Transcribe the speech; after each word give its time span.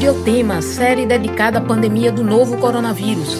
Saúde 0.00 0.06
é 0.06 0.10
o 0.12 0.24
tema, 0.24 0.62
série 0.62 1.04
dedicada 1.04 1.58
à 1.58 1.60
pandemia 1.60 2.10
do 2.10 2.24
novo 2.24 2.56
coronavírus. 2.56 3.36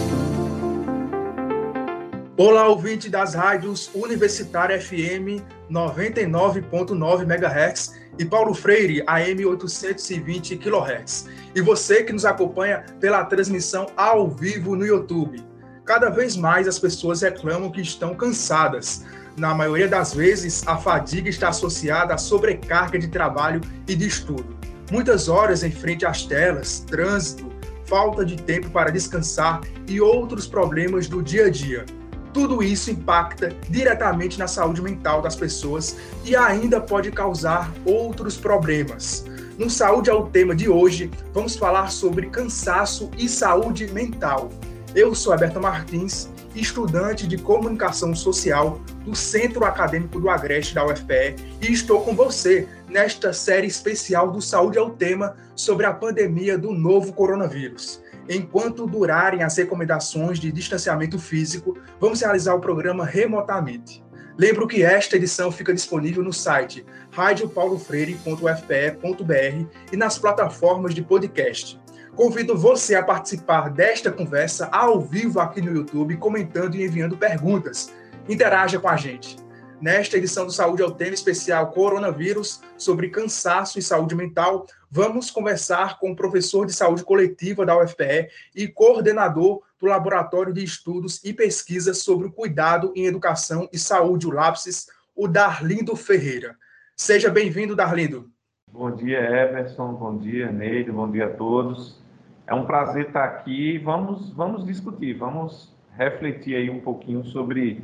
Olá, 2.36 2.68
ouvinte 2.68 3.08
das 3.08 3.34
rádios 3.34 3.90
Universitária 3.94 4.78
FM 4.78 5.40
99.9 5.70 7.22
MHz 7.22 7.94
e 8.18 8.26
Paulo 8.26 8.52
Freire 8.52 9.02
AM 9.06 9.46
820 9.46 10.58
kHz. 10.58 11.30
E 11.54 11.62
você 11.62 12.02
que 12.02 12.12
nos 12.12 12.26
acompanha 12.26 12.84
pela 13.00 13.24
transmissão 13.24 13.86
ao 13.96 14.28
vivo 14.28 14.76
no 14.76 14.84
YouTube. 14.84 15.42
Cada 15.86 16.10
vez 16.10 16.36
mais 16.36 16.68
as 16.68 16.78
pessoas 16.78 17.22
reclamam 17.22 17.70
que 17.70 17.80
estão 17.80 18.14
cansadas. 18.14 19.06
Na 19.34 19.54
maioria 19.54 19.88
das 19.88 20.12
vezes, 20.12 20.62
a 20.68 20.76
fadiga 20.76 21.30
está 21.30 21.48
associada 21.48 22.12
à 22.12 22.18
sobrecarga 22.18 22.98
de 22.98 23.08
trabalho 23.08 23.62
e 23.88 23.96
de 23.96 24.06
estudo. 24.06 24.59
Muitas 24.90 25.28
horas 25.28 25.62
em 25.62 25.70
frente 25.70 26.04
às 26.04 26.24
telas, 26.24 26.80
trânsito, 26.80 27.50
falta 27.84 28.24
de 28.24 28.36
tempo 28.36 28.70
para 28.70 28.90
descansar 28.90 29.60
e 29.86 30.00
outros 30.00 30.46
problemas 30.46 31.06
do 31.06 31.22
dia 31.22 31.46
a 31.46 31.50
dia. 31.50 31.86
Tudo 32.32 32.62
isso 32.62 32.90
impacta 32.90 33.54
diretamente 33.68 34.38
na 34.38 34.46
saúde 34.46 34.82
mental 34.82 35.20
das 35.22 35.34
pessoas 35.34 35.96
e 36.24 36.34
ainda 36.36 36.80
pode 36.80 37.10
causar 37.10 37.72
outros 37.84 38.36
problemas. 38.36 39.24
No 39.58 39.68
Saúde 39.68 40.08
é 40.08 40.14
o 40.14 40.26
tema 40.26 40.54
de 40.54 40.68
hoje, 40.68 41.10
vamos 41.34 41.54
falar 41.54 41.90
sobre 41.90 42.28
cansaço 42.28 43.10
e 43.18 43.28
saúde 43.28 43.86
mental. 43.92 44.48
Eu 44.94 45.14
sou 45.14 45.32
Alberto 45.32 45.60
Martins, 45.60 46.30
estudante 46.54 47.26
de 47.26 47.36
comunicação 47.36 48.14
social 48.14 48.80
do 49.04 49.14
Centro 49.14 49.64
Acadêmico 49.64 50.20
do 50.20 50.30
Agreste 50.30 50.74
da 50.74 50.86
UFPE 50.86 51.36
e 51.60 51.72
estou 51.72 52.02
com 52.02 52.14
você 52.14 52.66
nesta 52.90 53.32
série 53.32 53.68
especial 53.68 54.30
do 54.30 54.42
Saúde 54.42 54.78
ao 54.78 54.90
Tema 54.90 55.36
sobre 55.54 55.86
a 55.86 55.94
pandemia 55.94 56.58
do 56.58 56.72
novo 56.72 57.12
coronavírus. 57.12 58.02
Enquanto 58.28 58.86
durarem 58.86 59.42
as 59.42 59.56
recomendações 59.56 60.38
de 60.38 60.52
distanciamento 60.52 61.18
físico, 61.18 61.78
vamos 61.98 62.20
realizar 62.20 62.54
o 62.54 62.60
programa 62.60 63.04
remotamente. 63.04 64.04
Lembro 64.36 64.66
que 64.66 64.82
esta 64.82 65.16
edição 65.16 65.52
fica 65.52 65.74
disponível 65.74 66.22
no 66.22 66.32
site 66.32 66.84
radiopaulofreire.ufpe.br 67.10 69.66
e 69.92 69.96
nas 69.96 70.18
plataformas 70.18 70.94
de 70.94 71.02
podcast. 71.02 71.78
Convido 72.14 72.56
você 72.56 72.94
a 72.94 73.02
participar 73.02 73.70
desta 73.70 74.10
conversa 74.10 74.68
ao 74.72 75.00
vivo 75.00 75.40
aqui 75.40 75.60
no 75.60 75.74
YouTube, 75.74 76.16
comentando 76.16 76.74
e 76.74 76.84
enviando 76.84 77.16
perguntas. 77.16 77.92
Interaja 78.28 78.78
com 78.78 78.88
a 78.88 78.96
gente. 78.96 79.36
Nesta 79.80 80.18
edição 80.18 80.44
do 80.44 80.52
Saúde 80.52 80.82
ao 80.82 80.90
Tema 80.90 81.14
especial 81.14 81.70
Coronavírus, 81.70 82.60
sobre 82.76 83.08
cansaço 83.08 83.78
e 83.78 83.82
saúde 83.82 84.14
mental, 84.14 84.66
vamos 84.90 85.30
conversar 85.30 85.98
com 85.98 86.10
o 86.10 86.16
professor 86.16 86.66
de 86.66 86.74
saúde 86.74 87.02
coletiva 87.02 87.64
da 87.64 87.82
UFPE 87.82 88.28
e 88.54 88.68
coordenador 88.68 89.62
do 89.80 89.86
Laboratório 89.86 90.52
de 90.52 90.62
Estudos 90.62 91.24
e 91.24 91.32
Pesquisas 91.32 92.02
sobre 92.02 92.26
o 92.26 92.30
Cuidado 92.30 92.92
em 92.94 93.06
Educação 93.06 93.70
e 93.72 93.78
Saúde, 93.78 94.26
o 94.26 94.30
LAPSES, 94.30 94.86
o 95.16 95.26
Darlindo 95.26 95.96
Ferreira. 95.96 96.56
Seja 96.94 97.30
bem-vindo, 97.30 97.74
Darlindo. 97.74 98.28
Bom 98.70 98.94
dia, 98.94 99.18
Everson. 99.18 99.94
Bom 99.94 100.18
dia, 100.18 100.52
Neide. 100.52 100.92
Bom 100.92 101.10
dia 101.10 101.24
a 101.24 101.30
todos. 101.30 101.98
É 102.46 102.52
um 102.54 102.66
prazer 102.66 103.06
estar 103.06 103.24
aqui. 103.24 103.78
Vamos, 103.78 104.30
vamos 104.34 104.62
discutir, 104.66 105.14
vamos 105.14 105.74
refletir 105.96 106.54
aí 106.54 106.68
um 106.68 106.80
pouquinho 106.80 107.24
sobre 107.24 107.82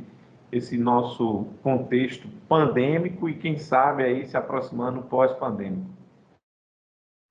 esse 0.51 0.77
nosso 0.77 1.45
contexto 1.61 2.27
pandêmico 2.47 3.27
e 3.29 3.37
quem 3.37 3.57
sabe 3.57 4.03
aí 4.03 4.27
se 4.27 4.37
aproximando 4.37 5.01
pós-pandêmico. 5.03 5.97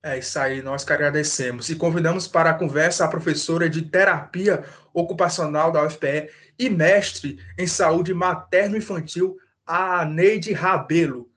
É 0.05 0.19
isso 0.19 0.39
aí, 0.39 0.63
nós 0.63 0.85
que 0.85 0.93
agradecemos. 0.93 1.69
E 1.69 1.75
convidamos 1.75 2.29
para 2.29 2.51
a 2.51 2.55
conversa 2.55 3.05
a 3.05 3.09
professora 3.09 3.69
de 3.69 3.83
terapia 3.83 4.65
ocupacional 4.93 5.73
da 5.73 5.85
UFPE 5.85 6.31
e 6.59 6.71
mestre 6.71 7.41
em 7.59 7.67
saúde 7.67 8.15
materno-infantil, 8.15 9.37
a 9.67 10.05
Neide 10.05 10.53
Rabelo. 10.53 11.29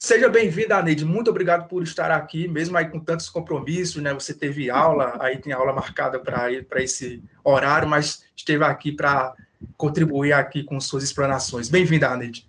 Seja 0.00 0.28
bem-vinda, 0.28 0.82
Neide. 0.82 1.04
Muito 1.04 1.30
obrigado 1.30 1.68
por 1.68 1.82
estar 1.82 2.10
aqui, 2.10 2.48
mesmo 2.48 2.76
aí 2.76 2.88
com 2.88 2.98
tantos 2.98 3.28
compromissos, 3.28 4.02
né? 4.02 4.12
Você 4.14 4.34
teve 4.34 4.70
aula, 4.70 5.16
aí 5.20 5.38
tem 5.38 5.52
aula 5.52 5.72
marcada 5.72 6.18
para 6.18 6.82
esse 6.82 7.22
horário, 7.44 7.88
mas 7.88 8.24
esteve 8.34 8.64
aqui 8.64 8.92
para 8.92 9.34
contribuir 9.76 10.32
aqui 10.32 10.62
com 10.62 10.80
suas 10.80 11.04
explanações. 11.04 11.68
Bem-vinda, 11.68 12.16
Neide. 12.16 12.46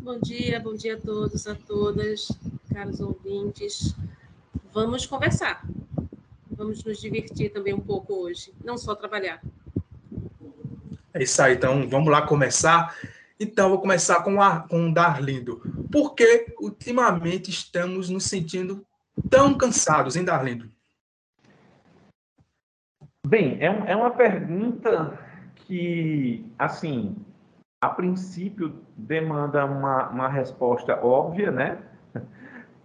Bom 0.00 0.18
dia, 0.20 0.60
bom 0.60 0.74
dia 0.74 0.94
a 0.94 1.00
todos, 1.00 1.46
a 1.46 1.54
todas, 1.54 2.28
caros 2.72 3.00
ouvintes. 3.00 3.94
Vamos 4.72 5.06
conversar. 5.06 5.64
Vamos 6.50 6.82
nos 6.84 7.00
divertir 7.00 7.52
também 7.52 7.74
um 7.74 7.80
pouco 7.80 8.14
hoje, 8.14 8.52
não 8.64 8.76
só 8.76 8.94
trabalhar. 8.94 9.40
É 11.14 11.22
isso 11.22 11.40
aí, 11.40 11.54
então 11.54 11.88
vamos 11.88 12.10
lá 12.10 12.22
começar. 12.22 12.96
Então, 13.40 13.68
vou 13.68 13.80
começar 13.80 14.22
com, 14.24 14.42
a, 14.42 14.60
com 14.60 14.88
o 14.88 14.92
Darlindo. 14.94 15.62
Por 15.92 16.14
que 16.14 16.54
ultimamente 16.60 17.50
estamos 17.50 18.08
nos 18.08 18.24
sentindo 18.24 18.84
tão 19.30 19.56
cansados, 19.56 20.16
hein, 20.16 20.24
Darlindo? 20.24 20.68
Bem, 23.24 23.58
é, 23.60 23.66
é 23.92 23.96
uma 23.96 24.10
pergunta 24.10 25.27
que, 25.68 26.50
assim, 26.58 27.14
a 27.78 27.90
princípio 27.90 28.74
demanda 28.96 29.64
uma, 29.66 30.08
uma 30.08 30.28
resposta 30.28 30.98
óbvia, 31.04 31.52
né? 31.52 31.78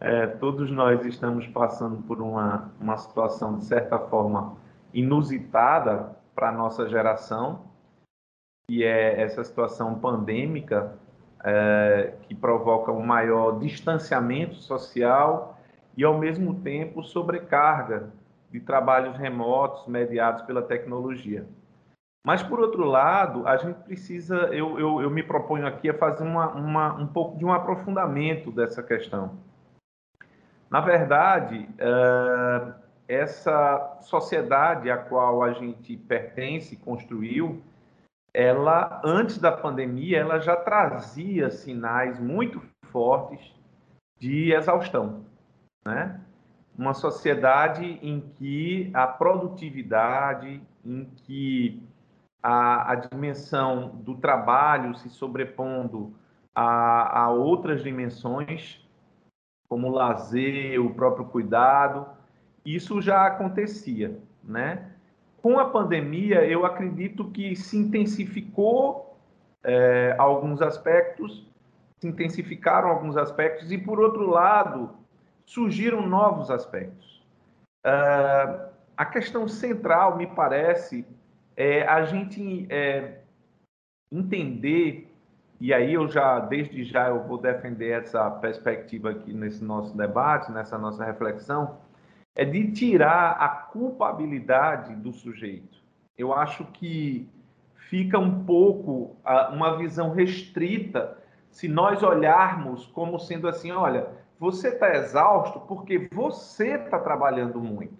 É, 0.06 0.28
todos 0.28 0.70
nós 0.70 1.06
estamos 1.06 1.48
passando 1.48 2.04
por 2.04 2.22
uma, 2.22 2.70
uma 2.78 2.98
situação, 2.98 3.58
de 3.58 3.64
certa 3.64 3.98
forma, 3.98 4.58
inusitada 4.94 6.14
para 6.36 6.50
a 6.50 6.52
nossa 6.52 6.90
geração, 6.90 7.62
que 8.68 8.84
é 8.84 9.22
essa 9.22 9.46
situação 9.46 9.98
pandêmica 9.98 10.98
é, 11.42 12.16
que 12.24 12.36
provoca 12.36 12.92
um 12.92 13.06
maior 13.06 13.60
distanciamento 13.60 14.56
social 14.56 15.58
e, 15.96 16.04
ao 16.04 16.20
mesmo 16.20 16.56
tempo, 16.56 17.02
sobrecarga 17.02 18.10
de 18.52 18.60
trabalhos 18.60 19.16
remotos 19.16 19.88
mediados 19.88 20.42
pela 20.42 20.62
tecnologia. 20.62 21.48
Mas, 22.26 22.42
por 22.42 22.60
outro 22.60 22.86
lado, 22.86 23.46
a 23.46 23.58
gente 23.58 23.84
precisa, 23.84 24.36
eu, 24.48 24.80
eu, 24.80 25.02
eu 25.02 25.10
me 25.10 25.22
proponho 25.22 25.68
aqui 25.68 25.90
a 25.90 25.98
fazer 25.98 26.24
uma, 26.24 26.52
uma, 26.54 26.94
um 26.94 27.08
pouco 27.08 27.38
de 27.38 27.44
um 27.44 27.52
aprofundamento 27.52 28.50
dessa 28.50 28.82
questão. 28.82 29.38
Na 30.70 30.80
verdade, 30.80 31.70
é, 31.78 32.74
essa 33.08 33.98
sociedade 34.02 34.90
a 34.90 34.98
qual 34.98 35.44
a 35.44 35.52
gente 35.52 35.98
pertence, 35.98 36.78
construiu, 36.78 37.62
ela 38.34 39.02
antes 39.04 39.38
da 39.38 39.52
pandemia, 39.52 40.20
ela 40.20 40.40
já 40.40 40.56
trazia 40.56 41.52
sinais 41.52 42.20
muito 42.20 42.62
fortes 42.86 43.54
de 44.18 44.54
exaustão, 44.54 45.26
né? 45.86 46.20
Uma 46.76 46.94
sociedade 46.94 48.00
em 48.02 48.22
que 48.22 48.90
a 48.94 49.06
produtividade, 49.06 50.60
em 50.84 51.06
que 51.06 51.84
a, 52.44 52.92
a 52.92 52.96
dimensão 52.96 53.88
do 54.04 54.16
trabalho 54.16 54.94
se 54.96 55.10
sobrepondo 55.10 56.14
a, 56.54 57.22
a 57.22 57.30
outras 57.32 57.82
dimensões, 57.82 58.86
como 59.70 59.88
o 59.88 59.92
lazer, 59.92 60.80
o 60.80 60.94
próprio 60.94 61.26
cuidado, 61.26 62.06
isso 62.66 63.02
já 63.02 63.26
acontecia, 63.26 64.20
né? 64.44 64.92
Com 65.42 65.58
a 65.60 65.70
pandemia, 65.70 66.46
eu 66.46 66.66
acredito 66.66 67.32
que 67.32 67.56
se 67.56 67.78
intensificou 67.78 69.18
é, 69.64 70.16
alguns 70.18 70.62
aspectos, 70.62 71.48
se 72.00 72.08
intensificaram 72.08 72.90
alguns 72.90 73.18
aspectos, 73.18 73.72
e 73.72 73.78
por 73.78 74.00
outro 74.00 74.30
lado, 74.30 74.92
surgiram 75.46 76.06
novos 76.08 76.52
aspectos. 76.52 77.24
Uh, 77.86 78.70
a 78.96 79.06
questão 79.06 79.48
central, 79.48 80.16
me 80.16 80.28
parece, 80.28 81.06
é 81.56 81.88
a 81.88 82.04
gente 82.06 82.68
é, 82.70 83.20
entender, 84.12 85.12
e 85.60 85.74
aí 85.74 85.94
eu 85.94 86.08
já, 86.08 86.40
desde 86.40 86.84
já, 86.84 87.08
eu 87.08 87.24
vou 87.24 87.38
defender 87.38 87.92
essa 88.02 88.30
perspectiva 88.30 89.12
aqui 89.12 89.34
nesse 89.34 89.64
nosso 89.64 89.96
debate, 89.96 90.52
nessa 90.52 90.78
nossa 90.78 91.04
reflexão, 91.04 91.78
é 92.36 92.44
de 92.44 92.72
tirar 92.72 93.32
a 93.32 93.48
culpabilidade 93.48 94.96
do 94.96 95.12
sujeito. 95.12 95.78
Eu 96.18 96.34
acho 96.34 96.66
que 96.66 97.30
fica 97.76 98.18
um 98.18 98.44
pouco 98.44 99.16
uma 99.52 99.78
visão 99.78 100.12
restrita 100.12 101.18
se 101.50 101.68
nós 101.68 102.02
olharmos 102.02 102.88
como 102.88 103.20
sendo 103.20 103.48
assim, 103.48 103.72
olha, 103.72 104.08
você 104.40 104.70
está 104.70 104.96
exausto 104.96 105.60
porque 105.62 106.10
você 106.12 106.76
está 106.76 107.00
trabalhando 107.00 107.62
muito. 107.62 107.94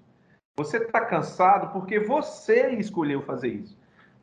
Você 0.56 0.78
está 0.78 1.02
cansado 1.02 1.74
porque 1.74 2.00
você 2.00 2.70
escolheu 2.76 3.24
fazer 3.24 3.48
isso. 3.48 3.76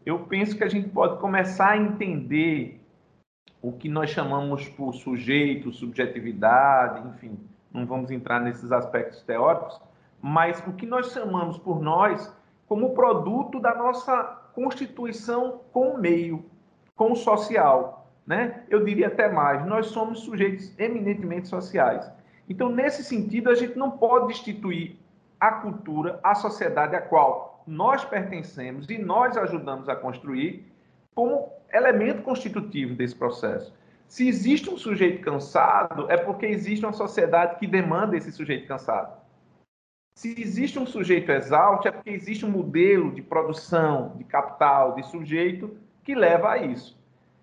Eu 0.07 0.21
penso 0.21 0.57
que 0.57 0.63
a 0.63 0.69
gente 0.69 0.89
pode 0.89 1.19
começar 1.19 1.71
a 1.71 1.77
entender 1.77 2.81
o 3.61 3.73
que 3.73 3.89
nós 3.89 4.11
chamamos 4.11 4.69
por 4.69 4.95
sujeito, 4.95 5.73
subjetividade, 5.73 7.07
enfim, 7.09 7.37
não 7.73 7.85
vamos 7.85 8.13
entrar 8.13 8.41
nesses 8.41 8.71
aspectos 8.71 9.23
teóricos, 9.23 9.81
mas 10.23 10.63
o 10.69 10.73
que 10.73 10.87
nós 10.87 11.13
chamamos 11.13 11.59
por 11.59 11.83
nós 11.83 12.33
como 12.69 12.95
produto 12.95 13.59
da 13.59 13.75
nossa 13.75 14.23
constituição 14.55 15.63
com 15.73 15.95
o 15.95 15.99
meio, 15.99 16.45
com 16.95 17.11
o 17.11 17.17
social. 17.17 18.09
Né? 18.25 18.63
Eu 18.71 18.85
diria 18.85 19.09
até 19.09 19.29
mais, 19.29 19.67
nós 19.67 19.87
somos 19.87 20.21
sujeitos 20.21 20.79
eminentemente 20.79 21.49
sociais. 21.49 22.09
Então, 22.49 22.69
nesse 22.69 23.03
sentido, 23.03 23.51
a 23.51 23.55
gente 23.57 23.77
não 23.77 23.91
pode 23.91 24.29
destituir 24.29 25.00
a 25.41 25.53
cultura, 25.53 26.21
a 26.23 26.35
sociedade 26.35 26.95
a 26.95 27.01
qual 27.01 27.65
nós 27.67 28.05
pertencemos 28.05 28.89
e 28.91 28.99
nós 28.99 29.37
ajudamos 29.37 29.89
a 29.89 29.97
construir 29.97 30.71
como 31.15 31.51
elemento 31.73 32.23
constitutivo 32.23 32.95
desse 32.95 33.15
processo. 33.15 33.73
Se 34.07 34.29
existe 34.29 34.69
um 34.69 34.77
sujeito 34.77 35.23
cansado, 35.23 36.11
é 36.11 36.17
porque 36.17 36.45
existe 36.45 36.85
uma 36.85 36.93
sociedade 36.93 37.59
que 37.59 37.67
demanda 37.67 38.17
esse 38.17 38.33
sujeito 38.33 38.67
cansado. 38.67 39.21
Se 40.17 40.39
existe 40.41 40.79
um 40.79 40.85
sujeito 40.85 41.31
exausto, 41.31 41.89
é 41.89 41.93
porque 41.93 42.11
existe 42.11 42.45
um 42.45 42.51
modelo 42.51 43.13
de 43.13 43.23
produção, 43.23 44.17
de 44.17 44.25
capital, 44.25 44.95
de 44.97 45.05
sujeito 45.05 45.77
que 46.03 46.15
leva 46.15 46.51
a 46.51 46.59
isso. 46.59 46.99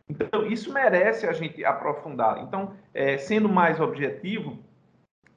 Então, 0.10 0.46
isso 0.46 0.72
merece 0.72 1.26
a 1.26 1.34
gente 1.34 1.64
aprofundar. 1.66 2.44
Então, 2.44 2.74
é, 2.94 3.18
sendo 3.18 3.50
mais 3.50 3.80
objetivo, 3.80 4.60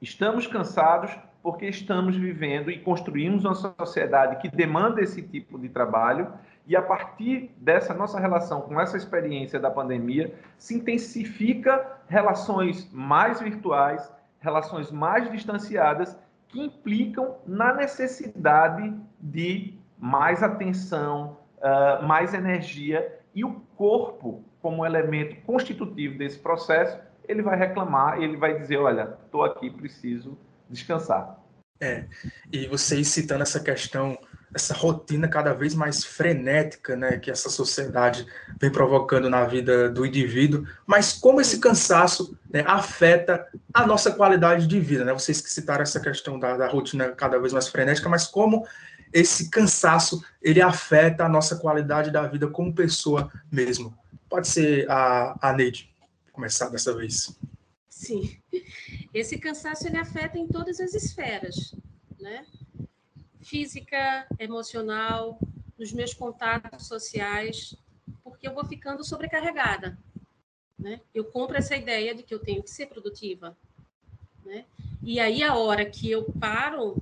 estamos 0.01 0.47
cansados 0.47 1.17
porque 1.41 1.67
estamos 1.67 2.15
vivendo 2.15 2.69
e 2.69 2.79
construímos 2.79 3.45
uma 3.45 3.55
sociedade 3.55 4.37
que 4.37 4.55
demanda 4.55 5.01
esse 5.01 5.21
tipo 5.21 5.57
de 5.57 5.69
trabalho 5.69 6.31
e 6.67 6.75
a 6.75 6.81
partir 6.81 7.51
dessa 7.57 7.93
nossa 7.93 8.19
relação 8.19 8.61
com 8.61 8.79
essa 8.79 8.95
experiência 8.95 9.59
da 9.59 9.71
pandemia 9.71 10.33
se 10.57 10.75
intensifica 10.75 11.99
relações 12.07 12.89
mais 12.93 13.41
virtuais, 13.41 14.11
relações 14.39 14.91
mais 14.91 15.31
distanciadas 15.31 16.17
que 16.47 16.61
implicam 16.61 17.37
na 17.47 17.73
necessidade 17.73 18.93
de 19.19 19.73
mais 19.97 20.43
atenção, 20.43 21.37
uh, 21.57 22.05
mais 22.05 22.33
energia 22.33 23.19
e 23.33 23.43
o 23.43 23.61
corpo, 23.75 24.43
como 24.61 24.85
elemento 24.85 25.35
constitutivo 25.43 26.17
desse 26.17 26.37
processo, 26.37 26.99
ele 27.27 27.41
vai 27.41 27.57
reclamar, 27.57 28.21
ele 28.21 28.35
vai 28.35 28.59
dizer, 28.59 28.77
olha, 28.77 29.17
estou 29.25 29.43
aqui, 29.43 29.69
preciso 29.69 30.37
descansar. 30.71 31.37
É, 31.79 32.05
e 32.51 32.67
vocês 32.67 33.07
citando 33.07 33.41
essa 33.41 33.59
questão, 33.59 34.15
essa 34.53 34.71
rotina 34.71 35.27
cada 35.27 35.51
vez 35.51 35.73
mais 35.73 36.03
frenética, 36.03 36.95
né, 36.95 37.17
que 37.17 37.31
essa 37.31 37.49
sociedade 37.49 38.25
vem 38.59 38.71
provocando 38.71 39.27
na 39.29 39.45
vida 39.45 39.89
do 39.89 40.05
indivíduo, 40.05 40.63
mas 40.85 41.11
como 41.13 41.41
esse 41.41 41.59
cansaço 41.59 42.37
né, 42.53 42.63
afeta 42.67 43.47
a 43.73 43.87
nossa 43.87 44.11
qualidade 44.11 44.67
de 44.67 44.79
vida, 44.79 45.03
né? 45.03 45.11
Vocês 45.11 45.41
que 45.41 45.49
citaram 45.49 45.81
essa 45.81 45.99
questão 45.99 46.37
da, 46.37 46.55
da 46.55 46.67
rotina 46.67 47.09
cada 47.09 47.39
vez 47.39 47.51
mais 47.51 47.67
frenética, 47.67 48.07
mas 48.07 48.27
como 48.27 48.63
esse 49.11 49.49
cansaço 49.49 50.23
ele 50.41 50.61
afeta 50.61 51.25
a 51.25 51.29
nossa 51.29 51.55
qualidade 51.55 52.11
da 52.11 52.27
vida 52.27 52.47
como 52.47 52.75
pessoa 52.75 53.31
mesmo. 53.51 53.97
Pode 54.29 54.47
ser 54.47 54.89
a, 54.89 55.35
a 55.41 55.53
Neide 55.53 55.91
começar 56.31 56.69
dessa 56.69 56.95
vez. 56.95 57.35
Sim. 58.01 58.35
Esse 59.13 59.37
cansaço 59.37 59.85
ele 59.85 59.97
afeta 59.97 60.35
em 60.39 60.47
todas 60.47 60.79
as 60.79 60.95
esferas, 60.95 61.75
né? 62.19 62.47
Física, 63.41 64.25
emocional, 64.39 65.37
nos 65.77 65.93
meus 65.93 66.11
contatos 66.11 66.87
sociais, 66.87 67.75
porque 68.23 68.47
eu 68.47 68.55
vou 68.55 68.65
ficando 68.65 69.03
sobrecarregada, 69.03 69.99
né? 70.79 70.99
Eu 71.13 71.25
compro 71.25 71.55
essa 71.55 71.75
ideia 71.75 72.15
de 72.15 72.23
que 72.23 72.33
eu 72.33 72.39
tenho 72.39 72.63
que 72.63 72.71
ser 72.71 72.87
produtiva, 72.87 73.55
né? 74.43 74.65
E 75.03 75.19
aí 75.19 75.43
a 75.43 75.53
hora 75.53 75.85
que 75.85 76.09
eu 76.09 76.25
paro, 76.39 76.95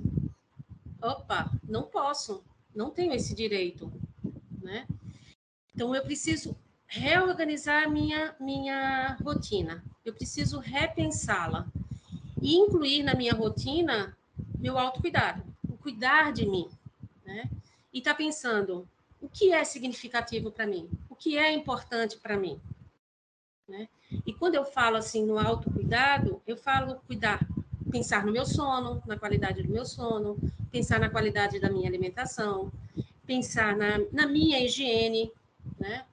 opa, 1.01 1.49
não 1.63 1.83
posso, 1.83 2.43
não 2.75 2.91
tenho 2.91 3.13
esse 3.13 3.33
direito, 3.33 3.89
né? 4.61 4.85
Então 5.73 5.95
eu 5.95 6.03
preciso 6.03 6.57
reorganizar 6.85 7.89
minha 7.89 8.35
minha 8.37 9.15
rotina. 9.23 9.81
Eu 10.09 10.13
preciso 10.15 10.57
repensá-la 10.57 11.67
e 12.41 12.55
incluir 12.55 13.03
na 13.03 13.13
minha 13.13 13.31
rotina 13.31 14.17
meu 14.57 14.75
autocuidado, 14.79 15.43
o 15.69 15.77
cuidar 15.77 16.33
de 16.33 16.47
mim, 16.47 16.67
né? 17.23 17.47
E 17.93 18.01
tá 18.01 18.15
pensando 18.15 18.89
o 19.21 19.29
que 19.29 19.53
é 19.53 19.63
significativo 19.63 20.51
para 20.51 20.65
mim, 20.65 20.89
o 21.07 21.15
que 21.15 21.37
é 21.37 21.53
importante 21.53 22.17
para 22.17 22.35
mim, 22.35 22.59
né? 23.67 23.87
E 24.25 24.33
quando 24.33 24.55
eu 24.55 24.65
falo 24.65 24.97
assim 24.97 25.23
no 25.23 25.37
autocuidado, 25.37 26.41
eu 26.47 26.57
falo 26.57 26.95
cuidar, 27.05 27.39
pensar 27.91 28.25
no 28.25 28.31
meu 28.31 28.47
sono, 28.47 29.03
na 29.05 29.15
qualidade 29.15 29.61
do 29.61 29.71
meu 29.71 29.85
sono, 29.85 30.39
pensar 30.71 30.99
na 30.99 31.11
qualidade 31.11 31.59
da 31.59 31.69
minha 31.69 31.87
alimentação, 31.87 32.71
pensar 33.27 33.77
na, 33.77 33.99
na 34.11 34.25
minha 34.25 34.59
higiene, 34.59 35.31
né? 35.79 36.03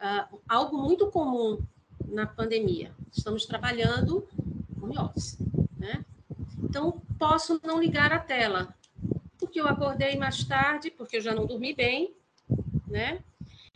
Uh, 0.00 0.38
algo 0.48 0.78
muito 0.78 1.10
comum 1.10 1.58
na 2.06 2.28
pandemia. 2.28 2.94
Estamos 3.12 3.46
trabalhando 3.46 4.26
home 4.80 4.98
office. 4.98 5.38
Né? 5.76 6.04
Então, 6.62 7.00
posso 7.18 7.60
não 7.64 7.80
ligar 7.80 8.12
a 8.12 8.18
tela, 8.18 8.74
porque 9.38 9.60
eu 9.60 9.66
acordei 9.66 10.16
mais 10.16 10.44
tarde, 10.44 10.90
porque 10.90 11.16
eu 11.16 11.20
já 11.20 11.34
não 11.34 11.46
dormi 11.46 11.74
bem, 11.74 12.14
né? 12.86 13.22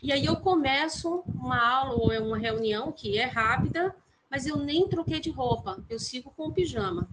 E 0.01 0.11
aí 0.11 0.25
eu 0.25 0.35
começo 0.35 1.23
uma 1.27 1.57
aula 1.57 1.95
ou 1.95 2.11
é 2.11 2.19
uma 2.19 2.37
reunião 2.37 2.91
que 2.91 3.17
é 3.17 3.25
rápida, 3.25 3.95
mas 4.29 4.45
eu 4.45 4.57
nem 4.57 4.87
troquei 4.87 5.19
de 5.19 5.31
roupa, 5.31 5.83
eu 5.89 5.97
sigo 5.97 6.31
com 6.35 6.47
o 6.47 6.51
pijama, 6.51 7.07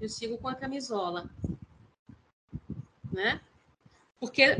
eu 0.00 0.08
sigo 0.08 0.38
com 0.38 0.48
a 0.48 0.54
camisola, 0.54 1.28
né? 3.12 3.40
Porque 4.18 4.56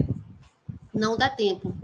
não 0.93 1.17
dá 1.17 1.31
tempo. 1.31 1.75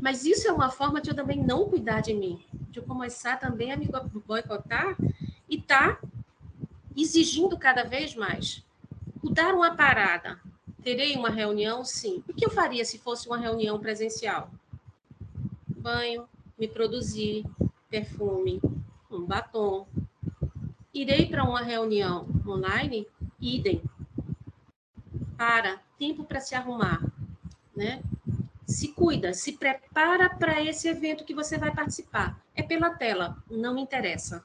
Mas 0.00 0.24
isso 0.24 0.46
é 0.46 0.52
uma 0.52 0.70
forma 0.70 1.00
de 1.00 1.10
eu 1.10 1.14
também 1.14 1.42
não 1.42 1.68
cuidar 1.68 2.00
de 2.00 2.14
mim, 2.14 2.42
de 2.68 2.80
começar 2.80 3.38
também 3.38 3.72
a 3.72 3.76
me 3.76 3.88
boicotar 4.26 4.96
e 5.48 5.60
tá 5.60 5.98
exigindo 6.96 7.58
cada 7.58 7.84
vez 7.84 8.14
mais. 8.14 8.64
O 9.22 9.30
dar 9.30 9.54
uma 9.54 9.74
parada. 9.74 10.38
Terei 10.82 11.16
uma 11.16 11.30
reunião? 11.30 11.84
Sim. 11.84 12.22
O 12.28 12.34
que 12.34 12.44
eu 12.44 12.50
faria 12.50 12.84
se 12.84 12.98
fosse 12.98 13.26
uma 13.26 13.36
reunião 13.36 13.78
presencial? 13.78 14.50
Banho, 15.66 16.28
me 16.58 16.68
produzir, 16.68 17.44
perfume, 17.88 18.60
um 19.10 19.24
batom. 19.24 19.86
Irei 20.92 21.26
para 21.26 21.44
uma 21.44 21.62
reunião 21.62 22.26
online? 22.46 23.06
Idem. 23.40 23.82
Para, 25.36 25.80
tempo 25.98 26.24
para 26.24 26.40
se 26.40 26.54
arrumar, 26.54 27.00
né? 27.76 28.02
Se 28.66 28.88
cuida, 28.88 29.32
se 29.32 29.52
prepara 29.52 30.28
para 30.28 30.62
esse 30.62 30.88
evento 30.88 31.24
que 31.24 31.34
você 31.34 31.56
vai 31.56 31.72
participar. 31.72 32.40
É 32.58 32.62
pela 32.64 32.90
tela, 32.90 33.40
não 33.48 33.78
interessa 33.78 34.44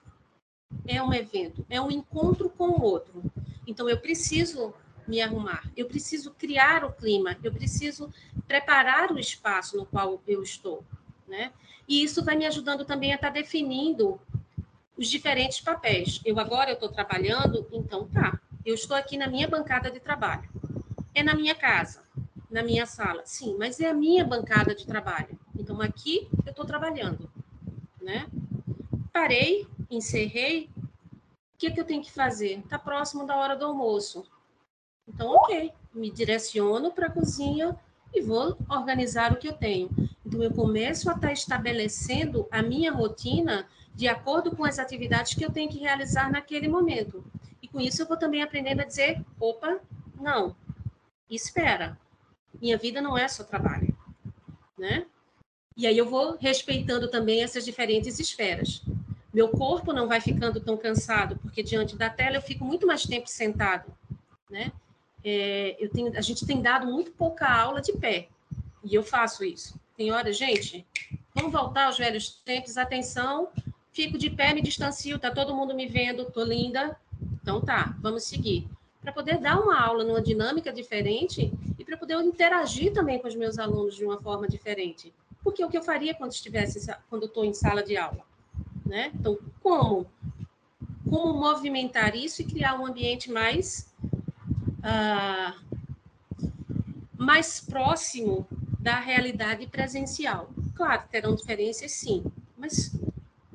é 0.86 1.01
um 1.01 1.12
evento, 1.12 1.65
é 1.67 1.82
um 1.82 1.89
encontro 1.89 2.48
com 2.48 2.65
o 2.65 2.82
outro. 2.84 3.24
Então, 3.65 3.89
eu 3.89 3.98
preciso 3.98 4.72
me 5.08 5.20
arrumar, 5.20 5.70
eu 5.75 5.88
preciso 5.88 6.32
criar 6.32 6.86
o 6.86 6.91
clima, 6.91 7.36
eu 7.43 7.51
preciso 7.51 8.10
preparar 8.48 9.12
o 9.12 9.20
espaço 9.20 9.75
no 9.75 9.86
qual 9.86 10.22
eu 10.27 10.43
estou, 10.43 10.84
né? 11.27 11.51
E 11.88 12.03
isso 12.03 12.24
vai 12.24 12.36
me 12.36 12.46
ajudando 12.46 12.86
também 12.86 13.12
a 13.12 13.15
estar 13.15 13.27
tá 13.27 13.34
definindo 13.34 14.22
os 14.96 15.10
diferentes 15.10 15.60
papéis. 15.60 16.22
Eu 16.24 16.39
agora 16.39 16.70
eu 16.70 16.75
estou 16.75 16.89
trabalhando, 16.89 17.67
então 17.72 18.08
tá. 18.08 18.39
Eu 18.63 18.75
estou 18.75 18.96
aqui 18.96 19.17
na 19.17 19.27
minha 19.27 19.48
bancada 19.48 19.89
de 19.89 20.00
trabalho. 20.00 20.48
É 21.15 21.24
na 21.24 21.34
minha 21.34 21.55
casa, 21.55 22.03
na 22.50 22.62
minha 22.63 22.86
sala, 22.86 23.24
sim, 23.25 23.55
mas 23.58 23.79
é 23.79 23.89
a 23.89 23.93
minha 23.93 24.24
bancada 24.24 24.74
de 24.75 24.86
trabalho. 24.86 25.38
Então 25.58 25.82
aqui 25.82 26.29
eu 26.46 26.51
estou 26.51 26.65
trabalhando, 26.65 27.29
né? 28.04 28.28
Parei, 29.12 29.68
encerrei, 29.90 30.70
o 31.56 31.58
que, 31.58 31.72
que 31.72 31.80
eu 31.80 31.86
tenho 31.86 32.04
que 32.04 32.12
fazer? 32.12 32.60
Está 32.60 32.78
próximo 32.78 33.26
da 33.26 33.38
hora 33.38 33.56
do 33.56 33.66
almoço. 33.66 34.26
Então, 35.08 35.30
ok, 35.30 35.72
me 35.94 36.12
direciono 36.12 36.92
para 36.92 37.08
a 37.08 37.12
cozinha 37.12 37.78
e 38.14 38.22
vou 38.22 38.58
organizar 38.70 39.32
o 39.32 39.38
que 39.38 39.48
eu 39.48 39.54
tenho. 39.54 39.90
Então, 40.26 40.44
eu 40.44 40.54
começo 40.54 41.10
a 41.10 41.14
estar 41.14 41.28
tá 41.28 41.34
estabelecendo 41.34 42.48
a 42.52 42.62
minha 42.62 42.92
rotina 42.92 43.68
de 43.96 44.08
acordo 44.08 44.56
com 44.56 44.66
as 44.66 44.80
atividades 44.80 45.34
que 45.34 45.46
eu 45.46 45.52
tenho 45.52 45.70
que 45.70 45.80
realizar 45.80 46.32
naquele 46.32 46.68
momento. 46.68 47.24
E 47.62 47.68
com 47.68 47.80
isso, 47.80 48.02
eu 48.02 48.08
vou 48.08 48.18
também 48.18 48.42
aprendendo 48.42 48.82
a 48.82 48.86
dizer: 48.86 49.24
opa, 49.40 49.80
não, 50.20 50.56
espera, 51.30 51.98
minha 52.60 52.78
vida 52.78 53.02
não 53.02 53.18
é 53.18 53.28
só 53.28 53.44
trabalho, 53.44 53.96
né? 54.78 55.06
E 55.75 55.88
aí 55.88 55.98
eu 55.98 56.06
vou 56.06 56.38
respeitando 56.39 57.08
também 57.10 57.42
essas 57.42 57.65
diferentes 57.65 58.20
esferas. 58.20 58.82
Meu 59.34 59.50
corpo 59.50 59.92
não 59.92 60.08
vai 60.08 60.22
ficando 60.22 60.60
tão 60.60 60.77
cansado, 60.77 61.38
porque 61.38 61.63
diante 61.63 61.96
da 61.96 62.10
tela 62.10 62.38
eu 62.38 62.42
fico 62.42 62.63
muito 62.63 62.86
mais 62.86 63.03
tempo 63.03 63.27
sentado, 63.27 63.92
né? 64.50 64.72
É, 65.24 65.75
eu 65.80 65.89
tenho, 65.89 66.15
a 66.15 66.22
gente 66.22 66.46
tem 66.46 66.62
dado 66.62 66.86
muito 66.86 67.12
pouca 67.12 67.50
aula 67.50 67.82
de 67.82 67.94
pé, 67.94 68.27
e 68.84 68.94
eu 68.94 69.01
faço 69.01 69.44
isso. 69.44 69.80
Tem 69.98 70.12
hora, 70.12 70.32
gente, 70.32 70.86
vamos 71.34 71.51
voltar 71.51 71.86
aos 71.86 71.98
velhos 71.98 72.42
tempos, 72.46 72.77
atenção, 72.77 73.50
fico 73.92 74.18
de 74.18 74.30
pé, 74.30 74.53
me 74.53 74.62
distancio, 74.62 75.18
tá 75.18 75.32
todo 75.32 75.56
mundo 75.56 75.74
me 75.74 75.88
vendo, 75.88 76.25
tô 76.25 76.44
linda, 76.44 76.96
então 77.42 77.62
tá, 77.62 77.96
vamos 78.00 78.24
seguir. 78.25 78.68
para 79.01 79.12
poder 79.12 79.38
dar 79.38 79.60
uma 79.60 79.80
aula 79.80 80.03
numa 80.03 80.22
dinâmica 80.22 80.72
diferente 80.72 81.51
e 81.77 81.84
para 81.84 81.98
poder 81.98 82.15
interagir 82.22 82.94
também 82.94 83.20
com 83.20 83.27
os 83.27 83.36
meus 83.36 83.58
alunos 83.60 83.96
de 83.96 84.06
uma 84.06 84.22
forma 84.22 84.48
diferente. 84.48 85.13
Porque 85.44 85.62
é 85.62 85.66
o 85.66 85.70
que 85.70 85.78
eu 85.78 85.84
faria 85.84 86.14
quando 86.14 86.32
estivesse 86.32 86.88
quando 87.10 87.26
estou 87.26 87.44
em 87.44 87.54
sala 87.54 87.84
de 87.84 87.98
aula, 87.98 88.24
né? 88.86 89.12
Então, 89.14 89.38
como 89.62 90.08
como 91.10 91.34
movimentar 91.34 92.16
isso 92.16 92.42
e 92.42 92.46
criar 92.46 92.80
um 92.80 92.86
ambiente 92.86 93.30
mais 93.32 93.94
uh, 94.80 95.60
mais 97.16 97.60
próximo 97.60 98.48
da 98.80 99.00
realidade 99.00 99.68
presencial. 99.68 100.50
Claro, 100.76 101.04
terão 101.12 101.36
diferenças, 101.36 101.92
sim, 101.92 102.24
mas 102.58 102.92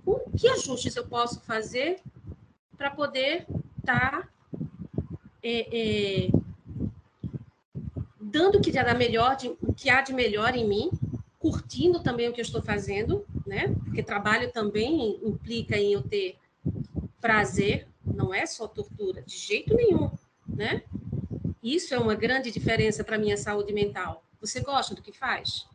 o 0.07 0.19
que 0.31 0.49
ajustes 0.49 0.95
eu 0.97 1.07
posso 1.07 1.41
fazer 1.41 2.01
para 2.77 2.91
poder 2.91 3.47
estar 3.79 4.23
tá 4.23 4.29
é, 5.43 6.27
é, 6.27 6.31
dando 8.21 8.59
o 8.59 8.61
que 8.61 8.77
há, 8.79 8.95
melhor 8.95 9.37
de, 9.37 9.49
o 9.49 9.73
que 9.75 9.91
há 9.91 10.01
de 10.01 10.13
melhor 10.13 10.55
em 10.55 10.67
mim, 10.67 10.91
curtindo 11.39 12.03
também 12.03 12.29
o 12.29 12.33
que 12.33 12.41
eu 12.41 12.45
estou 12.45 12.61
fazendo, 12.61 13.25
né? 13.47 13.69
Porque 13.85 14.03
trabalho 14.03 14.51
também 14.53 15.21
implica 15.23 15.77
em 15.77 15.93
eu 15.93 16.03
ter 16.03 16.37
prazer, 17.21 17.87
não 18.05 18.35
é 18.35 18.45
só 18.47 18.67
tortura, 18.67 19.23
de 19.23 19.37
jeito 19.37 19.75
nenhum, 19.75 20.11
né? 20.47 20.83
Isso 21.63 21.95
é 21.95 21.99
uma 21.99 22.15
grande 22.15 22.51
diferença 22.51 23.05
para 23.05 23.19
minha 23.19 23.37
saúde 23.37 23.73
mental. 23.73 24.25
Você 24.41 24.61
gosta 24.61 24.95
do 24.95 25.03
que 25.03 25.13
faz? 25.13 25.67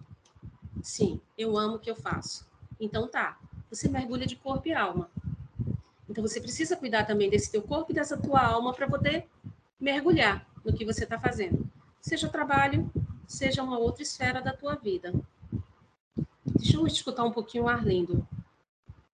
Sim, 0.82 1.20
eu 1.38 1.58
amo 1.58 1.76
o 1.76 1.80
que 1.80 1.90
eu 1.90 1.96
faço. 1.96 2.46
Então 2.80 3.08
tá, 3.08 3.40
você 3.70 3.88
mergulha 3.88 4.26
de 4.26 4.36
corpo 4.36 4.68
e 4.68 4.74
alma. 4.74 5.10
Então 6.10 6.22
você 6.22 6.40
precisa 6.40 6.76
cuidar 6.76 7.06
também 7.06 7.30
desse 7.30 7.52
teu 7.52 7.62
corpo 7.62 7.92
e 7.92 7.96
dessa 7.96 8.18
tua 8.18 8.42
alma 8.42 8.74
para 8.74 8.88
poder 8.88 9.28
mergulhar 9.80 10.46
no 10.64 10.74
que 10.74 10.86
você 10.86 11.04
está 11.04 11.20
fazendo. 11.20 11.70
Seja 12.02 12.28
trabalho, 12.28 12.92
seja 13.28 13.64
uma 13.64 13.78
outra 13.78 14.04
esfera 14.04 14.42
da 14.42 14.54
tua 14.54 14.76
vida. 14.76 15.14
Deixa 16.56 16.78
eu 16.78 16.88
escutar 16.88 17.24
um 17.24 17.32
pouquinho 17.32 17.66
o 17.66 17.70
Arlindo. 17.70 18.26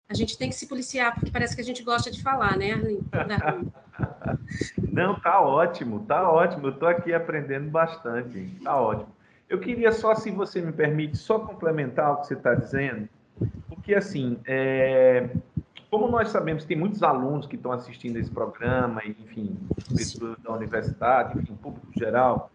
A 0.08 0.14
gente 0.14 0.36
tem 0.36 0.48
que 0.48 0.54
se 0.54 0.68
policiar, 0.68 1.14
porque 1.14 1.30
parece 1.30 1.54
que 1.54 1.62
a 1.62 1.64
gente 1.64 1.82
gosta 1.82 2.10
de 2.10 2.22
falar, 2.22 2.56
né, 2.56 2.72
Arlindo? 2.72 3.04
Não, 4.92 5.18
tá 5.18 5.40
ótimo, 5.40 6.04
tá 6.06 6.30
ótimo. 6.30 6.66
Eu 6.66 6.72
estou 6.72 6.88
aqui 6.88 7.12
aprendendo 7.12 7.70
bastante. 7.70 8.58
Tá 8.62 8.80
ótimo. 8.80 9.14
Eu 9.48 9.58
queria 9.60 9.92
só, 9.92 10.14
se 10.14 10.30
você 10.30 10.60
me 10.60 10.72
permite, 10.72 11.16
só 11.16 11.38
complementar 11.38 12.12
o 12.12 12.16
que 12.18 12.26
você 12.26 12.34
está 12.34 12.54
dizendo, 12.54 13.08
porque 13.68 13.94
assim, 13.94 14.38
é, 14.46 15.28
como 15.90 16.08
nós 16.08 16.30
sabemos, 16.30 16.64
tem 16.64 16.76
muitos 16.76 17.02
alunos 17.02 17.46
que 17.46 17.56
estão 17.56 17.70
assistindo 17.70 18.16
esse 18.16 18.30
programa, 18.30 19.02
enfim, 19.04 19.56
pessoas 19.96 20.36
da 20.42 20.52
universidade, 20.52 21.38
enfim, 21.38 21.54
público 21.54 21.86
geral. 21.96 22.50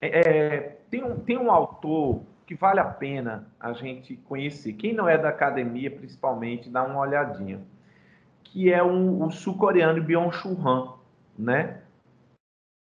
É, 0.00 0.20
é, 0.20 0.60
tem, 0.90 1.02
um, 1.02 1.18
tem 1.18 1.38
um 1.38 1.50
autor 1.50 2.22
que 2.46 2.54
vale 2.54 2.80
a 2.80 2.84
pena 2.84 3.48
a 3.58 3.72
gente 3.72 4.16
conhecer. 4.16 4.74
Quem 4.74 4.94
não 4.94 5.08
é 5.08 5.18
da 5.18 5.28
academia, 5.28 5.90
principalmente, 5.90 6.70
dá 6.70 6.84
uma 6.84 7.00
olhadinha. 7.00 7.60
Que 8.44 8.72
é 8.72 8.82
um, 8.82 9.24
o 9.24 9.30
sul-coreano 9.30 10.02
Byung-Chul 10.02 10.56
Han, 10.66 10.94
né? 11.36 11.82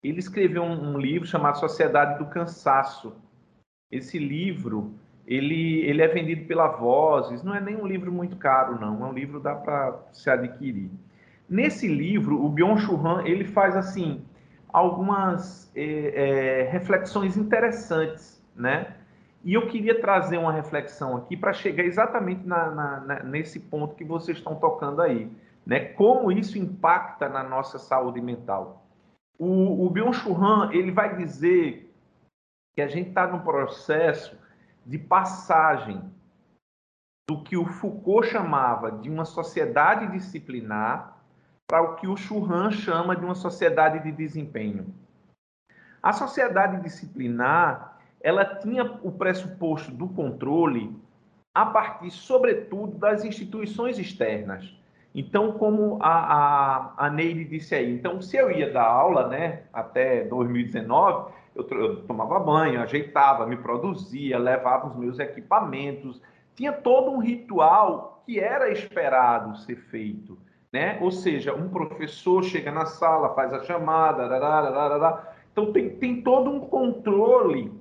Ele 0.02 0.20
escreveu 0.20 0.62
um, 0.62 0.94
um 0.94 0.98
livro 0.98 1.26
chamado 1.26 1.58
Sociedade 1.58 2.18
do 2.18 2.30
Cansaço. 2.30 3.14
Esse 3.90 4.18
livro 4.18 4.94
ele, 5.26 5.82
ele 5.82 6.02
é 6.02 6.08
vendido 6.08 6.44
pela 6.46 6.68
Vozes, 6.68 7.42
não 7.42 7.54
é 7.54 7.60
nem 7.60 7.76
um 7.76 7.86
livro 7.86 8.10
muito 8.10 8.36
caro, 8.36 8.80
não, 8.80 9.06
é 9.06 9.08
um 9.08 9.12
livro 9.12 9.38
dá 9.38 9.54
para 9.54 9.96
se 10.12 10.28
adquirir. 10.28 10.90
Nesse 11.48 11.86
livro, 11.86 12.44
o 12.44 12.48
Byung-Chul 12.48 13.06
Han, 13.06 13.22
ele 13.24 13.44
faz, 13.44 13.76
assim, 13.76 14.24
algumas 14.72 15.70
é, 15.74 16.62
é, 16.62 16.70
reflexões 16.70 17.36
interessantes, 17.36 18.44
né? 18.54 18.96
E 19.42 19.54
eu 19.54 19.66
queria 19.68 20.00
trazer 20.00 20.38
uma 20.38 20.52
reflexão 20.52 21.16
aqui 21.16 21.36
para 21.36 21.52
chegar 21.52 21.84
exatamente 21.84 22.46
na, 22.46 22.70
na, 22.70 23.00
na, 23.00 23.22
nesse 23.22 23.58
ponto 23.58 23.94
que 23.94 24.04
vocês 24.04 24.38
estão 24.38 24.54
tocando 24.56 25.00
aí, 25.00 25.30
né? 25.64 25.80
Como 25.80 26.30
isso 26.30 26.58
impacta 26.58 27.28
na 27.28 27.42
nossa 27.42 27.78
saúde 27.78 28.20
mental. 28.20 28.86
O, 29.38 29.86
o 29.86 29.90
Byung-Chul 29.90 30.36
Han, 30.36 30.70
ele 30.72 30.90
vai 30.90 31.16
dizer 31.16 31.94
que 32.74 32.82
a 32.82 32.86
gente 32.86 33.08
está 33.08 33.26
num 33.26 33.40
processo 33.40 34.38
de 34.84 34.98
passagem 34.98 36.02
do 37.28 37.42
que 37.42 37.56
o 37.56 37.64
Foucault 37.64 38.28
chamava 38.28 38.90
de 38.90 39.08
uma 39.08 39.24
sociedade 39.24 40.10
disciplinar 40.10 41.16
para 41.70 41.82
o 41.82 41.94
que 41.94 42.08
o 42.08 42.16
Churran 42.16 42.72
chama 42.72 43.14
de 43.14 43.24
uma 43.24 43.36
sociedade 43.36 44.02
de 44.02 44.10
desempenho. 44.10 44.92
A 46.02 46.12
sociedade 46.12 46.82
disciplinar, 46.82 47.89
ela 48.22 48.44
tinha 48.44 48.98
o 49.02 49.10
pressuposto 49.10 49.90
do 49.90 50.08
controle 50.08 50.94
a 51.54 51.66
partir, 51.66 52.10
sobretudo, 52.10 52.98
das 52.98 53.24
instituições 53.24 53.98
externas. 53.98 54.72
Então, 55.14 55.52
como 55.52 55.98
a, 56.00 56.08
a, 56.08 57.06
a 57.06 57.10
Neide 57.10 57.44
disse 57.44 57.74
aí, 57.74 57.92
então, 57.92 58.20
se 58.20 58.36
eu 58.36 58.50
ia 58.50 58.70
dar 58.70 58.84
aula, 58.84 59.26
né, 59.26 59.62
até 59.72 60.24
2019, 60.24 61.32
eu, 61.54 61.66
eu 61.68 61.96
tomava 62.02 62.38
banho, 62.38 62.80
ajeitava, 62.80 63.46
me 63.46 63.56
produzia, 63.56 64.38
levava 64.38 64.86
os 64.86 64.96
meus 64.96 65.18
equipamentos, 65.18 66.22
tinha 66.54 66.72
todo 66.72 67.10
um 67.10 67.18
ritual 67.18 68.22
que 68.24 68.38
era 68.38 68.70
esperado 68.70 69.56
ser 69.58 69.76
feito. 69.76 70.38
Né? 70.72 70.98
Ou 71.00 71.10
seja, 71.10 71.52
um 71.52 71.68
professor 71.68 72.44
chega 72.44 72.70
na 72.70 72.86
sala, 72.86 73.34
faz 73.34 73.52
a 73.52 73.64
chamada, 73.64 74.28
então 75.50 75.72
tem, 75.72 75.90
tem 75.90 76.22
todo 76.22 76.48
um 76.48 76.60
controle 76.60 77.79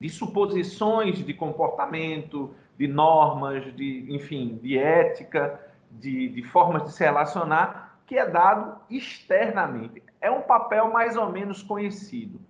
de 0.00 0.08
suposições 0.08 1.18
de 1.24 1.34
comportamento, 1.34 2.54
de 2.78 2.88
normas, 2.88 3.74
de, 3.76 4.06
enfim, 4.08 4.58
de 4.62 4.78
ética, 4.78 5.60
de, 5.90 6.28
de 6.30 6.42
formas 6.42 6.84
de 6.84 6.92
se 6.92 7.04
relacionar, 7.04 8.00
que 8.06 8.18
é 8.18 8.26
dado 8.26 8.80
externamente. 8.88 10.02
É 10.20 10.30
um 10.30 10.42
papel 10.42 10.90
mais 10.90 11.16
ou 11.16 11.30
menos 11.30 11.62
conhecido. 11.62 12.40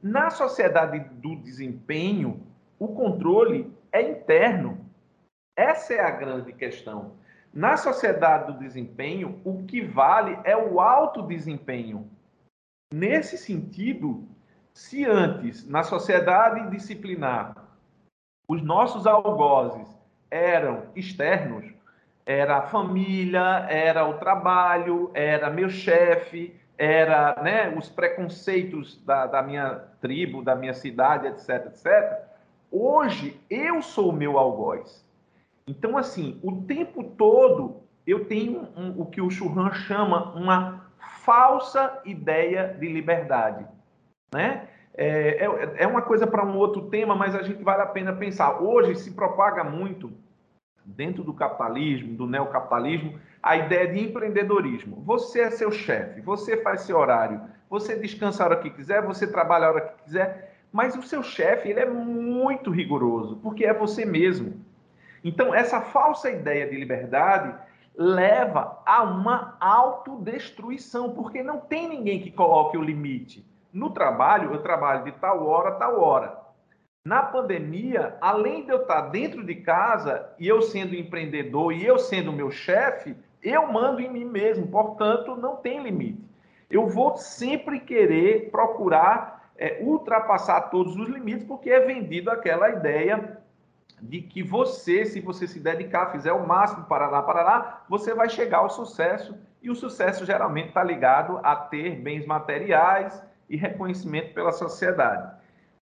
Na 0.00 0.30
sociedade 0.30 1.00
do 1.20 1.36
desempenho, 1.36 2.46
o 2.78 2.88
controle 2.88 3.72
é 3.90 4.02
interno. 4.02 4.86
Essa 5.56 5.94
é 5.94 6.00
a 6.00 6.10
grande 6.10 6.52
questão. 6.52 7.16
Na 7.52 7.76
sociedade 7.76 8.52
do 8.52 8.58
desempenho, 8.58 9.40
o 9.44 9.64
que 9.64 9.82
vale 9.82 10.38
é 10.44 10.56
o 10.56 10.80
alto 10.80 11.22
desempenho. 11.22 12.08
Nesse 12.92 13.36
sentido, 13.36 14.26
se 14.74 15.04
antes, 15.04 15.68
na 15.68 15.82
sociedade 15.82 16.70
disciplinar, 16.70 17.54
os 18.48 18.62
nossos 18.62 19.06
algozes 19.06 19.88
eram 20.30 20.84
externos, 20.96 21.72
era 22.24 22.58
a 22.58 22.62
família, 22.62 23.66
era 23.68 24.06
o 24.06 24.14
trabalho, 24.14 25.10
era 25.12 25.50
meu 25.50 25.68
chefe, 25.68 26.58
era 26.78 27.40
né, 27.42 27.68
os 27.76 27.88
preconceitos 27.88 29.02
da, 29.04 29.26
da 29.26 29.42
minha 29.42 29.84
tribo, 30.00 30.42
da 30.42 30.54
minha 30.54 30.74
cidade, 30.74 31.26
etc, 31.26 31.66
etc. 31.66 32.22
Hoje 32.70 33.38
eu 33.50 33.82
sou 33.82 34.10
o 34.10 34.12
meu 34.12 34.38
algoz. 34.38 35.06
Então, 35.66 35.96
assim, 35.96 36.40
o 36.42 36.62
tempo 36.62 37.04
todo 37.04 37.82
eu 38.06 38.24
tenho 38.24 38.68
um, 38.76 39.00
o 39.00 39.06
que 39.06 39.20
o 39.20 39.30
Churran 39.30 39.72
chama 39.72 40.32
uma 40.34 40.86
falsa 41.24 42.00
ideia 42.04 42.76
de 42.78 42.88
liberdade, 42.88 43.64
né? 44.32 44.68
É, 44.94 45.44
é, 45.44 45.74
é 45.84 45.86
uma 45.86 46.02
coisa 46.02 46.26
para 46.26 46.44
um 46.44 46.56
outro 46.56 46.82
tema, 46.88 47.14
mas 47.14 47.34
a 47.34 47.42
gente 47.42 47.62
vale 47.62 47.82
a 47.82 47.86
pena 47.86 48.12
pensar. 48.12 48.60
Hoje 48.60 48.94
se 48.96 49.12
propaga 49.12 49.64
muito 49.64 50.12
dentro 50.84 51.22
do 51.22 51.32
capitalismo, 51.32 52.14
do 52.14 52.26
neocapitalismo, 52.26 53.18
a 53.42 53.56
ideia 53.56 53.88
de 53.88 54.00
empreendedorismo. 54.00 55.02
Você 55.04 55.40
é 55.40 55.50
seu 55.50 55.70
chefe, 55.70 56.20
você 56.20 56.62
faz 56.62 56.82
seu 56.82 56.98
horário, 56.98 57.40
você 57.70 57.96
descansa 57.96 58.42
a 58.42 58.46
hora 58.46 58.56
que 58.56 58.70
quiser, 58.70 59.02
você 59.02 59.26
trabalha 59.26 59.66
a 59.66 59.70
hora 59.70 59.80
que 59.80 60.04
quiser, 60.04 60.56
mas 60.72 60.96
o 60.96 61.02
seu 61.02 61.22
chefe 61.22 61.68
ele 61.68 61.80
é 61.80 61.88
muito 61.88 62.70
rigoroso, 62.70 63.36
porque 63.42 63.64
é 63.64 63.72
você 63.72 64.04
mesmo. 64.04 64.60
Então, 65.24 65.54
essa 65.54 65.80
falsa 65.80 66.30
ideia 66.30 66.68
de 66.68 66.76
liberdade 66.76 67.54
leva 67.94 68.82
a 68.84 69.02
uma 69.02 69.56
autodestruição, 69.60 71.10
porque 71.10 71.42
não 71.42 71.60
tem 71.60 71.88
ninguém 71.88 72.20
que 72.20 72.30
coloque 72.30 72.76
o 72.76 72.82
limite. 72.82 73.46
No 73.72 73.90
trabalho, 73.90 74.52
eu 74.52 74.62
trabalho 74.62 75.04
de 75.04 75.12
tal 75.12 75.46
hora, 75.46 75.72
tal 75.72 76.00
hora. 76.00 76.36
Na 77.04 77.22
pandemia, 77.22 78.16
além 78.20 78.64
de 78.64 78.70
eu 78.70 78.82
estar 78.82 79.02
dentro 79.08 79.44
de 79.44 79.56
casa 79.56 80.30
e 80.38 80.46
eu 80.46 80.62
sendo 80.62 80.94
empreendedor 80.94 81.72
e 81.72 81.84
eu 81.84 81.98
sendo 81.98 82.32
meu 82.32 82.50
chefe, 82.50 83.16
eu 83.42 83.72
mando 83.72 84.00
em 84.00 84.10
mim 84.10 84.24
mesmo, 84.24 84.68
portanto, 84.68 85.34
não 85.34 85.56
tem 85.56 85.82
limite. 85.82 86.22
Eu 86.70 86.86
vou 86.86 87.16
sempre 87.16 87.80
querer 87.80 88.50
procurar 88.50 89.50
é, 89.56 89.82
ultrapassar 89.82 90.62
todos 90.70 90.96
os 90.96 91.08
limites, 91.08 91.44
porque 91.44 91.70
é 91.70 91.80
vendido 91.80 92.30
aquela 92.30 92.70
ideia 92.70 93.38
de 94.00 94.20
que 94.20 94.42
você, 94.42 95.04
se 95.04 95.20
você 95.20 95.46
se 95.46 95.60
dedicar, 95.60 96.10
fizer 96.10 96.32
o 96.32 96.46
máximo, 96.46 96.84
parará, 96.84 97.22
parará, 97.22 97.82
você 97.88 98.14
vai 98.14 98.28
chegar 98.28 98.58
ao 98.58 98.70
sucesso 98.70 99.36
E 99.62 99.70
o 99.70 99.76
sucesso 99.76 100.26
geralmente 100.26 100.68
está 100.68 100.82
ligado 100.82 101.38
a 101.42 101.54
ter 101.54 101.94
bens 102.00 102.26
materiais 102.26 103.22
e 103.52 103.56
reconhecimento 103.56 104.32
pela 104.32 104.50
sociedade. 104.50 105.30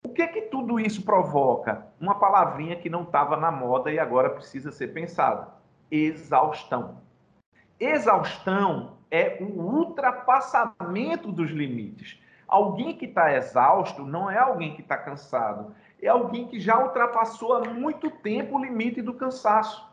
O 0.02 0.08
que 0.08 0.22
é 0.22 0.26
que 0.26 0.42
tudo 0.42 0.80
isso 0.80 1.04
provoca? 1.04 1.86
Uma 2.00 2.16
palavrinha 2.16 2.74
que 2.74 2.90
não 2.90 3.04
estava 3.04 3.36
na 3.36 3.52
moda 3.52 3.92
e 3.92 3.98
agora 3.98 4.30
precisa 4.30 4.72
ser 4.72 4.88
pensada: 4.88 5.46
exaustão. 5.88 6.98
Exaustão 7.78 8.98
é 9.08 9.38
o 9.40 9.60
ultrapassamento 9.60 11.30
dos 11.30 11.50
limites. 11.50 12.20
Alguém 12.48 12.96
que 12.96 13.04
está 13.04 13.32
exausto 13.32 14.04
não 14.04 14.28
é 14.28 14.36
alguém 14.36 14.74
que 14.74 14.82
está 14.82 14.96
cansado, 14.96 15.72
é 16.02 16.08
alguém 16.08 16.48
que 16.48 16.58
já 16.58 16.82
ultrapassou 16.82 17.54
há 17.54 17.68
muito 17.70 18.10
tempo 18.10 18.56
o 18.56 18.64
limite 18.64 19.00
do 19.00 19.14
cansaço. 19.14 19.88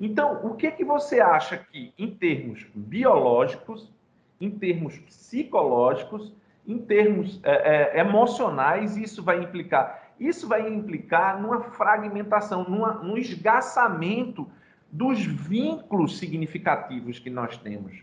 Então, 0.00 0.46
o 0.46 0.54
que, 0.54 0.70
que 0.70 0.84
você 0.84 1.20
acha 1.20 1.58
que, 1.58 1.92
em 1.98 2.14
termos 2.14 2.64
biológicos, 2.72 3.92
em 4.40 4.50
termos 4.50 4.96
psicológicos, 4.98 6.32
em 6.66 6.78
termos 6.78 7.40
é, 7.42 7.96
é, 7.96 8.00
emocionais, 8.00 8.96
isso 8.96 9.22
vai 9.22 9.42
implicar? 9.42 10.10
Isso 10.18 10.46
vai 10.46 10.68
implicar 10.68 11.40
numa 11.40 11.60
fragmentação, 11.60 12.64
numa, 12.64 12.94
num 12.94 13.16
esgaçamento 13.16 14.46
dos 14.92 15.24
vínculos 15.24 16.18
significativos 16.18 17.18
que 17.18 17.30
nós 17.30 17.56
temos. 17.56 18.02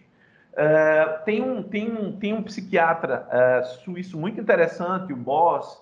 Uh, 0.54 1.24
tem, 1.24 1.44
um, 1.44 1.62
tem, 1.62 1.92
um, 1.92 2.12
tem 2.18 2.34
um 2.34 2.42
psiquiatra 2.42 3.28
uh, 3.28 3.84
suíço 3.84 4.18
muito 4.18 4.42
interessante, 4.42 5.14
o 5.14 5.16
Boss, 5.16 5.80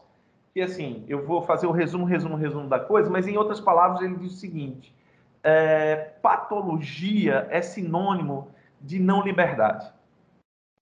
que 0.53 0.61
assim, 0.61 1.05
eu 1.07 1.25
vou 1.25 1.41
fazer 1.43 1.65
o 1.67 1.71
resumo, 1.71 2.03
resumo, 2.03 2.35
resumo 2.35 2.67
da 2.67 2.79
coisa, 2.79 3.09
mas 3.09 3.25
em 3.25 3.37
outras 3.37 3.61
palavras 3.61 4.01
ele 4.01 4.17
diz 4.17 4.33
o 4.33 4.35
seguinte: 4.35 4.93
uh, 5.39 6.19
patologia 6.21 7.47
é 7.49 7.61
sinônimo 7.61 8.49
de 8.81 8.99
não 8.99 9.21
liberdade. 9.21 9.94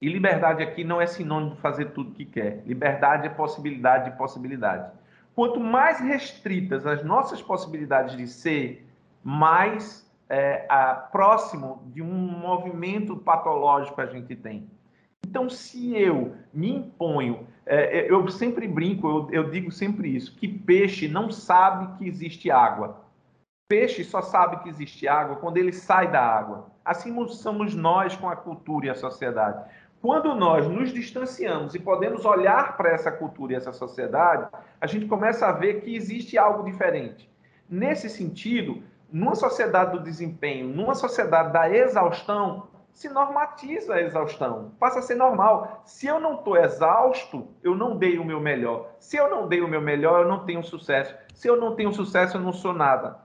E 0.03 0.09
liberdade 0.09 0.61
aqui 0.61 0.83
não 0.83 0.99
é 0.99 1.07
sinônimo 1.07 1.55
de 1.55 1.61
fazer 1.61 1.91
tudo 1.91 2.11
que 2.11 2.25
quer. 2.25 2.61
Liberdade 2.65 3.25
é 3.25 3.29
possibilidade 3.29 4.11
de 4.11 4.17
possibilidade. 4.17 4.91
Quanto 5.33 5.61
mais 5.61 6.01
restritas 6.01 6.85
as 6.85 7.05
nossas 7.05 7.41
possibilidades 7.41 8.17
de 8.17 8.27
ser, 8.27 8.85
mais 9.23 10.05
é, 10.27 10.65
a, 10.67 10.93
próximo 10.93 11.83
de 11.85 12.01
um 12.01 12.13
movimento 12.13 13.15
patológico 13.15 14.01
a 14.01 14.05
gente 14.05 14.35
tem. 14.35 14.69
Então, 15.25 15.49
se 15.49 15.95
eu 15.95 16.35
me 16.53 16.75
imponho, 16.75 17.47
é, 17.65 17.99
é, 17.99 18.11
eu 18.11 18.27
sempre 18.27 18.67
brinco, 18.67 19.07
eu, 19.07 19.31
eu 19.31 19.49
digo 19.51 19.71
sempre 19.71 20.13
isso, 20.13 20.35
que 20.35 20.49
peixe 20.49 21.07
não 21.07 21.31
sabe 21.31 21.97
que 21.97 22.05
existe 22.05 22.51
água. 22.51 23.05
Peixe 23.69 24.03
só 24.03 24.21
sabe 24.21 24.61
que 24.63 24.67
existe 24.67 25.07
água 25.07 25.37
quando 25.37 25.55
ele 25.55 25.71
sai 25.71 26.11
da 26.11 26.21
água. 26.21 26.73
Assim 26.83 27.15
somos 27.29 27.73
nós 27.73 28.15
com 28.17 28.27
a 28.27 28.35
cultura 28.35 28.87
e 28.87 28.89
a 28.89 28.95
sociedade. 28.95 29.63
Quando 30.03 30.35
nós 30.35 30.67
nos 30.67 30.91
distanciamos 30.91 31.73
e 31.73 31.79
podemos 31.79 32.25
olhar 32.25 32.75
para 32.75 32.89
essa 32.89 33.09
cultura 33.09 33.53
e 33.53 33.55
essa 33.55 33.71
sociedade, 33.71 34.49
a 34.81 34.85
gente 34.85 35.05
começa 35.05 35.47
a 35.47 35.53
ver 35.53 35.79
que 35.79 35.95
existe 35.95 36.37
algo 36.37 36.65
diferente. 36.65 37.31
Nesse 37.69 38.09
sentido, 38.09 38.83
numa 39.09 39.33
sociedade 39.33 39.93
do 39.93 40.03
desempenho, 40.03 40.67
numa 40.67 40.93
sociedade 40.93 41.53
da 41.53 41.69
exaustão, 41.69 42.67
se 42.91 43.07
normatiza 43.07 43.93
a 43.93 44.01
exaustão, 44.01 44.73
passa 44.77 44.99
a 44.99 45.01
ser 45.01 45.15
normal. 45.15 45.81
Se 45.85 46.05
eu 46.05 46.19
não 46.19 46.33
estou 46.33 46.57
exausto, 46.57 47.47
eu 47.63 47.73
não 47.73 47.95
dei 47.95 48.17
o 48.17 48.25
meu 48.25 48.41
melhor. 48.41 48.89
Se 48.99 49.15
eu 49.15 49.29
não 49.29 49.47
dei 49.47 49.61
o 49.61 49.69
meu 49.69 49.79
melhor, 49.79 50.23
eu 50.23 50.27
não 50.27 50.43
tenho 50.43 50.65
sucesso. 50.65 51.15
Se 51.33 51.47
eu 51.47 51.55
não 51.55 51.77
tenho 51.77 51.93
sucesso, 51.93 52.35
eu 52.35 52.41
não 52.41 52.51
sou 52.51 52.73
nada. 52.73 53.19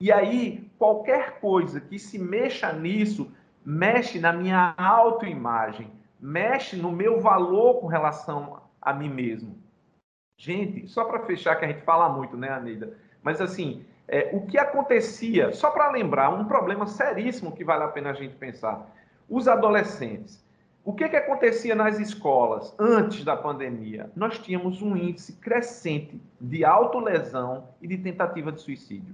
E 0.00 0.12
aí, 0.12 0.70
qualquer 0.78 1.40
coisa 1.40 1.80
que 1.80 1.98
se 1.98 2.16
mexa 2.16 2.72
nisso 2.72 3.28
mexe 3.66 4.20
na 4.20 4.32
minha 4.32 4.76
autoimagem, 4.78 5.90
mexe 6.20 6.76
no 6.76 6.90
meu 6.92 7.20
valor 7.20 7.80
com 7.80 7.86
relação 7.86 8.62
a 8.80 8.92
mim 8.92 9.08
mesmo. 9.08 9.56
Gente, 10.38 10.86
só 10.86 11.04
para 11.04 11.20
fechar, 11.20 11.56
que 11.56 11.64
a 11.64 11.68
gente 11.68 11.82
fala 11.82 12.08
muito, 12.08 12.36
né, 12.36 12.50
Aneida? 12.50 12.96
Mas 13.22 13.40
assim, 13.40 13.84
é, 14.06 14.30
o 14.32 14.46
que 14.46 14.58
acontecia, 14.58 15.52
só 15.52 15.70
para 15.70 15.90
lembrar, 15.90 16.30
um 16.30 16.44
problema 16.44 16.86
seríssimo 16.86 17.52
que 17.52 17.64
vale 17.64 17.84
a 17.84 17.88
pena 17.88 18.10
a 18.10 18.14
gente 18.14 18.36
pensar. 18.36 18.86
Os 19.28 19.48
adolescentes. 19.48 20.44
O 20.84 20.92
que, 20.92 21.08
que 21.08 21.16
acontecia 21.16 21.74
nas 21.74 21.98
escolas 21.98 22.72
antes 22.78 23.24
da 23.24 23.36
pandemia? 23.36 24.08
Nós 24.14 24.38
tínhamos 24.38 24.80
um 24.82 24.96
índice 24.96 25.32
crescente 25.32 26.20
de 26.40 26.64
autolesão 26.64 27.68
e 27.82 27.88
de 27.88 27.98
tentativa 27.98 28.52
de 28.52 28.60
suicídio. 28.60 29.12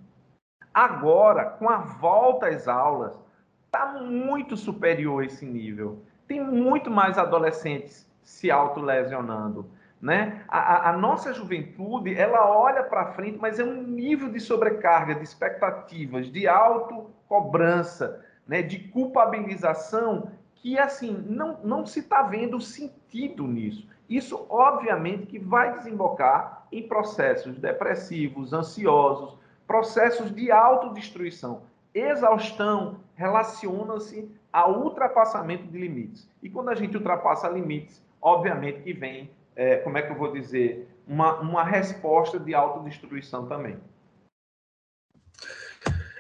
Agora, 0.74 1.46
com 1.46 1.70
a 1.70 1.78
volta 1.78 2.48
às 2.48 2.68
aulas, 2.68 3.18
está 3.64 3.86
muito 4.02 4.54
superior 4.54 5.24
esse 5.24 5.46
nível. 5.46 6.02
Tem 6.26 6.42
muito 6.42 6.90
mais 6.90 7.18
adolescentes 7.18 8.10
se 8.22 8.50
autolesionando. 8.50 9.66
Né? 10.00 10.42
A, 10.48 10.90
a, 10.90 10.96
nossa 10.96 11.32
juventude, 11.32 12.12
ela 12.14 12.48
olha 12.48 12.82
para 12.82 13.12
frente, 13.12 13.38
mas 13.40 13.60
é 13.60 13.64
um 13.64 13.82
nível 13.82 14.28
de 14.28 14.40
sobrecarga, 14.40 15.14
de 15.14 15.22
expectativas, 15.22 16.26
de 16.26 16.48
autocobrança, 16.48 18.20
né? 18.46 18.62
de 18.62 18.80
culpabilização, 18.88 20.32
que 20.56 20.76
assim, 20.76 21.24
não, 21.28 21.58
não 21.62 21.86
se 21.86 22.00
está 22.00 22.22
vendo 22.22 22.60
sentido 22.60 23.46
nisso. 23.46 23.86
Isso, 24.08 24.44
obviamente, 24.50 25.26
que 25.26 25.38
vai 25.38 25.76
desembocar 25.78 26.66
em 26.72 26.86
processos 26.86 27.56
depressivos, 27.58 28.52
ansiosos, 28.52 29.38
processos 29.66 30.34
de 30.34 30.50
autodestruição. 30.50 31.62
Exaustão 31.94 33.00
relaciona-se 33.14 34.28
ao 34.52 34.82
ultrapassamento 34.82 35.66
de 35.66 35.78
limites. 35.78 36.28
E 36.42 36.50
quando 36.50 36.68
a 36.68 36.74
gente 36.74 36.96
ultrapassa 36.96 37.48
limites, 37.48 38.02
obviamente 38.20 38.82
que 38.82 38.92
vem, 38.92 39.30
é, 39.56 39.76
como 39.76 39.96
é 39.96 40.02
que 40.02 40.12
eu 40.12 40.16
vou 40.16 40.32
dizer, 40.32 40.88
uma, 41.06 41.40
uma 41.40 41.64
resposta 41.64 42.38
de 42.38 42.54
autodestruição 42.54 43.46
também. 43.46 43.78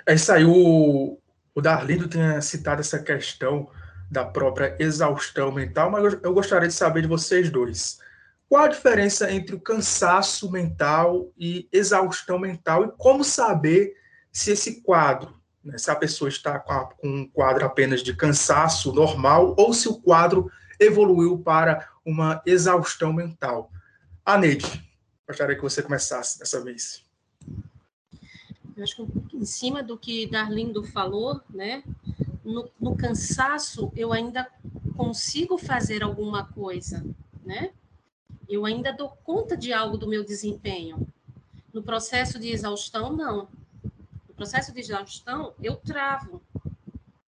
É 0.06 0.14
isso 0.14 0.32
aí, 0.32 0.44
o, 0.44 1.18
o 1.54 1.60
Darlindo 1.60 2.08
tinha 2.08 2.40
citado 2.40 2.80
essa 2.80 2.98
questão 2.98 3.68
da 4.10 4.24
própria 4.24 4.76
exaustão 4.78 5.52
mental, 5.52 5.90
mas 5.90 6.18
eu 6.22 6.34
gostaria 6.34 6.68
de 6.68 6.74
saber 6.74 7.02
de 7.02 7.08
vocês 7.08 7.50
dois. 7.50 8.00
Qual 8.48 8.64
a 8.64 8.68
diferença 8.68 9.32
entre 9.32 9.54
o 9.54 9.60
cansaço 9.60 10.50
mental 10.50 11.30
e 11.38 11.68
exaustão 11.72 12.38
mental 12.38 12.84
e 12.84 12.92
como 12.98 13.24
saber 13.24 13.94
se 14.30 14.52
esse 14.52 14.82
quadro 14.82 15.41
né, 15.64 15.78
se 15.78 15.90
a 15.90 15.96
pessoa 15.96 16.28
está 16.28 16.58
com, 16.58 16.88
um 17.02 17.28
quadro 17.28 17.64
apenas 17.64 18.02
de 18.02 18.14
cansaço 18.14 18.92
normal 18.92 19.54
ou 19.56 19.72
se 19.72 19.88
o 19.88 20.00
quadro 20.00 20.50
evoluiu 20.78 21.38
para 21.38 21.88
uma 22.04 22.42
exaustão 22.44 23.12
mental. 23.12 23.70
A 24.24 24.36
Neide, 24.36 24.66
gostaria 25.26 25.54
que 25.54 25.62
você 25.62 25.82
começasse 25.82 26.38
dessa 26.38 26.62
vez. 26.62 27.04
Eu 28.76 28.82
acho 28.82 28.96
que 28.96 29.36
em 29.36 29.44
cima 29.44 29.82
do 29.82 29.96
que 29.96 30.26
Darlindo 30.26 30.82
falou, 30.82 31.40
né? 31.48 31.84
No, 32.44 32.68
no, 32.80 32.96
cansaço, 32.96 33.92
eu 33.94 34.12
ainda 34.12 34.48
consigo 34.96 35.56
fazer 35.56 36.02
alguma 36.02 36.46
coisa, 36.46 37.04
né? 37.44 37.70
Eu 38.48 38.66
ainda 38.66 38.92
dou 38.92 39.10
conta 39.22 39.56
de 39.56 39.72
algo 39.72 39.96
do 39.96 40.08
meu 40.08 40.24
desempenho. 40.24 41.06
No 41.72 41.82
processo 41.82 42.38
de 42.38 42.48
exaustão, 42.48 43.12
não 43.14 43.48
processo 44.42 44.72
de 44.72 44.80
exaustão, 44.80 45.54
eu 45.62 45.76
travo. 45.76 46.42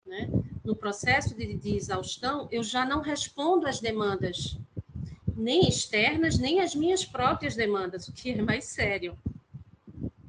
Né? 0.07 0.27
No 0.65 0.75
processo 0.75 1.35
de, 1.35 1.55
de 1.55 1.77
exaustão, 1.77 2.49
eu 2.51 2.63
já 2.63 2.87
não 2.87 3.03
respondo 3.03 3.67
às 3.67 3.79
demandas, 3.79 4.57
nem 5.37 5.69
externas, 5.69 6.39
nem 6.39 6.61
às 6.61 6.75
minhas 6.75 7.05
próprias 7.05 7.55
demandas, 7.55 8.09
o 8.09 8.13
que 8.13 8.31
é 8.31 8.41
mais 8.41 8.65
sério. 8.65 9.19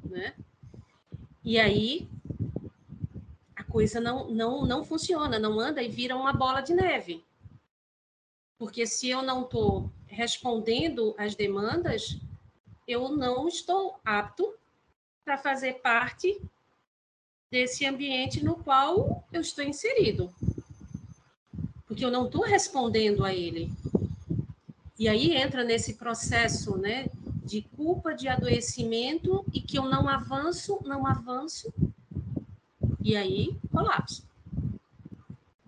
Né? 0.04 0.34
E 1.42 1.58
aí, 1.58 2.06
a 3.54 3.64
coisa 3.64 3.98
não, 3.98 4.30
não, 4.30 4.66
não 4.66 4.84
funciona, 4.84 5.38
não 5.38 5.58
anda 5.58 5.82
e 5.82 5.88
vira 5.88 6.14
uma 6.14 6.34
bola 6.34 6.60
de 6.60 6.74
neve. 6.74 7.24
Porque 8.58 8.86
se 8.86 9.08
eu 9.08 9.22
não 9.22 9.44
estou 9.44 9.90
respondendo 10.06 11.14
às 11.16 11.34
demandas, 11.34 12.18
eu 12.86 13.08
não 13.08 13.48
estou 13.48 13.98
apto 14.04 14.54
para 15.24 15.38
fazer 15.38 15.80
parte 15.80 16.38
desse 17.50 17.86
ambiente 17.86 18.44
no 18.44 18.56
qual 18.56 19.24
eu 19.32 19.40
estou 19.40 19.64
inserido. 19.64 20.30
Porque 21.86 22.04
eu 22.04 22.10
não 22.10 22.26
estou 22.26 22.42
respondendo 22.42 23.24
a 23.24 23.32
ele. 23.34 23.72
E 24.98 25.08
aí 25.08 25.36
entra 25.36 25.62
nesse 25.62 25.94
processo, 25.94 26.76
né, 26.76 27.06
de 27.44 27.62
culpa, 27.76 28.14
de 28.14 28.28
adoecimento 28.28 29.44
e 29.52 29.60
que 29.60 29.78
eu 29.78 29.84
não 29.84 30.08
avanço, 30.08 30.80
não 30.84 31.06
avanço, 31.06 31.72
e 33.00 33.16
aí 33.16 33.56
colapso. 33.70 34.26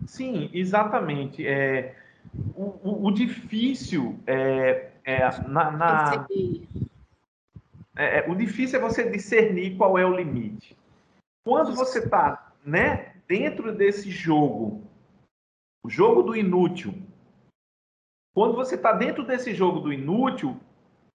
Sim, 0.05 0.49
exatamente. 0.51 1.45
É, 1.45 1.95
o, 2.55 2.63
o, 2.83 3.07
o 3.07 3.11
difícil 3.11 4.19
é, 4.27 4.89
é 5.05 5.19
na, 5.47 5.71
na 5.71 6.27
é, 7.95 8.19
é, 8.19 8.25
o 8.29 8.35
difícil 8.35 8.79
é 8.79 8.81
você 8.81 9.09
discernir 9.09 9.77
qual 9.77 9.97
é 9.97 10.05
o 10.05 10.15
limite. 10.15 10.75
Quando 11.49 11.73
você 11.73 11.97
está 11.97 12.53
né, 12.63 13.15
dentro 13.27 13.73
desse 13.75 14.11
jogo 14.11 14.83
O 15.83 15.89
jogo 15.89 16.21
do 16.21 16.35
inútil. 16.35 16.93
Quando 18.35 18.53
você 18.53 18.75
está 18.75 18.91
dentro 18.93 19.25
desse 19.25 19.55
jogo 19.55 19.79
do 19.79 19.91
inútil, 19.91 20.59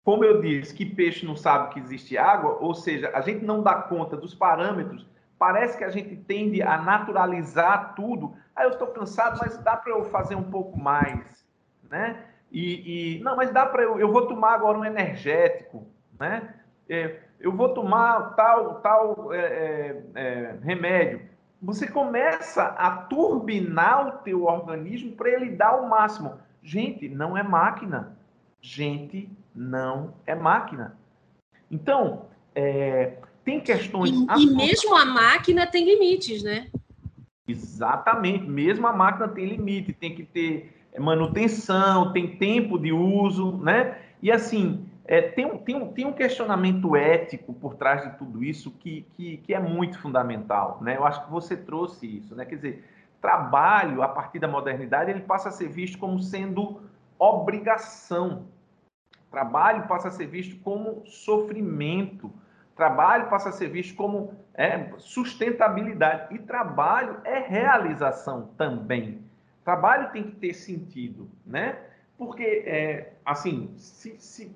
como 0.03 0.23
eu 0.23 0.39
disse, 0.39 0.75
que 0.75 0.85
peixe 0.85 1.25
não 1.25 1.35
sabe 1.35 1.73
que 1.73 1.79
existe 1.79 2.15
água, 2.15 2.59
ou 2.61 2.75
seja, 2.75 3.09
a 3.15 3.21
gente 3.21 3.43
não 3.43 3.63
dá 3.63 3.73
conta 3.81 4.15
dos 4.15 4.35
parâmetros, 4.35 5.07
parece 5.39 5.75
que 5.75 5.83
a 5.83 5.89
gente 5.89 6.15
tende 6.17 6.61
a 6.61 6.77
naturalizar 6.77 7.95
tudo. 7.95 8.35
Ah, 8.55 8.65
eu 8.65 8.69
estou 8.69 8.89
cansado, 8.89 9.39
mas 9.39 9.57
dá 9.63 9.75
para 9.75 9.93
eu 9.93 10.05
fazer 10.05 10.35
um 10.35 10.51
pouco 10.51 10.77
mais, 10.77 11.43
né? 11.89 12.23
E, 12.51 13.17
e 13.17 13.23
não, 13.23 13.35
mas 13.35 13.51
dá 13.51 13.65
para 13.65 13.81
eu, 13.81 13.99
eu 13.99 14.11
vou 14.11 14.27
tomar 14.27 14.53
agora 14.53 14.77
um 14.77 14.85
energético, 14.85 15.87
né? 16.19 16.53
É, 16.87 17.28
eu 17.39 17.55
vou 17.55 17.69
tomar 17.69 18.35
tal 18.35 18.75
tal 18.81 19.33
é, 19.33 19.39
é, 19.39 20.21
é 20.21 20.59
remédio. 20.61 21.21
Você 21.61 21.87
começa 21.87 22.63
a 22.63 22.89
turbinar 22.91 24.07
o 24.07 24.11
teu 24.23 24.45
organismo 24.45 25.11
para 25.13 25.29
ele 25.29 25.51
dar 25.51 25.75
o 25.75 25.89
máximo. 25.89 26.37
Gente, 26.63 27.09
não 27.09 27.37
é 27.37 27.43
máquina. 27.43 28.17
Gente, 28.61 29.29
não 29.53 30.13
é 30.25 30.35
máquina. 30.35 30.97
Então, 31.69 32.25
é, 32.55 33.17
tem 33.43 33.59
questões. 33.59 34.11
E, 34.11 34.43
e, 34.43 34.55
mesmo 34.55 34.95
a 34.95 35.05
máquina 35.05 35.67
tem 35.67 35.85
limites, 35.85 36.43
né? 36.43 36.69
Exatamente, 37.47 38.45
mesmo 38.45 38.85
a 38.85 38.93
máquina 38.93 39.27
tem 39.27 39.45
limite, 39.45 39.91
tem 39.91 40.13
que 40.13 40.23
ter 40.23 40.71
manutenção, 40.99 42.13
tem 42.13 42.37
tempo 42.37 42.77
de 42.77 42.91
uso, 42.91 43.57
né? 43.57 43.97
E 44.21 44.31
assim, 44.31 44.85
é, 45.11 45.23
tem, 45.23 45.43
um, 45.43 45.57
tem, 45.57 45.75
um, 45.75 45.91
tem 45.91 46.05
um 46.05 46.13
questionamento 46.13 46.95
ético 46.95 47.51
por 47.51 47.73
trás 47.73 48.03
de 48.03 48.15
tudo 48.19 48.43
isso 48.43 48.69
que, 48.69 49.07
que, 49.17 49.37
que 49.37 49.55
é 49.55 49.59
muito 49.59 49.97
fundamental, 49.97 50.77
né? 50.83 50.97
Eu 50.97 51.03
acho 51.03 51.25
que 51.25 51.31
você 51.31 51.57
trouxe 51.57 52.05
isso, 52.05 52.35
né? 52.35 52.45
Quer 52.45 52.57
dizer, 52.57 52.85
trabalho, 53.19 54.03
a 54.03 54.07
partir 54.07 54.37
da 54.37 54.47
modernidade, 54.47 55.09
ele 55.09 55.21
passa 55.21 55.49
a 55.49 55.51
ser 55.51 55.67
visto 55.67 55.97
como 55.97 56.19
sendo 56.19 56.79
obrigação. 57.17 58.45
Trabalho 59.31 59.87
passa 59.87 60.09
a 60.09 60.11
ser 60.11 60.27
visto 60.27 60.61
como 60.61 61.01
sofrimento. 61.07 62.31
Trabalho 62.75 63.29
passa 63.29 63.49
a 63.49 63.51
ser 63.51 63.69
visto 63.69 63.95
como 63.95 64.35
é, 64.53 64.91
sustentabilidade. 64.99 66.35
E 66.35 66.37
trabalho 66.37 67.17
é 67.23 67.39
realização 67.39 68.51
também. 68.55 69.23
Trabalho 69.65 70.11
tem 70.11 70.21
que 70.21 70.35
ter 70.35 70.53
sentido, 70.53 71.27
né? 71.43 71.79
Porque, 72.15 72.43
é, 72.43 73.13
assim, 73.25 73.73
se, 73.75 74.15
se, 74.19 74.55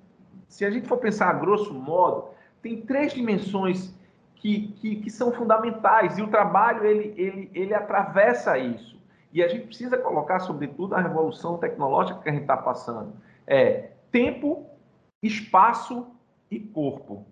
se 0.53 0.63
a 0.63 0.69
gente 0.69 0.87
for 0.87 0.97
pensar 0.97 1.31
a 1.31 1.33
grosso 1.33 1.73
modo, 1.73 2.29
tem 2.61 2.79
três 2.79 3.11
dimensões 3.11 3.91
que, 4.35 4.67
que, 4.73 4.97
que 4.97 5.09
são 5.09 5.31
fundamentais. 5.31 6.19
E 6.19 6.21
o 6.21 6.27
trabalho, 6.27 6.85
ele, 6.85 7.11
ele, 7.17 7.51
ele 7.55 7.73
atravessa 7.73 8.55
isso. 8.55 9.01
E 9.31 9.41
a 9.41 9.47
gente 9.47 9.65
precisa 9.65 9.97
colocar, 9.97 10.39
sobretudo, 10.41 10.93
a 10.93 11.01
revolução 11.01 11.57
tecnológica 11.57 12.19
que 12.19 12.29
a 12.29 12.31
gente 12.31 12.43
está 12.43 12.55
passando. 12.55 13.13
É 13.47 13.93
tempo, 14.11 14.69
espaço 15.23 16.05
e 16.51 16.59
corpo. 16.59 17.25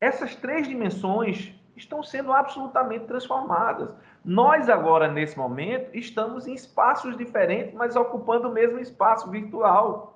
Essas 0.00 0.36
três 0.36 0.68
dimensões 0.68 1.52
estão 1.74 2.04
sendo 2.04 2.32
absolutamente 2.32 3.06
transformadas. 3.06 3.90
Nós, 4.24 4.68
agora, 4.68 5.10
nesse 5.10 5.36
momento, 5.36 5.90
estamos 5.92 6.46
em 6.46 6.54
espaços 6.54 7.16
diferentes, 7.16 7.74
mas 7.74 7.96
ocupando 7.96 8.48
o 8.48 8.52
mesmo 8.52 8.78
espaço 8.78 9.28
virtual. 9.28 10.11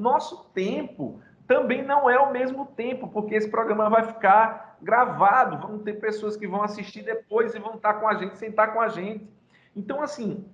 Nosso 0.00 0.44
tempo 0.54 1.20
também 1.46 1.84
não 1.84 2.08
é 2.08 2.18
o 2.18 2.32
mesmo 2.32 2.66
tempo, 2.66 3.08
porque 3.08 3.34
esse 3.34 3.50
programa 3.50 3.90
vai 3.90 4.04
ficar 4.04 4.76
gravado, 4.80 5.66
vão 5.66 5.78
ter 5.78 5.94
pessoas 5.94 6.36
que 6.36 6.46
vão 6.46 6.62
assistir 6.62 7.02
depois 7.02 7.54
e 7.54 7.58
vão 7.58 7.74
estar 7.74 7.94
com 7.94 8.08
a 8.08 8.14
gente, 8.14 8.38
sentar 8.38 8.72
com 8.72 8.80
a 8.80 8.88
gente. 8.88 9.28
Então, 9.74 10.02
assim, 10.02 10.44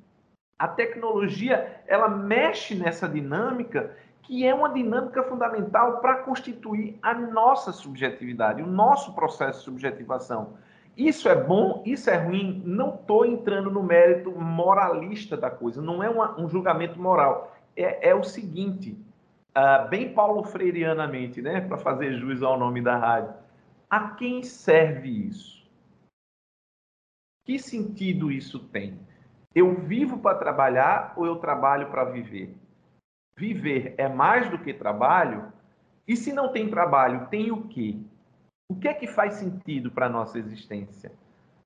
a 0.59 0.67
tecnologia, 0.67 1.83
ela 1.87 2.09
mexe 2.09 2.75
nessa 2.75 3.09
dinâmica 3.09 3.95
que 4.23 4.45
é 4.45 4.53
uma 4.53 4.71
dinâmica 4.71 5.23
fundamental 5.23 6.01
para 6.01 6.17
constituir 6.17 6.99
a 7.01 7.15
nossa 7.15 7.73
subjetividade, 7.73 8.61
o 8.61 8.67
nosso 8.67 9.15
processo 9.15 9.61
de 9.61 9.65
subjetivação. 9.67 10.55
Isso 10.97 11.29
é 11.29 11.35
bom, 11.35 11.83
isso 11.85 12.11
é 12.11 12.17
ruim, 12.17 12.63
não 12.65 12.95
estou 12.95 13.25
entrando 13.25 13.71
no 13.71 13.83
mérito 13.83 14.33
moralista 14.33 15.37
da 15.37 15.51
coisa, 15.51 15.81
não 15.81 16.03
é 16.03 16.09
uma, 16.09 16.41
um 16.41 16.49
julgamento 16.49 16.99
moral. 16.99 17.55
É, 17.77 18.09
é 18.09 18.15
o 18.15 18.25
seguinte, 18.25 18.99
uh, 19.57 19.88
bem 19.88 20.12
Paulo 20.12 20.45
Freireanamente, 20.45 21.40
né, 21.40 21.61
para 21.61 21.79
fazer 21.79 22.12
jus 22.12 22.42
ao 22.42 22.59
nome 22.59 22.83
da 22.83 22.97
rádio, 22.97 23.35
a 23.88 24.11
quem 24.11 24.42
serve 24.42 25.09
isso? 25.09 25.66
Que 27.45 27.59
sentido 27.59 28.31
isso 28.31 28.59
tem? 28.69 28.99
Eu 29.55 29.75
vivo 29.75 30.19
para 30.19 30.37
trabalhar 30.37 31.14
ou 31.16 31.25
eu 31.25 31.37
trabalho 31.37 31.90
para 31.90 32.05
viver? 32.05 32.55
Viver 33.38 33.95
é 33.97 34.09
mais 34.09 34.51
do 34.51 34.59
que 34.59 34.75
trabalho? 34.75 35.53
E 36.07 36.16
se 36.16 36.33
não 36.33 36.53
tem 36.53 36.69
trabalho, 36.69 37.29
tem 37.29 37.51
o 37.51 37.66
quê? 37.69 37.99
O 38.69 38.75
que 38.75 38.88
é 38.88 38.95
que 38.95 39.07
faz 39.07 39.35
sentido 39.35 39.90
para 39.90 40.07
a 40.07 40.11
nossa 40.11 40.38
existência? 40.38 41.12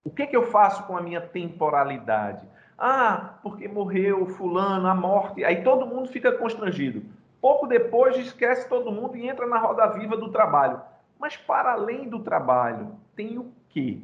O 0.04 0.10
que 0.10 0.22
é 0.22 0.26
que 0.26 0.36
eu 0.36 0.50
faço 0.50 0.86
com 0.86 0.96
a 0.96 1.02
minha 1.02 1.20
temporalidade? 1.20 2.46
Ah, 2.78 3.38
porque 3.42 3.68
morreu 3.68 4.26
fulano, 4.26 4.86
a 4.86 4.94
morte. 4.94 5.44
Aí 5.44 5.62
todo 5.62 5.86
mundo 5.86 6.08
fica 6.08 6.32
constrangido. 6.32 7.02
Pouco 7.40 7.66
depois 7.66 8.16
esquece 8.16 8.68
todo 8.68 8.92
mundo 8.92 9.16
e 9.16 9.28
entra 9.28 9.46
na 9.46 9.58
roda 9.58 9.86
viva 9.86 10.16
do 10.16 10.30
trabalho. 10.30 10.80
Mas 11.18 11.36
para 11.36 11.72
além 11.72 12.08
do 12.08 12.20
trabalho, 12.20 12.98
tem 13.14 13.38
o 13.38 13.52
quê? 13.68 14.00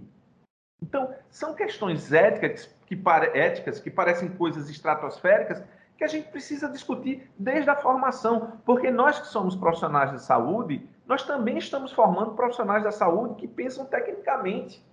Então, 0.82 1.14
são 1.30 1.54
questões 1.54 2.12
éticas 2.12 2.74
que, 2.86 3.00
éticas 3.34 3.80
que 3.80 3.90
parecem 3.90 4.28
coisas 4.28 4.68
estratosféricas 4.68 5.62
que 5.96 6.04
a 6.04 6.08
gente 6.08 6.28
precisa 6.28 6.68
discutir 6.68 7.30
desde 7.38 7.70
a 7.70 7.76
formação, 7.76 8.60
porque 8.64 8.90
nós 8.90 9.18
que 9.18 9.28
somos 9.28 9.56
profissionais 9.56 10.12
de 10.12 10.22
saúde, 10.22 10.86
nós 11.06 11.22
também 11.22 11.56
estamos 11.56 11.92
formando 11.92 12.34
profissionais 12.34 12.84
da 12.84 12.92
saúde 12.92 13.36
que 13.36 13.48
pensam 13.48 13.86
tecnicamente. 13.86 14.84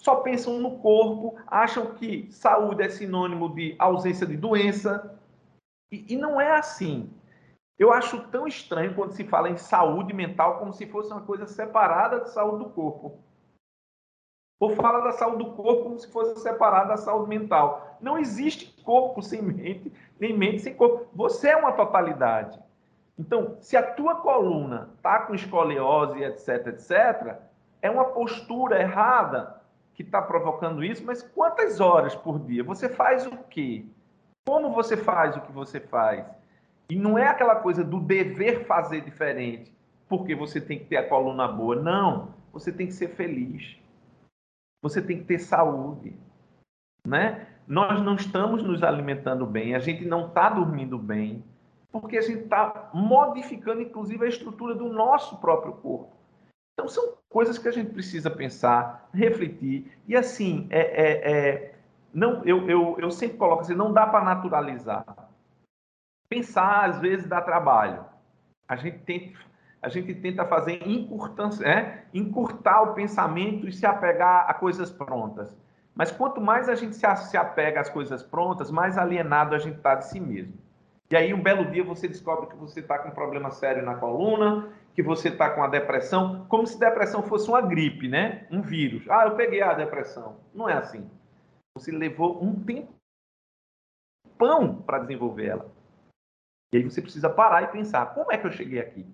Só 0.00 0.16
pensam 0.16 0.58
no 0.58 0.78
corpo, 0.78 1.36
acham 1.46 1.94
que 1.94 2.30
saúde 2.32 2.82
é 2.82 2.88
sinônimo 2.88 3.54
de 3.54 3.74
ausência 3.78 4.26
de 4.26 4.36
doença. 4.36 5.18
E, 5.92 6.14
e 6.14 6.16
não 6.16 6.40
é 6.40 6.56
assim. 6.56 7.10
Eu 7.78 7.92
acho 7.92 8.28
tão 8.28 8.46
estranho 8.46 8.94
quando 8.94 9.12
se 9.12 9.24
fala 9.24 9.50
em 9.50 9.56
saúde 9.56 10.12
mental 10.12 10.58
como 10.58 10.72
se 10.72 10.86
fosse 10.86 11.10
uma 11.10 11.22
coisa 11.22 11.46
separada 11.46 12.20
da 12.20 12.26
saúde 12.26 12.64
do 12.64 12.70
corpo. 12.70 13.18
Ou 14.60 14.70
fala 14.76 15.00
da 15.00 15.12
saúde 15.12 15.44
do 15.44 15.52
corpo 15.52 15.82
como 15.82 15.98
se 15.98 16.10
fosse 16.10 16.40
separada 16.40 16.90
da 16.90 16.96
saúde 16.96 17.28
mental. 17.28 17.98
Não 18.00 18.16
existe 18.16 18.80
corpo 18.82 19.20
sem 19.20 19.42
mente, 19.42 19.92
nem 20.20 20.36
mente 20.36 20.60
sem 20.60 20.74
corpo. 20.74 21.08
Você 21.14 21.48
é 21.48 21.56
uma 21.56 21.72
totalidade. 21.72 22.62
Então, 23.18 23.56
se 23.60 23.76
a 23.76 23.82
tua 23.82 24.16
coluna 24.16 24.90
está 24.96 25.20
com 25.20 25.34
escoliose, 25.34 26.22
etc, 26.22 26.68
etc, 26.68 27.38
é 27.82 27.90
uma 27.90 28.06
postura 28.06 28.80
errada 28.80 29.60
que 29.94 30.02
está 30.02 30.20
provocando 30.20 30.82
isso, 30.82 31.04
mas 31.04 31.22
quantas 31.22 31.80
horas 31.80 32.14
por 32.14 32.38
dia? 32.40 32.64
Você 32.64 32.88
faz 32.88 33.26
o 33.26 33.36
quê? 33.48 33.84
Como 34.46 34.72
você 34.72 34.96
faz 34.96 35.36
o 35.36 35.40
que 35.40 35.52
você 35.52 35.80
faz? 35.80 36.24
E 36.88 36.96
não 36.96 37.18
é 37.18 37.26
aquela 37.26 37.56
coisa 37.56 37.82
do 37.82 38.00
dever 38.00 38.66
fazer 38.66 39.00
diferente, 39.02 39.72
porque 40.08 40.34
você 40.34 40.60
tem 40.60 40.78
que 40.78 40.84
ter 40.86 40.96
a 40.96 41.08
coluna 41.08 41.48
boa. 41.48 41.76
Não, 41.76 42.34
você 42.52 42.70
tem 42.72 42.86
que 42.86 42.92
ser 42.92 43.08
feliz. 43.08 43.76
Você 44.82 45.00
tem 45.00 45.18
que 45.18 45.24
ter 45.24 45.38
saúde, 45.38 46.14
né? 47.06 47.46
Nós 47.66 48.02
não 48.02 48.16
estamos 48.16 48.62
nos 48.62 48.82
alimentando 48.82 49.46
bem, 49.46 49.74
a 49.74 49.78
gente 49.78 50.04
não 50.04 50.28
está 50.28 50.50
dormindo 50.50 50.98
bem, 50.98 51.42
porque 51.90 52.18
a 52.18 52.20
gente 52.20 52.42
está 52.42 52.90
modificando, 52.92 53.80
inclusive, 53.80 54.24
a 54.24 54.28
estrutura 54.28 54.74
do 54.74 54.92
nosso 54.92 55.38
próprio 55.38 55.72
corpo. 55.74 56.12
Então, 56.74 56.86
são 56.86 57.14
coisas 57.30 57.56
que 57.56 57.68
a 57.68 57.70
gente 57.70 57.92
precisa 57.92 58.30
pensar, 58.30 59.08
refletir. 59.14 59.90
E, 60.06 60.14
assim, 60.14 60.66
é, 60.70 60.80
é, 60.80 61.30
é 61.30 61.74
não, 62.12 62.44
eu, 62.44 62.68
eu, 62.68 62.96
eu 62.98 63.10
sempre 63.10 63.38
coloco 63.38 63.62
assim, 63.62 63.74
não 63.74 63.92
dá 63.92 64.06
para 64.06 64.24
naturalizar. 64.24 65.04
Pensar, 66.28 66.88
às 66.88 66.98
vezes, 66.98 67.26
dá 67.26 67.40
trabalho. 67.40 68.04
A 68.68 68.76
gente 68.76 68.98
tenta, 69.00 69.38
a 69.82 69.88
gente 69.88 70.14
tenta 70.14 70.44
fazer 70.44 70.80
é, 71.62 72.04
encurtar 72.14 72.82
o 72.82 72.94
pensamento 72.94 73.68
e 73.68 73.72
se 73.72 73.84
apegar 73.84 74.48
a 74.48 74.54
coisas 74.54 74.90
prontas. 74.90 75.54
Mas 75.94 76.10
quanto 76.10 76.40
mais 76.40 76.68
a 76.68 76.74
gente 76.74 76.96
se, 76.96 77.16
se 77.16 77.36
apega 77.36 77.80
às 77.80 77.88
coisas 77.88 78.22
prontas, 78.22 78.70
mais 78.70 78.98
alienado 78.98 79.54
a 79.54 79.58
gente 79.58 79.76
está 79.76 79.94
de 79.94 80.06
si 80.06 80.18
mesmo. 80.18 80.54
E 81.10 81.16
aí, 81.16 81.32
um 81.34 81.42
belo 81.42 81.70
dia, 81.70 81.84
você 81.84 82.08
descobre 82.08 82.48
que 82.48 82.56
você 82.56 82.80
está 82.80 82.98
com 82.98 83.10
um 83.10 83.14
problema 83.14 83.50
sério 83.50 83.84
na 83.84 83.94
coluna, 83.94 84.72
que 84.94 85.02
você 85.02 85.28
está 85.28 85.50
com 85.50 85.62
a 85.62 85.68
depressão, 85.68 86.46
como 86.48 86.66
se 86.66 86.78
depressão 86.78 87.22
fosse 87.22 87.48
uma 87.48 87.60
gripe, 87.60 88.08
né? 88.08 88.46
Um 88.50 88.62
vírus. 88.62 89.08
Ah, 89.08 89.26
eu 89.26 89.36
peguei 89.36 89.62
a 89.62 89.74
depressão. 89.74 90.36
Não 90.52 90.68
é 90.68 90.72
assim. 90.72 91.08
Você 91.76 91.92
levou 91.92 92.42
um 92.42 92.54
tempão 94.24 94.82
para 94.82 94.98
desenvolver 94.98 95.46
ela. 95.46 95.73
E 96.74 96.76
aí 96.76 96.82
você 96.82 97.00
precisa 97.00 97.30
parar 97.30 97.62
e 97.62 97.68
pensar: 97.68 98.12
como 98.14 98.32
é 98.32 98.36
que 98.36 98.46
eu 98.46 98.52
cheguei 98.52 98.80
aqui? 98.80 99.06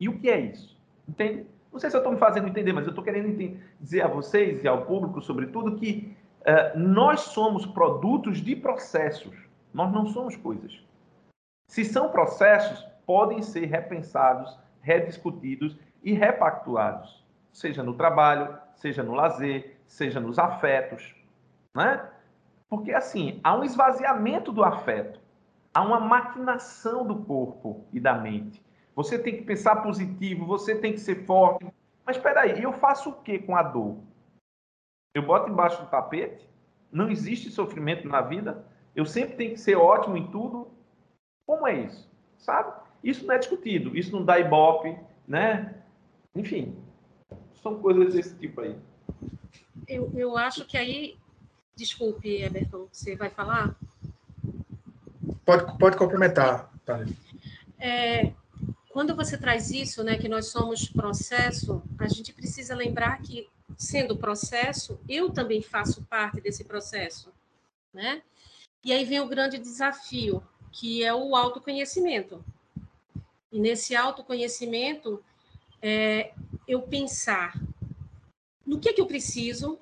E 0.00 0.08
o 0.08 0.18
que 0.18 0.28
é 0.28 0.40
isso? 0.40 0.76
Entende? 1.06 1.46
Não 1.70 1.78
sei 1.78 1.90
se 1.90 1.96
eu 1.96 2.00
estou 2.00 2.12
me 2.12 2.18
fazendo 2.18 2.48
entender, 2.48 2.72
mas 2.72 2.84
eu 2.84 2.90
estou 2.90 3.04
querendo 3.04 3.60
dizer 3.78 4.02
a 4.02 4.08
vocês 4.08 4.64
e 4.64 4.66
ao 4.66 4.86
público, 4.86 5.20
sobretudo, 5.20 5.76
que 5.76 6.16
É, 6.46 6.76
nós 6.76 7.20
somos 7.20 7.64
produtos 7.64 8.36
de 8.36 8.54
processos, 8.54 9.34
nós 9.72 9.90
não 9.90 10.04
somos 10.04 10.36
coisas. 10.36 10.84
Se 11.70 11.82
são 11.86 12.10
processos, 12.10 12.86
podem 13.06 13.40
ser 13.40 13.64
repensados, 13.64 14.54
rediscutidos 14.82 15.74
e 16.02 16.12
repactuados, 16.12 17.24
seja 17.50 17.82
no 17.82 17.94
trabalho, 17.94 18.58
seja 18.74 19.02
no 19.02 19.14
lazer, 19.14 19.78
seja 19.86 20.20
nos 20.20 20.38
afetos, 20.38 21.14
né? 21.74 22.10
Porque 22.68 22.92
assim, 22.92 23.40
há 23.42 23.56
um 23.56 23.64
esvaziamento 23.64 24.52
do 24.52 24.62
afeto, 24.62 25.18
há 25.74 25.82
uma 25.82 25.98
maquinação 25.98 27.04
do 27.04 27.16
corpo 27.24 27.84
e 27.92 27.98
da 27.98 28.14
mente. 28.14 28.64
Você 28.94 29.18
tem 29.18 29.36
que 29.36 29.42
pensar 29.42 29.82
positivo, 29.82 30.46
você 30.46 30.76
tem 30.76 30.92
que 30.92 31.00
ser 31.00 31.26
forte. 31.26 31.66
Mas 32.06 32.16
espera 32.16 32.42
aí, 32.42 32.62
eu 32.62 32.72
faço 32.72 33.10
o 33.10 33.22
que 33.22 33.40
com 33.40 33.56
a 33.56 33.62
dor? 33.62 33.98
Eu 35.14 35.26
boto 35.26 35.50
embaixo 35.50 35.82
do 35.82 35.90
tapete? 35.90 36.48
Não 36.92 37.10
existe 37.10 37.50
sofrimento 37.50 38.06
na 38.06 38.20
vida? 38.20 38.64
Eu 38.94 39.04
sempre 39.04 39.36
tenho 39.36 39.54
que 39.54 39.60
ser 39.60 39.74
ótimo 39.74 40.16
em 40.16 40.30
tudo? 40.30 40.68
Como 41.44 41.66
é 41.66 41.80
isso? 41.80 42.08
Sabe? 42.38 42.72
Isso 43.02 43.26
não 43.26 43.34
é 43.34 43.38
discutido, 43.38 43.96
isso 43.96 44.12
não 44.12 44.24
dá 44.24 44.38
ibope, 44.38 44.96
né? 45.26 45.82
Enfim, 46.34 46.76
são 47.62 47.80
coisas 47.80 48.14
desse 48.14 48.36
tipo 48.38 48.60
aí. 48.60 48.78
Eu, 49.88 50.10
eu 50.14 50.36
acho 50.36 50.64
que 50.64 50.76
aí. 50.76 51.18
Desculpe, 51.76 52.40
Everton, 52.40 52.86
você 52.92 53.16
vai 53.16 53.30
falar? 53.30 53.76
Pode, 55.44 55.78
pode 55.78 55.96
complementar, 55.96 56.70
tá? 56.84 57.04
É, 57.78 58.32
quando 58.88 59.14
você 59.14 59.36
traz 59.36 59.70
isso, 59.70 60.02
né, 60.02 60.16
que 60.16 60.28
nós 60.28 60.46
somos 60.46 60.88
processo, 60.88 61.82
a 61.98 62.08
gente 62.08 62.32
precisa 62.32 62.74
lembrar 62.74 63.20
que, 63.20 63.48
sendo 63.76 64.16
processo, 64.16 64.98
eu 65.08 65.30
também 65.30 65.60
faço 65.60 66.02
parte 66.04 66.40
desse 66.40 66.64
processo, 66.64 67.32
né? 67.92 68.22
E 68.84 68.92
aí 68.92 69.04
vem 69.04 69.20
o 69.20 69.28
grande 69.28 69.58
desafio, 69.58 70.42
que 70.70 71.02
é 71.04 71.12
o 71.14 71.34
autoconhecimento. 71.34 72.44
E 73.50 73.58
nesse 73.58 73.94
autoconhecimento, 73.94 75.22
é, 75.80 76.32
eu 76.66 76.82
pensar 76.82 77.58
no 78.66 78.78
que, 78.78 78.92
que 78.92 79.00
eu 79.00 79.06
preciso, 79.06 79.78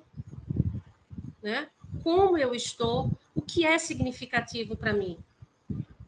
né? 1.41 1.69
como 2.03 2.37
eu 2.37 2.53
estou, 2.53 3.11
o 3.33 3.41
que 3.41 3.65
é 3.65 3.77
significativo 3.77 4.75
para 4.75 4.93
mim. 4.93 5.17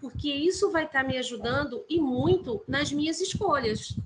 Porque 0.05 0.31
isso 0.31 0.69
vai 0.69 0.85
estar 0.85 1.01
tá 1.01 1.07
me 1.07 1.17
ajudando 1.17 1.83
e 1.89 1.99
muito 1.99 2.63
nas 2.67 2.91
minhas 2.91 3.19
escolhas, 3.19 3.97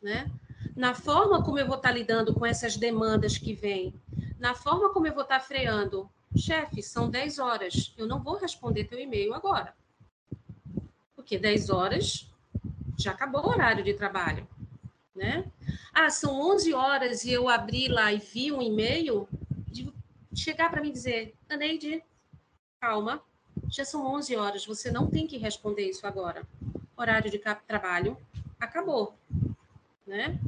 né? 0.00 0.30
Na 0.76 0.94
forma 0.94 1.42
como 1.42 1.58
eu 1.58 1.66
vou 1.66 1.74
estar 1.74 1.88
tá 1.88 1.94
lidando 1.94 2.32
com 2.32 2.46
essas 2.46 2.76
demandas 2.76 3.36
que 3.36 3.52
vêm, 3.52 3.92
na 4.38 4.54
forma 4.54 4.90
como 4.90 5.08
eu 5.08 5.12
vou 5.12 5.24
estar 5.24 5.40
tá 5.40 5.44
freando. 5.44 6.08
Chefe, 6.36 6.84
são 6.84 7.10
10 7.10 7.40
horas, 7.40 7.92
eu 7.98 8.06
não 8.06 8.22
vou 8.22 8.36
responder 8.36 8.84
teu 8.84 8.96
e-mail 8.96 9.34
agora. 9.34 9.74
Porque 11.16 11.36
10 11.36 11.68
horas 11.68 12.30
já 12.96 13.10
acabou 13.10 13.44
o 13.44 13.48
horário 13.48 13.82
de 13.82 13.92
trabalho, 13.92 14.46
né? 15.16 15.50
Ah, 15.92 16.10
são 16.10 16.40
11 16.52 16.72
horas 16.72 17.24
e 17.24 17.32
eu 17.32 17.48
abri 17.48 17.88
lá 17.88 18.12
e 18.12 18.18
vi 18.18 18.52
um 18.52 18.62
e-mail, 18.62 19.28
de 19.66 19.92
chegar 20.32 20.70
para 20.70 20.80
mim 20.80 20.92
dizer, 20.92 21.34
Aneide, 21.48 22.04
calma, 22.80 23.20
já 23.70 23.84
são 23.84 24.06
11 24.14 24.36
horas, 24.36 24.66
você 24.66 24.90
não 24.90 25.08
tem 25.08 25.26
que 25.26 25.36
responder 25.36 25.88
isso 25.88 26.06
agora. 26.06 26.46
Horário 26.96 27.30
de 27.30 27.38
trabalho 27.38 28.16
acabou, 28.60 29.14
né? 30.06 30.38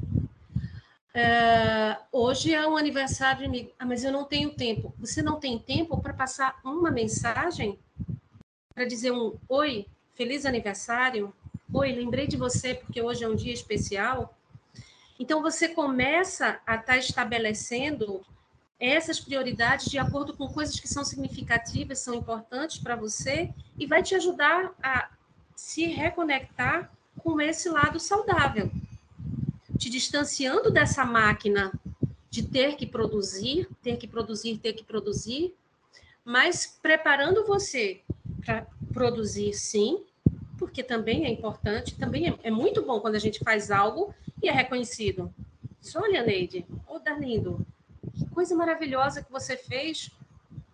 É, 1.12 1.98
hoje 2.12 2.54
é 2.54 2.68
um 2.68 2.76
aniversário 2.76 3.50
ah, 3.78 3.86
mas 3.86 4.04
eu 4.04 4.12
não 4.12 4.24
tenho 4.24 4.54
tempo. 4.54 4.94
Você 4.98 5.22
não 5.22 5.40
tem 5.40 5.58
tempo 5.58 5.98
para 5.98 6.12
passar 6.12 6.60
uma 6.62 6.90
mensagem 6.90 7.78
para 8.74 8.84
dizer 8.84 9.12
um 9.12 9.34
oi, 9.48 9.86
feliz 10.14 10.44
aniversário? 10.44 11.34
Oi, 11.72 11.92
lembrei 11.92 12.26
de 12.26 12.36
você 12.36 12.74
porque 12.74 13.00
hoje 13.00 13.24
é 13.24 13.28
um 13.28 13.34
dia 13.34 13.52
especial. 13.52 14.36
Então, 15.18 15.40
você 15.40 15.68
começa 15.68 16.60
a 16.66 16.74
estar 16.74 16.82
tá 16.82 16.98
estabelecendo 16.98 18.22
essas 18.78 19.18
prioridades 19.18 19.90
de 19.90 19.98
acordo 19.98 20.36
com 20.36 20.48
coisas 20.48 20.78
que 20.78 20.88
são 20.88 21.04
significativas, 21.04 22.00
são 22.00 22.14
importantes 22.14 22.78
para 22.78 22.96
você 22.96 23.52
e 23.78 23.86
vai 23.86 24.02
te 24.02 24.14
ajudar 24.14 24.74
a 24.82 25.10
se 25.54 25.86
reconectar 25.86 26.92
com 27.18 27.40
esse 27.40 27.68
lado 27.68 27.98
saudável, 27.98 28.70
te 29.78 29.88
distanciando 29.88 30.70
dessa 30.70 31.04
máquina 31.04 31.72
de 32.30 32.42
ter 32.42 32.76
que 32.76 32.86
produzir, 32.86 33.66
ter 33.82 33.96
que 33.96 34.06
produzir, 34.06 34.58
ter 34.58 34.74
que 34.74 34.84
produzir, 34.84 35.54
mas 36.22 36.78
preparando 36.82 37.46
você 37.46 38.02
para 38.44 38.66
produzir 38.92 39.54
sim, 39.54 40.04
porque 40.58 40.82
também 40.82 41.24
é 41.24 41.30
importante, 41.30 41.96
também 41.96 42.28
é, 42.28 42.38
é, 42.44 42.50
muito 42.50 42.82
bom 42.82 43.00
quando 43.00 43.14
a 43.14 43.18
gente 43.18 43.38
faz 43.40 43.70
algo 43.70 44.14
e 44.42 44.48
é 44.48 44.52
reconhecido. 44.52 45.32
Diz, 45.80 45.94
olha, 45.96 46.22
Neide, 46.22 46.66
ô 46.86 46.96
oh, 46.96 46.98
Darlindo, 46.98 47.66
coisa 48.36 48.54
maravilhosa 48.54 49.22
que 49.24 49.32
você 49.32 49.56
fez. 49.56 50.10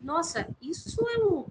Nossa, 0.01 0.49
isso 0.61 1.01
é 1.09 1.19
um, 1.19 1.47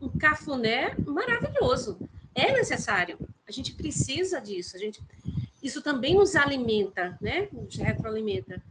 um 0.00 0.08
cafuné 0.16 0.94
maravilhoso. 1.04 1.98
É 2.32 2.52
necessário. 2.52 3.18
A 3.48 3.50
gente 3.50 3.74
precisa 3.74 4.40
disso. 4.40 4.76
A 4.76 4.78
gente, 4.78 5.02
isso 5.60 5.82
também 5.82 6.14
nos 6.14 6.36
alimenta, 6.36 7.18
né? 7.20 7.48
Nos 7.50 7.74
retroalimenta. 7.74 8.62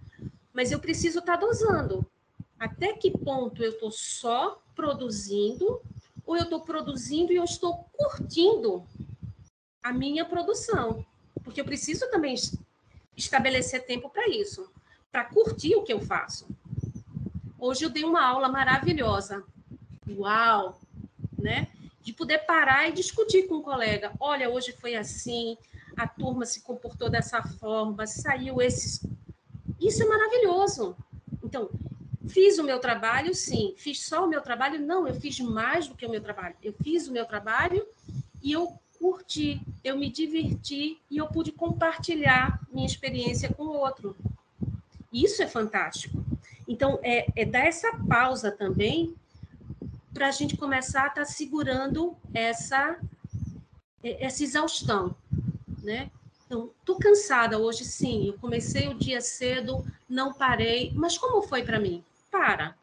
Mas 0.54 0.72
eu 0.72 0.80
preciso 0.80 1.20
estar 1.20 1.38
tá 1.38 1.46
dosando. 1.46 2.10
Até 2.58 2.94
que 2.94 3.12
ponto 3.12 3.62
eu 3.62 3.72
estou 3.72 3.92
só 3.92 4.64
produzindo 4.74 5.82
ou 6.26 6.38
eu 6.38 6.44
estou 6.44 6.62
produzindo 6.62 7.34
e 7.34 7.36
eu 7.36 7.44
estou 7.44 7.90
curtindo 7.92 8.88
a 9.84 9.92
minha 9.92 10.24
produção, 10.24 11.06
porque 11.44 11.60
eu 11.60 11.66
preciso 11.66 12.10
também 12.10 12.36
estabelecer 13.18 13.86
tempo 13.86 14.10
para 14.10 14.30
isso, 14.30 14.72
para 15.12 15.26
curtir 15.26 15.76
o 15.76 15.84
que 15.84 15.94
eu 15.94 16.00
faço. 16.00 16.48
Hoje 17.58 17.86
eu 17.86 17.90
dei 17.90 18.04
uma 18.04 18.24
aula 18.24 18.50
maravilhosa. 18.50 19.44
Uau, 20.10 20.80
né? 21.38 21.68
De 22.02 22.14
poder 22.14 22.40
parar 22.40 22.88
e 22.90 22.94
discutir 22.94 23.48
com 23.48 23.56
um 23.56 23.62
colega. 23.62 24.12
Olha, 24.20 24.50
hoje 24.50 24.74
foi 24.74 24.96
assim, 24.96 25.58
a 25.96 26.08
turma 26.08 26.46
se 26.46 26.62
comportou 26.62 27.10
dessa 27.10 27.42
forma, 27.42 28.06
saiu 28.06 28.62
esses. 28.62 29.06
Isso 29.80 30.04
é 30.04 30.06
maravilhoso. 30.06 30.96
Então, 31.44 31.70
fiz 32.28 32.60
o 32.60 32.64
meu 32.64 32.80
trabalho, 32.80 33.34
sim. 33.34 33.74
Fiz 33.78 34.06
só 34.06 34.26
o 34.26 34.28
meu 34.28 34.42
trabalho? 34.42 34.80
Não, 34.80 35.08
eu 35.08 35.16
fiz 35.16 35.40
mais 35.40 35.88
do 35.88 35.96
que 35.96 36.06
o 36.06 36.10
meu 36.10 36.22
trabalho. 36.22 36.56
Eu 36.62 36.74
fiz 36.74 37.08
o 37.08 37.12
meu 37.12 37.26
trabalho 37.26 37.88
e 38.42 38.52
eu 38.52 38.80
curti, 39.00 39.62
eu 39.84 39.98
me 39.98 40.10
diverti 40.10 41.00
e 41.10 41.18
eu 41.18 41.28
pude 41.28 41.52
compartilhar 41.52 42.60
minha 42.72 42.86
experiência 42.86 43.54
com 43.54 43.64
o 43.64 43.78
outro. 43.78 44.16
Isso 45.14 45.42
é 45.42 45.48
fantástico. 45.48 46.25
Então, 46.68 47.00
é, 47.04 47.28
é 47.36 47.46
dar 47.46 47.66
essa 47.66 47.96
pausa 48.08 48.52
também 48.52 49.16
para 50.14 50.28
a 50.28 50.32
gente 50.32 50.56
começar 50.58 51.04
a 51.04 51.08
estar 51.08 51.22
tá 51.22 51.26
segurando 51.26 52.16
essa, 52.34 52.98
essa 54.02 54.44
exaustão, 54.44 55.16
né? 55.84 56.10
Então, 56.46 56.70
tô 56.86 56.96
cansada 56.98 57.58
hoje, 57.58 57.84
sim. 57.84 58.28
Eu 58.28 58.34
comecei 58.40 58.88
o 58.88 58.94
dia 58.94 59.20
cedo, 59.20 59.86
não 60.08 60.34
parei. 60.34 60.92
Mas 60.96 61.18
como 61.18 61.42
foi 61.42 61.64
para 61.64 61.80
mim? 61.80 62.04
Para. 62.32 62.76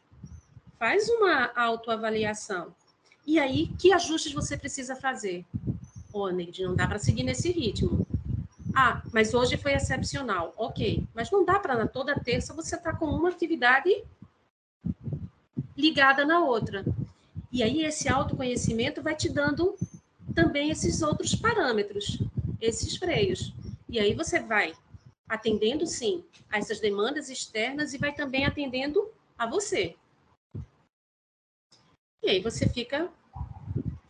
Faz 0.79 1.09
uma 1.09 1.53
autoavaliação. 1.55 2.75
E 3.25 3.39
aí, 3.39 3.69
que 3.79 3.93
ajustes 3.93 4.33
você 4.33 4.57
precisa 4.57 4.97
fazer? 4.97 5.45
Ô, 6.13 6.25
oh, 6.25 6.31
Neide, 6.31 6.65
não 6.65 6.75
dá 6.75 6.87
para 6.87 6.99
seguir 6.99 7.23
nesse 7.23 7.53
ritmo. 7.53 8.07
Ah, 8.75 9.03
mas 9.13 9.35
hoje 9.35 9.57
foi 9.57 9.75
excepcional. 9.75 10.55
Ok, 10.57 11.07
mas 11.15 11.31
não 11.31 11.45
dá 11.45 11.59
para 11.59 11.87
toda 11.87 12.19
terça 12.19 12.55
você 12.55 12.77
estar 12.77 12.93
tá 12.93 12.99
com 12.99 13.07
uma 13.07 13.29
atividade 13.29 14.05
ligada 15.77 16.25
na 16.25 16.41
outra. 16.41 16.85
E 17.51 17.63
aí 17.63 17.85
esse 17.85 18.09
autoconhecimento 18.09 19.03
vai 19.03 19.15
te 19.15 19.29
dando 19.29 19.77
também 20.35 20.71
esses 20.71 21.03
outros 21.03 21.35
parâmetros, 21.35 22.19
esses 22.61 22.97
freios. 22.97 23.53
E 23.89 24.01
aí 24.01 24.15
você 24.15 24.41
vai 24.41 24.75
atendendo 25.29 25.87
sim 25.87 26.25
a 26.51 26.59
essas 26.59 26.81
demandas 26.81 27.29
externas 27.29 27.93
e 27.93 27.99
vai 27.99 28.15
também 28.15 28.47
atendendo 28.47 29.11
a 29.37 29.47
você. 29.47 29.95
E 32.23 32.31
aí 32.31 32.41
você 32.41 32.69
fica 32.69 33.11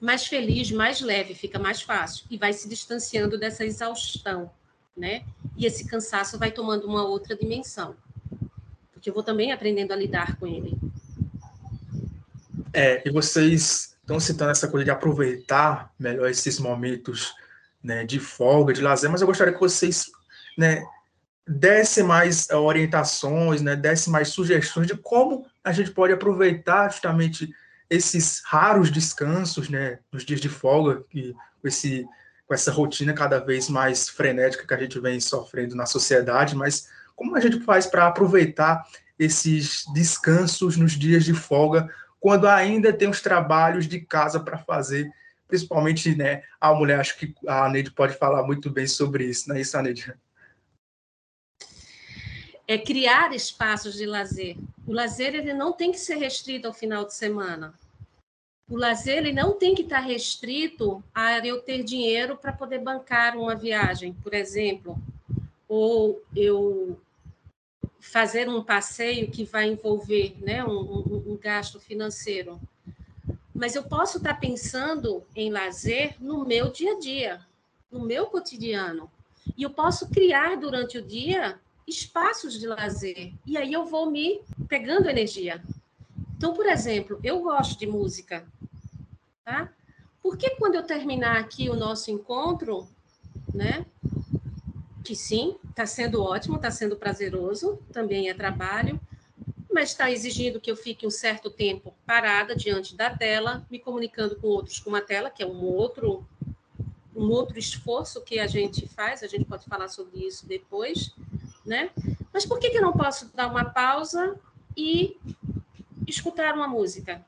mais 0.03 0.27
feliz, 0.27 0.73
mais 0.73 1.01
leve, 1.01 1.33
fica 1.33 1.61
mais 1.61 1.81
fácil 1.81 2.27
e 2.29 2.37
vai 2.37 2.53
se 2.53 2.69
distanciando 2.69 3.39
dessa 3.39 3.65
exaustão, 3.65 4.51
né? 4.97 5.25
E 5.57 5.65
esse 5.65 5.87
cansaço 5.87 6.37
vai 6.37 6.51
tomando 6.51 6.89
uma 6.89 7.05
outra 7.05 7.37
dimensão, 7.37 7.95
porque 8.93 9.09
eu 9.09 9.15
vou 9.15 9.23
também 9.23 9.53
aprendendo 9.53 9.93
a 9.93 9.97
lidar 9.97 10.37
com 10.37 10.47
ele. 10.47 10.77
É, 12.75 13.01
e 13.07 13.13
vocês 13.13 13.97
estão 14.01 14.19
citando 14.19 14.51
essa 14.51 14.67
coisa 14.67 14.85
de 14.85 14.91
aproveitar 14.91 15.93
melhor 15.97 16.29
esses 16.29 16.59
momentos 16.59 17.33
né, 17.81 18.05
de 18.05 18.19
folga, 18.19 18.73
de 18.73 18.81
lazer, 18.81 19.09
mas 19.09 19.21
eu 19.21 19.27
gostaria 19.29 19.55
que 19.55 19.61
vocês 19.61 20.11
né, 20.59 20.85
dessem 21.47 22.03
mais 22.03 22.51
orientações, 22.51 23.63
né, 23.63 23.77
dessem 23.77 24.13
mais 24.13 24.31
sugestões 24.31 24.89
de 24.89 24.97
como 24.97 25.47
a 25.63 25.71
gente 25.71 25.93
pode 25.93 26.13
aproveitar 26.13 26.91
justamente 26.91 27.55
esses 27.93 28.43
raros 28.47 28.91
descansos, 28.91 29.69
né, 29.69 29.99
nos 30.11 30.25
dias 30.25 30.41
de 30.41 30.49
folga, 30.49 31.05
que 31.11 31.35
com 31.61 31.69
esse 31.69 32.07
com 32.47 32.55
essa 32.55 32.73
rotina 32.73 33.15
cada 33.15 33.39
vez 33.39 33.69
mais 33.69 34.09
frenética 34.09 34.67
que 34.67 34.75
a 34.75 34.79
gente 34.79 34.99
vem 34.99 35.21
sofrendo 35.21 35.77
na 35.77 35.87
sociedade, 35.87 36.57
mas 36.57 36.89
como 37.15 37.37
a 37.37 37.41
gente 37.41 37.61
faz 37.61 37.87
para 37.87 38.07
aproveitar 38.07 38.85
esses 39.19 39.85
descansos 39.95 40.77
nos 40.77 40.93
dias 40.93 41.25
de 41.25 41.33
folga, 41.33 41.89
quando 42.19 42.49
ainda 42.49 42.93
tem 42.93 43.09
os 43.09 43.21
trabalhos 43.21 43.87
de 43.87 44.01
casa 44.01 44.41
para 44.41 44.59
fazer, 44.59 45.11
principalmente, 45.47 46.15
né, 46.15 46.43
a 46.61 46.75
mulher, 46.75 46.99
acho 46.99 47.17
que 47.17 47.35
a 47.47 47.69
Neide 47.69 47.91
pode 47.91 48.15
falar 48.19 48.43
muito 48.43 48.69
bem 48.71 48.87
sobre 48.87 49.25
isso, 49.25 49.49
não 49.49 49.57
é 49.57 49.61
isso, 49.61 49.81
Neide? 49.81 50.15
É 52.67 52.79
criar 52.79 53.33
espaços 53.35 53.95
de 53.95 54.07
lazer. 54.07 54.57
O 54.87 54.93
lazer 54.93 55.35
ele 55.35 55.53
não 55.53 55.73
tem 55.73 55.93
que 55.93 55.99
ser 55.99 56.17
restrito 56.17 56.67
ao 56.67 56.75
final 56.75 57.05
de 57.05 57.15
semana. 57.15 57.75
O 58.73 58.77
lazer 58.79 59.19
ele 59.19 59.35
não 59.35 59.53
tem 59.53 59.75
que 59.75 59.83
estar 59.83 60.01
restrito 60.01 61.05
a 61.15 61.47
eu 61.47 61.61
ter 61.61 61.83
dinheiro 61.83 62.39
para 62.39 62.55
poder 62.55 62.79
bancar 62.79 63.37
uma 63.37 63.55
viagem, 63.55 64.15
por 64.15 64.33
exemplo, 64.33 64.97
ou 65.69 66.23
eu 66.35 66.99
fazer 68.01 68.49
um 68.49 68.65
passeio 68.65 69.31
que 69.31 69.45
vai 69.45 69.69
envolver 69.69 70.35
né, 70.41 70.65
um, 70.65 70.71
um, 70.71 71.33
um 71.33 71.37
gasto 71.37 71.79
financeiro. 71.79 72.59
Mas 73.55 73.75
eu 73.75 73.83
posso 73.83 74.17
estar 74.17 74.41
pensando 74.41 75.23
em 75.37 75.51
lazer 75.51 76.17
no 76.19 76.43
meu 76.43 76.73
dia 76.73 76.95
a 76.95 76.99
dia, 76.99 77.41
no 77.91 78.01
meu 78.01 78.25
cotidiano. 78.25 79.11
E 79.55 79.65
eu 79.65 79.71
posso 79.71 80.09
criar 80.09 80.57
durante 80.57 80.97
o 80.97 81.03
dia 81.03 81.61
espaços 81.87 82.59
de 82.59 82.67
lazer. 82.67 83.35
E 83.45 83.59
aí 83.59 83.71
eu 83.71 83.85
vou 83.85 84.11
me 84.11 84.41
pegando 84.67 85.11
energia. 85.11 85.63
Então, 86.43 86.55
por 86.55 86.67
exemplo, 86.67 87.21
eu 87.23 87.41
gosto 87.41 87.79
de 87.79 87.87
música, 87.87 88.45
tá? 89.45 89.73
Por 90.21 90.37
que 90.37 90.51
quando 90.57 90.75
eu 90.75 90.83
terminar 90.83 91.37
aqui 91.37 91.71
o 91.71 91.77
nosso 91.77 92.11
encontro, 92.11 92.89
né? 93.55 93.87
Que 95.05 95.15
sim, 95.15 95.55
está 95.71 95.87
sendo 95.87 96.21
ótimo, 96.21 96.57
está 96.57 96.69
sendo 96.69 96.97
prazeroso, 96.97 97.79
também 97.93 98.29
é 98.29 98.35
trabalho, 98.35 99.01
mas 99.73 99.91
está 99.91 100.11
exigindo 100.11 100.61
que 100.61 100.69
eu 100.69 100.75
fique 100.75 101.07
um 101.07 101.11
certo 101.11 101.49
tempo 101.49 101.95
parada 102.05 102.57
diante 102.57 102.97
da 102.97 103.09
tela, 103.09 103.65
me 103.71 103.79
comunicando 103.79 104.35
com 104.35 104.49
outros 104.49 104.81
com 104.81 104.91
uma 104.91 105.01
tela, 105.01 105.31
que 105.31 105.45
é 105.45 105.47
um 105.47 105.63
outro 105.63 106.27
um 107.15 107.31
outro 107.31 107.57
esforço 107.57 108.21
que 108.21 108.41
a 108.41 108.49
gente 108.49 108.89
faz, 108.89 109.23
a 109.23 109.29
gente 109.29 109.45
pode 109.45 109.65
falar 109.67 109.87
sobre 109.87 110.27
isso 110.27 110.45
depois, 110.45 111.15
né? 111.65 111.91
Mas 112.33 112.45
por 112.45 112.59
que, 112.59 112.69
que 112.69 112.79
eu 112.79 112.83
não 112.83 112.95
posso 112.95 113.31
dar 113.33 113.47
uma 113.47 113.67
pausa 113.67 114.37
e 114.77 115.17
escutar 116.07 116.55
uma 116.55 116.69
música. 116.69 117.25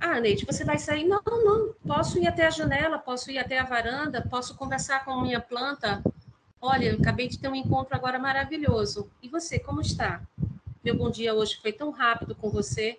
Ah, 0.00 0.20
Neide, 0.20 0.44
você 0.44 0.64
vai 0.64 0.78
sair? 0.78 1.04
Não, 1.04 1.22
não. 1.24 1.74
Posso 1.86 2.18
ir 2.18 2.26
até 2.26 2.46
a 2.46 2.50
janela, 2.50 2.98
posso 2.98 3.30
ir 3.30 3.38
até 3.38 3.58
a 3.58 3.64
varanda, 3.64 4.26
posso 4.28 4.54
conversar 4.54 5.04
com 5.04 5.12
a 5.12 5.22
minha 5.22 5.40
planta. 5.40 6.02
Olha, 6.60 6.86
eu 6.86 6.98
acabei 6.98 7.28
de 7.28 7.38
ter 7.38 7.48
um 7.48 7.54
encontro 7.54 7.94
agora 7.94 8.18
maravilhoso. 8.18 9.10
E 9.22 9.28
você, 9.28 9.58
como 9.58 9.80
está? 9.80 10.22
Meu 10.84 10.96
bom 10.96 11.10
dia 11.10 11.34
hoje 11.34 11.58
foi 11.60 11.72
tão 11.72 11.90
rápido 11.90 12.34
com 12.34 12.50
você. 12.50 12.98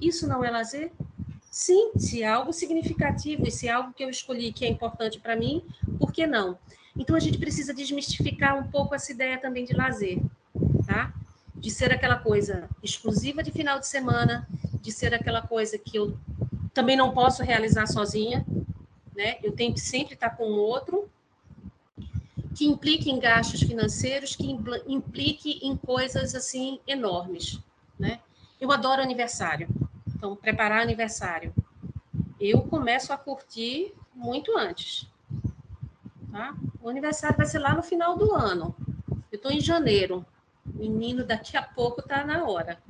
Isso 0.00 0.26
não 0.26 0.44
é 0.44 0.50
lazer? 0.50 0.92
Sim, 1.50 1.92
se 1.96 2.22
é 2.22 2.26
algo 2.26 2.52
significativo 2.52 3.46
e 3.46 3.50
se 3.50 3.68
é 3.68 3.70
algo 3.70 3.92
que 3.92 4.04
eu 4.04 4.10
escolhi 4.10 4.52
que 4.52 4.64
é 4.64 4.68
importante 4.68 5.20
para 5.20 5.36
mim, 5.36 5.64
por 6.00 6.12
que 6.12 6.26
não? 6.26 6.58
Então 6.96 7.14
a 7.14 7.20
gente 7.20 7.38
precisa 7.38 7.72
desmistificar 7.72 8.58
um 8.58 8.68
pouco 8.68 8.94
essa 8.94 9.12
ideia 9.12 9.38
também 9.38 9.64
de 9.64 9.72
lazer, 9.72 10.20
tá? 10.84 11.12
De 11.64 11.70
ser 11.70 11.90
aquela 11.90 12.18
coisa 12.18 12.68
exclusiva 12.82 13.42
de 13.42 13.50
final 13.50 13.78
de 13.80 13.86
semana, 13.86 14.46
de 14.82 14.92
ser 14.92 15.14
aquela 15.14 15.40
coisa 15.40 15.78
que 15.78 15.96
eu 15.96 16.14
também 16.74 16.94
não 16.94 17.14
posso 17.14 17.42
realizar 17.42 17.86
sozinha, 17.86 18.44
né? 19.16 19.38
Eu 19.42 19.52
tenho 19.52 19.72
que 19.72 19.80
sempre 19.80 20.12
estar 20.12 20.28
com 20.28 20.44
o 20.44 20.58
outro, 20.58 21.08
que 22.54 22.66
implique 22.66 23.10
em 23.10 23.18
gastos 23.18 23.62
financeiros, 23.62 24.36
que 24.36 24.46
implique 24.86 25.58
em 25.62 25.74
coisas 25.74 26.34
assim 26.34 26.80
enormes, 26.86 27.58
né? 27.98 28.20
Eu 28.60 28.70
adoro 28.70 29.00
aniversário, 29.00 29.66
então 30.14 30.36
preparar 30.36 30.82
aniversário. 30.82 31.54
Eu 32.38 32.60
começo 32.60 33.10
a 33.10 33.16
curtir 33.16 33.94
muito 34.14 34.54
antes, 34.54 35.08
tá? 36.30 36.54
O 36.82 36.90
aniversário 36.90 37.38
vai 37.38 37.46
ser 37.46 37.58
lá 37.58 37.74
no 37.74 37.82
final 37.82 38.18
do 38.18 38.34
ano. 38.34 38.76
Eu 39.32 39.36
estou 39.36 39.50
em 39.50 39.62
janeiro, 39.62 40.26
menino, 40.66 41.24
daqui 41.24 41.56
a 41.56 41.62
pouco 41.62 42.00
está 42.00 42.24
na 42.24 42.44
hora. 42.44 42.82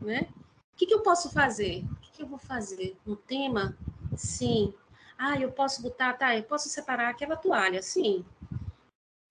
Né? 0.00 0.28
O 0.74 0.76
que, 0.76 0.86
que 0.86 0.94
eu 0.94 1.00
posso 1.00 1.30
fazer? 1.30 1.84
O 1.84 1.96
que, 1.96 2.12
que 2.12 2.22
eu 2.22 2.26
vou 2.26 2.38
fazer? 2.38 2.96
Um 3.06 3.14
tema? 3.14 3.76
Sim. 4.16 4.74
Ah, 5.16 5.38
eu 5.38 5.52
posso 5.52 5.82
botar, 5.82 6.14
tá, 6.14 6.36
eu 6.36 6.42
posso 6.42 6.68
separar 6.68 7.10
aquela 7.10 7.36
toalha, 7.36 7.82
sim. 7.82 8.24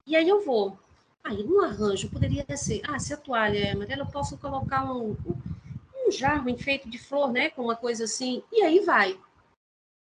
E 0.06 0.16
aí 0.16 0.28
eu 0.28 0.44
vou. 0.44 0.78
Aí 1.24 1.44
um 1.44 1.62
arranjo 1.62 2.10
poderia 2.10 2.46
ser, 2.58 2.82
ah, 2.88 2.98
se 2.98 3.14
a 3.14 3.18
toalha 3.18 3.58
é 3.58 3.72
amarela, 3.72 4.04
eu 4.04 4.12
posso 4.12 4.38
colocar 4.38 4.92
um, 4.92 5.16
um 5.96 6.12
jarro 6.12 6.50
enfeito 6.50 6.90
de 6.90 6.98
flor, 6.98 7.32
né, 7.32 7.50
com 7.50 7.64
uma 7.64 7.76
coisa 7.76 8.06
assim, 8.06 8.44
e 8.52 8.64
aí 8.64 8.80
vai. 8.80 9.20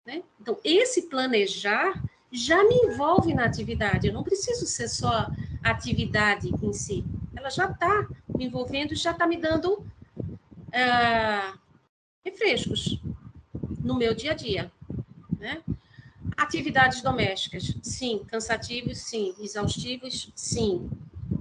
Né? 0.06 0.22
Então, 0.40 0.58
esse 0.64 1.02
planejar 1.02 2.02
já 2.30 2.64
me 2.64 2.74
envolve 2.86 3.34
na 3.34 3.44
atividade. 3.44 4.06
Eu 4.06 4.14
não 4.14 4.24
preciso 4.24 4.66
ser 4.66 4.88
só 4.88 5.26
atividade 5.62 6.50
em 6.62 6.72
si. 6.72 7.04
Ela 7.34 7.50
já 7.50 7.70
está 7.70 8.06
me 8.36 8.46
envolvendo, 8.46 8.94
já 8.94 9.12
está 9.12 9.26
me 9.26 9.36
dando 9.36 9.86
é, 10.70 11.52
refrescos 12.24 13.00
no 13.80 13.96
meu 13.96 14.14
dia 14.14 14.32
a 14.32 14.34
dia. 14.34 14.72
Né? 15.38 15.62
Atividades 16.36 17.02
domésticas, 17.02 17.74
sim. 17.82 18.24
Cansativos, 18.28 18.98
sim. 18.98 19.34
Exaustivos, 19.38 20.30
sim. 20.34 20.90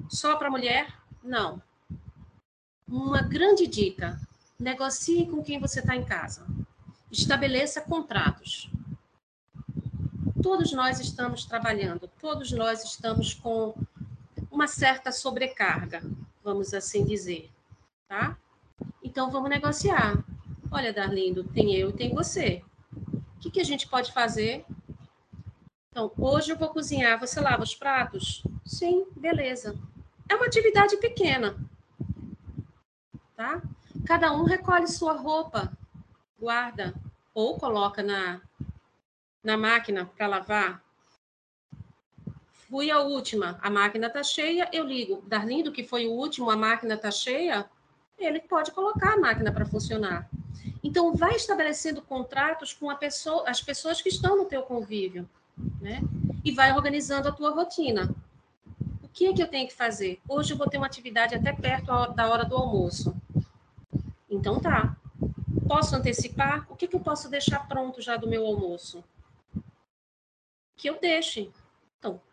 Só 0.09 0.35
para 0.35 0.49
mulher? 0.49 0.93
Não. 1.23 1.61
Uma 2.87 3.21
grande 3.21 3.67
dica: 3.67 4.19
negocie 4.59 5.25
com 5.27 5.43
quem 5.43 5.59
você 5.59 5.79
está 5.79 5.95
em 5.95 6.03
casa. 6.03 6.45
Estabeleça 7.11 7.81
contratos 7.81 8.69
todos 10.41 10.71
nós 10.73 10.99
estamos 10.99 11.45
trabalhando, 11.45 12.09
todos 12.19 12.51
nós 12.51 12.83
estamos 12.83 13.33
com 13.33 13.73
uma 14.61 14.67
certa 14.67 15.11
sobrecarga, 15.11 16.03
vamos 16.43 16.71
assim 16.71 17.03
dizer, 17.03 17.49
tá? 18.07 18.37
Então 19.03 19.31
vamos 19.31 19.49
negociar. 19.49 20.23
Olha, 20.69 20.93
Darlindo, 20.93 21.43
tem 21.43 21.75
eu 21.75 21.89
e 21.89 21.93
tem 21.93 22.13
você. 22.13 22.63
O 22.95 23.39
que, 23.39 23.49
que 23.49 23.59
a 23.59 23.63
gente 23.63 23.87
pode 23.87 24.13
fazer? 24.13 24.63
Então, 25.89 26.11
hoje 26.15 26.51
eu 26.51 26.57
vou 26.57 26.69
cozinhar, 26.69 27.19
você 27.19 27.41
lava 27.41 27.63
os 27.63 27.73
pratos? 27.73 28.43
Sim, 28.63 29.07
beleza. 29.17 29.75
É 30.29 30.35
uma 30.35 30.45
atividade 30.45 30.95
pequena, 30.97 31.57
tá? 33.35 33.63
Cada 34.05 34.31
um 34.31 34.43
recolhe 34.43 34.87
sua 34.87 35.13
roupa, 35.13 35.75
guarda 36.39 36.93
ou 37.33 37.57
coloca 37.57 38.03
na 38.03 38.39
na 39.43 39.57
máquina 39.57 40.05
para 40.05 40.27
lavar. 40.27 40.83
Fui 42.71 42.89
a 42.89 43.01
última, 43.01 43.59
a 43.61 43.69
máquina 43.69 44.07
está 44.07 44.23
cheia, 44.23 44.69
eu 44.71 44.85
ligo. 44.85 45.21
Darlindo, 45.27 45.73
que 45.73 45.83
foi 45.83 46.07
o 46.07 46.13
último, 46.13 46.49
a 46.49 46.55
máquina 46.55 46.93
está 46.93 47.11
cheia, 47.11 47.69
ele 48.17 48.39
pode 48.39 48.71
colocar 48.71 49.15
a 49.15 49.17
máquina 49.17 49.51
para 49.51 49.65
funcionar. 49.65 50.29
Então, 50.81 51.13
vai 51.13 51.35
estabelecendo 51.35 52.01
contratos 52.01 52.71
com 52.71 52.95
pessoa, 52.95 53.43
as 53.45 53.61
pessoas 53.61 54.01
que 54.01 54.07
estão 54.07 54.37
no 54.37 54.45
teu 54.45 54.63
convívio, 54.63 55.29
né? 55.81 55.99
E 56.45 56.53
vai 56.53 56.71
organizando 56.71 57.27
a 57.27 57.33
tua 57.33 57.51
rotina. 57.51 58.15
O 59.03 59.09
que 59.09 59.27
é 59.27 59.33
que 59.33 59.43
eu 59.43 59.49
tenho 59.49 59.67
que 59.67 59.75
fazer? 59.75 60.21
Hoje 60.29 60.53
eu 60.53 60.57
vou 60.57 60.69
ter 60.69 60.77
uma 60.77 60.87
atividade 60.87 61.35
até 61.35 61.51
perto 61.51 62.07
da 62.13 62.29
hora 62.29 62.45
do 62.45 62.55
almoço. 62.55 63.13
Então, 64.29 64.61
tá. 64.61 64.95
Posso 65.67 65.93
antecipar? 65.93 66.65
O 66.69 66.75
que, 66.77 66.87
que 66.87 66.95
eu 66.95 67.01
posso 67.01 67.29
deixar 67.29 67.67
pronto 67.67 68.01
já 68.01 68.15
do 68.15 68.29
meu 68.29 68.45
almoço? 68.45 69.03
que 70.81 70.89
eu 70.89 70.99
deixe. 70.99 71.51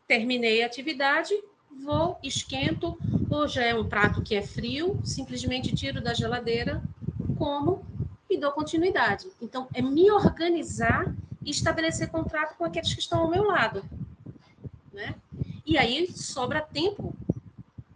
Terminei 0.08 0.62
a 0.62 0.66
atividade, 0.66 1.34
vou, 1.82 2.18
esquento, 2.22 2.98
ou 3.30 3.46
já 3.46 3.62
é 3.62 3.74
um 3.74 3.86
prato 3.86 4.22
que 4.22 4.34
é 4.34 4.42
frio, 4.42 4.98
simplesmente 5.04 5.74
tiro 5.76 6.00
da 6.00 6.14
geladeira, 6.14 6.82
como 7.36 7.86
e 8.28 8.38
dou 8.38 8.50
continuidade. 8.52 9.28
Então, 9.40 9.68
é 9.74 9.82
me 9.82 10.10
organizar 10.10 11.14
e 11.44 11.50
estabelecer 11.50 12.08
contrato 12.08 12.56
com 12.56 12.64
aqueles 12.64 12.92
que 12.92 13.00
estão 13.00 13.20
ao 13.20 13.30
meu 13.30 13.44
lado. 13.44 13.84
Né? 14.92 15.14
E 15.64 15.76
aí 15.76 16.10
sobra 16.10 16.62
tempo 16.62 17.14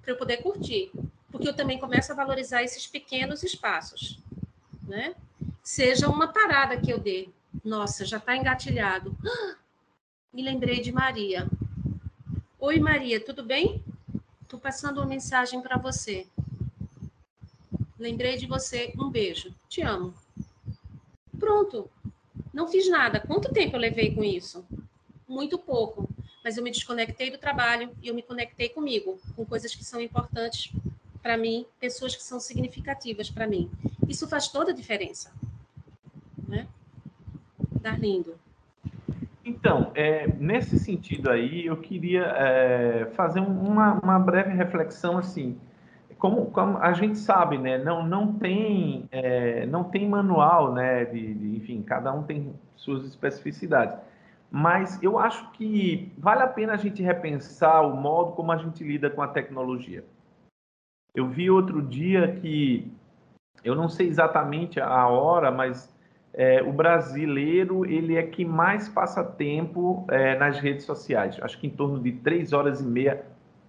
para 0.02 0.12
eu 0.12 0.16
poder 0.16 0.38
curtir, 0.38 0.92
porque 1.30 1.48
eu 1.48 1.54
também 1.54 1.78
começo 1.78 2.12
a 2.12 2.14
valorizar 2.14 2.62
esses 2.62 2.86
pequenos 2.86 3.42
espaços. 3.42 4.18
Né? 4.82 5.14
Seja 5.62 6.08
uma 6.08 6.28
parada 6.28 6.76
que 6.76 6.90
eu 6.90 6.98
dê. 6.98 7.28
Nossa, 7.64 8.04
já 8.04 8.18
está 8.18 8.36
engatilhado. 8.36 9.16
Me 10.32 10.42
lembrei 10.42 10.80
de 10.80 10.92
Maria. 10.92 11.46
Oi, 12.64 12.78
Maria, 12.78 13.18
tudo 13.18 13.42
bem? 13.42 13.82
Estou 14.40 14.56
passando 14.56 14.98
uma 14.98 15.06
mensagem 15.06 15.60
para 15.60 15.76
você. 15.76 16.28
Lembrei 17.98 18.36
de 18.36 18.46
você. 18.46 18.92
Um 18.96 19.10
beijo. 19.10 19.52
Te 19.68 19.82
amo. 19.82 20.14
Pronto. 21.40 21.90
Não 22.54 22.68
fiz 22.68 22.88
nada. 22.88 23.18
Quanto 23.18 23.52
tempo 23.52 23.74
eu 23.74 23.80
levei 23.80 24.14
com 24.14 24.22
isso? 24.22 24.64
Muito 25.26 25.58
pouco. 25.58 26.08
Mas 26.44 26.56
eu 26.56 26.62
me 26.62 26.70
desconectei 26.70 27.32
do 27.32 27.36
trabalho 27.36 27.90
e 28.00 28.06
eu 28.06 28.14
me 28.14 28.22
conectei 28.22 28.68
comigo, 28.68 29.20
com 29.34 29.44
coisas 29.44 29.74
que 29.74 29.82
são 29.82 30.00
importantes 30.00 30.72
para 31.20 31.36
mim, 31.36 31.66
pessoas 31.80 32.14
que 32.14 32.22
são 32.22 32.38
significativas 32.38 33.28
para 33.28 33.48
mim. 33.48 33.68
Isso 34.06 34.28
faz 34.28 34.46
toda 34.46 34.70
a 34.70 34.74
diferença. 34.74 35.32
Né? 36.46 36.68
Darlindo. 37.80 38.38
Então, 39.44 39.90
é, 39.94 40.26
nesse 40.38 40.78
sentido 40.78 41.28
aí, 41.28 41.66
eu 41.66 41.76
queria 41.76 42.22
é, 42.22 43.06
fazer 43.16 43.40
uma, 43.40 43.94
uma, 43.94 44.18
breve 44.18 44.54
reflexão 44.54 45.18
assim. 45.18 45.58
Como, 46.16 46.46
como, 46.52 46.78
a 46.78 46.92
gente 46.92 47.18
sabe, 47.18 47.58
né, 47.58 47.78
não, 47.78 48.06
não, 48.06 48.32
tem, 48.34 49.08
é, 49.10 49.66
não 49.66 49.82
tem 49.82 50.08
manual, 50.08 50.72
né, 50.72 51.04
de, 51.06 51.34
de, 51.34 51.56
enfim, 51.56 51.82
cada 51.82 52.12
um 52.12 52.22
tem 52.22 52.54
suas 52.76 53.04
especificidades. 53.04 53.98
Mas 54.48 55.02
eu 55.02 55.18
acho 55.18 55.50
que 55.52 56.12
vale 56.16 56.42
a 56.42 56.46
pena 56.46 56.74
a 56.74 56.76
gente 56.76 57.02
repensar 57.02 57.80
o 57.82 57.96
modo 57.96 58.32
como 58.32 58.52
a 58.52 58.56
gente 58.56 58.84
lida 58.84 59.10
com 59.10 59.22
a 59.22 59.28
tecnologia. 59.28 60.04
Eu 61.14 61.26
vi 61.28 61.50
outro 61.50 61.82
dia 61.82 62.36
que, 62.36 62.92
eu 63.64 63.74
não 63.74 63.88
sei 63.88 64.06
exatamente 64.06 64.78
a 64.80 65.08
hora, 65.08 65.50
mas 65.50 65.92
é, 66.34 66.62
o 66.62 66.72
brasileiro 66.72 67.84
ele 67.84 68.16
é 68.16 68.22
que 68.22 68.44
mais 68.44 68.88
passa 68.88 69.22
tempo 69.22 70.06
é, 70.10 70.38
nas 70.38 70.58
redes 70.58 70.84
sociais. 70.86 71.38
Acho 71.42 71.58
que 71.58 71.66
em 71.66 71.70
torno 71.70 72.00
de 72.00 72.12
três 72.12 72.52
horas 72.52 72.80
e 72.80 72.84
meia 72.84 73.24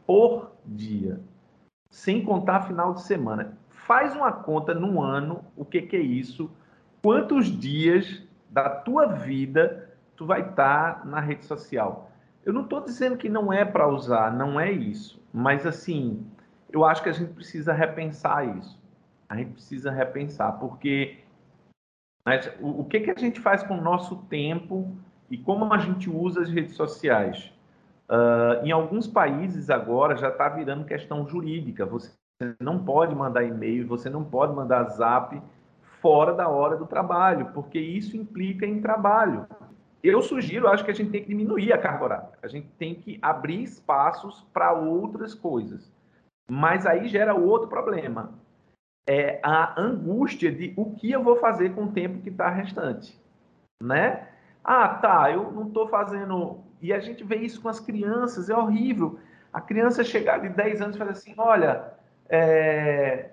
por 0.05 0.51
dia, 0.65 1.19
sem 1.89 2.23
contar 2.23 2.61
final 2.61 2.93
de 2.93 3.01
semana. 3.01 3.57
Faz 3.69 4.15
uma 4.15 4.31
conta 4.31 4.73
no 4.73 5.01
ano, 5.01 5.43
o 5.57 5.65
que, 5.65 5.81
que 5.81 5.95
é 5.95 6.01
isso? 6.01 6.49
Quantos 7.01 7.47
dias 7.47 8.23
da 8.49 8.69
tua 8.69 9.07
vida 9.07 9.89
tu 10.15 10.25
vai 10.25 10.41
estar 10.41 11.01
tá 11.01 11.05
na 11.05 11.19
rede 11.19 11.45
social? 11.45 12.09
Eu 12.45 12.53
não 12.53 12.63
estou 12.63 12.81
dizendo 12.81 13.17
que 13.17 13.27
não 13.27 13.51
é 13.51 13.65
para 13.65 13.87
usar, 13.87 14.33
não 14.33 14.59
é 14.59 14.71
isso. 14.71 15.21
Mas 15.33 15.65
assim, 15.65 16.25
eu 16.71 16.85
acho 16.85 17.03
que 17.03 17.09
a 17.09 17.13
gente 17.13 17.33
precisa 17.33 17.73
repensar 17.73 18.57
isso. 18.57 18.81
A 19.27 19.35
gente 19.35 19.51
precisa 19.51 19.91
repensar, 19.91 20.53
porque 20.53 21.22
mas 22.25 22.51
o, 22.59 22.81
o 22.81 22.85
que, 22.85 23.01
que 23.01 23.11
a 23.11 23.17
gente 23.17 23.39
faz 23.39 23.63
com 23.63 23.77
o 23.77 23.81
nosso 23.81 24.17
tempo 24.29 24.95
e 25.29 25.37
como 25.37 25.71
a 25.73 25.77
gente 25.77 26.09
usa 26.09 26.41
as 26.41 26.49
redes 26.49 26.75
sociais? 26.75 27.51
Uh, 28.09 28.65
em 28.65 28.71
alguns 28.71 29.07
países 29.07 29.69
agora 29.69 30.15
já 30.15 30.29
está 30.29 30.47
virando 30.49 30.85
questão 30.85 31.27
jurídica. 31.27 31.85
Você 31.85 32.11
não 32.59 32.83
pode 32.83 33.15
mandar 33.15 33.43
e-mail, 33.43 33.87
você 33.87 34.09
não 34.09 34.23
pode 34.23 34.53
mandar 34.53 34.83
zap 34.89 35.41
fora 36.01 36.33
da 36.33 36.47
hora 36.49 36.75
do 36.75 36.85
trabalho, 36.85 37.51
porque 37.53 37.79
isso 37.79 38.17
implica 38.17 38.65
em 38.65 38.81
trabalho. 38.81 39.47
Eu 40.03 40.21
sugiro, 40.21 40.67
acho 40.67 40.83
que 40.83 40.91
a 40.91 40.93
gente 40.93 41.11
tem 41.11 41.21
que 41.21 41.29
diminuir 41.29 41.71
a 41.71 41.77
carga 41.77 42.03
horária. 42.03 42.29
A 42.41 42.47
gente 42.47 42.67
tem 42.77 42.93
que 42.93 43.17
abrir 43.21 43.63
espaços 43.63 44.45
para 44.53 44.73
outras 44.73 45.33
coisas. 45.33 45.93
Mas 46.51 46.85
aí 46.85 47.07
gera 47.07 47.33
outro 47.33 47.69
problema 47.69 48.33
é 49.05 49.39
a 49.43 49.79
angústia 49.79 50.51
de 50.51 50.73
o 50.77 50.91
que 50.91 51.11
eu 51.11 51.23
vou 51.23 51.35
fazer 51.37 51.73
com 51.73 51.85
o 51.85 51.91
tempo 51.91 52.21
que 52.21 52.29
está 52.29 52.49
restante, 52.49 53.19
né? 53.81 54.27
Ah, 54.63 54.87
tá, 54.87 55.31
eu 55.31 55.51
não 55.51 55.67
estou 55.67 55.87
fazendo... 55.89 56.61
E 56.81 56.93
a 56.93 56.99
gente 56.99 57.23
vê 57.23 57.37
isso 57.37 57.61
com 57.61 57.69
as 57.69 57.79
crianças, 57.79 58.49
é 58.49 58.55
horrível. 58.55 59.19
A 59.51 59.59
criança 59.59 60.03
chegar 60.03 60.39
de 60.39 60.49
10 60.49 60.81
anos 60.81 60.95
e 60.95 60.99
falar 60.99 61.11
assim, 61.11 61.33
olha, 61.37 61.93
é... 62.29 63.31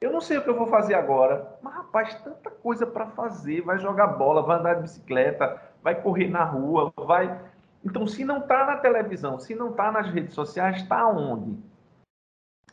eu 0.00 0.10
não 0.10 0.20
sei 0.20 0.38
o 0.38 0.42
que 0.42 0.48
eu 0.48 0.56
vou 0.56 0.66
fazer 0.66 0.94
agora, 0.94 1.58
mas, 1.62 1.74
rapaz, 1.74 2.14
tanta 2.22 2.50
coisa 2.50 2.86
para 2.86 3.06
fazer, 3.06 3.62
vai 3.62 3.78
jogar 3.78 4.06
bola, 4.08 4.42
vai 4.42 4.58
andar 4.58 4.74
de 4.74 4.82
bicicleta, 4.82 5.60
vai 5.82 6.00
correr 6.00 6.28
na 6.28 6.44
rua, 6.44 6.92
vai... 6.96 7.40
Então, 7.84 8.06
se 8.06 8.24
não 8.24 8.38
está 8.38 8.66
na 8.66 8.76
televisão, 8.76 9.38
se 9.38 9.54
não 9.54 9.70
está 9.70 9.90
nas 9.90 10.10
redes 10.10 10.34
sociais, 10.34 10.76
está 10.76 11.06
onde? 11.06 11.58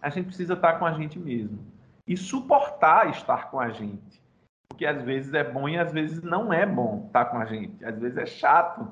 A 0.01 0.09
gente 0.09 0.27
precisa 0.27 0.53
estar 0.53 0.73
tá 0.73 0.79
com 0.79 0.85
a 0.85 0.91
gente 0.91 1.17
mesmo 1.17 1.76
e 2.07 2.15
suportar 2.15 3.09
estar 3.09 3.51
com 3.51 3.59
a 3.59 3.69
gente. 3.69 4.21
Porque 4.69 4.85
às 4.85 5.03
vezes 5.03 5.33
é 5.33 5.43
bom 5.43 5.67
e 5.67 5.77
às 5.77 5.91
vezes 5.91 6.21
não 6.21 6.53
é 6.53 6.65
bom 6.65 7.05
estar 7.07 7.25
com 7.25 7.37
a 7.37 7.45
gente. 7.45 7.83
Às 7.83 7.97
vezes 7.99 8.17
é 8.17 8.25
chato, 8.25 8.87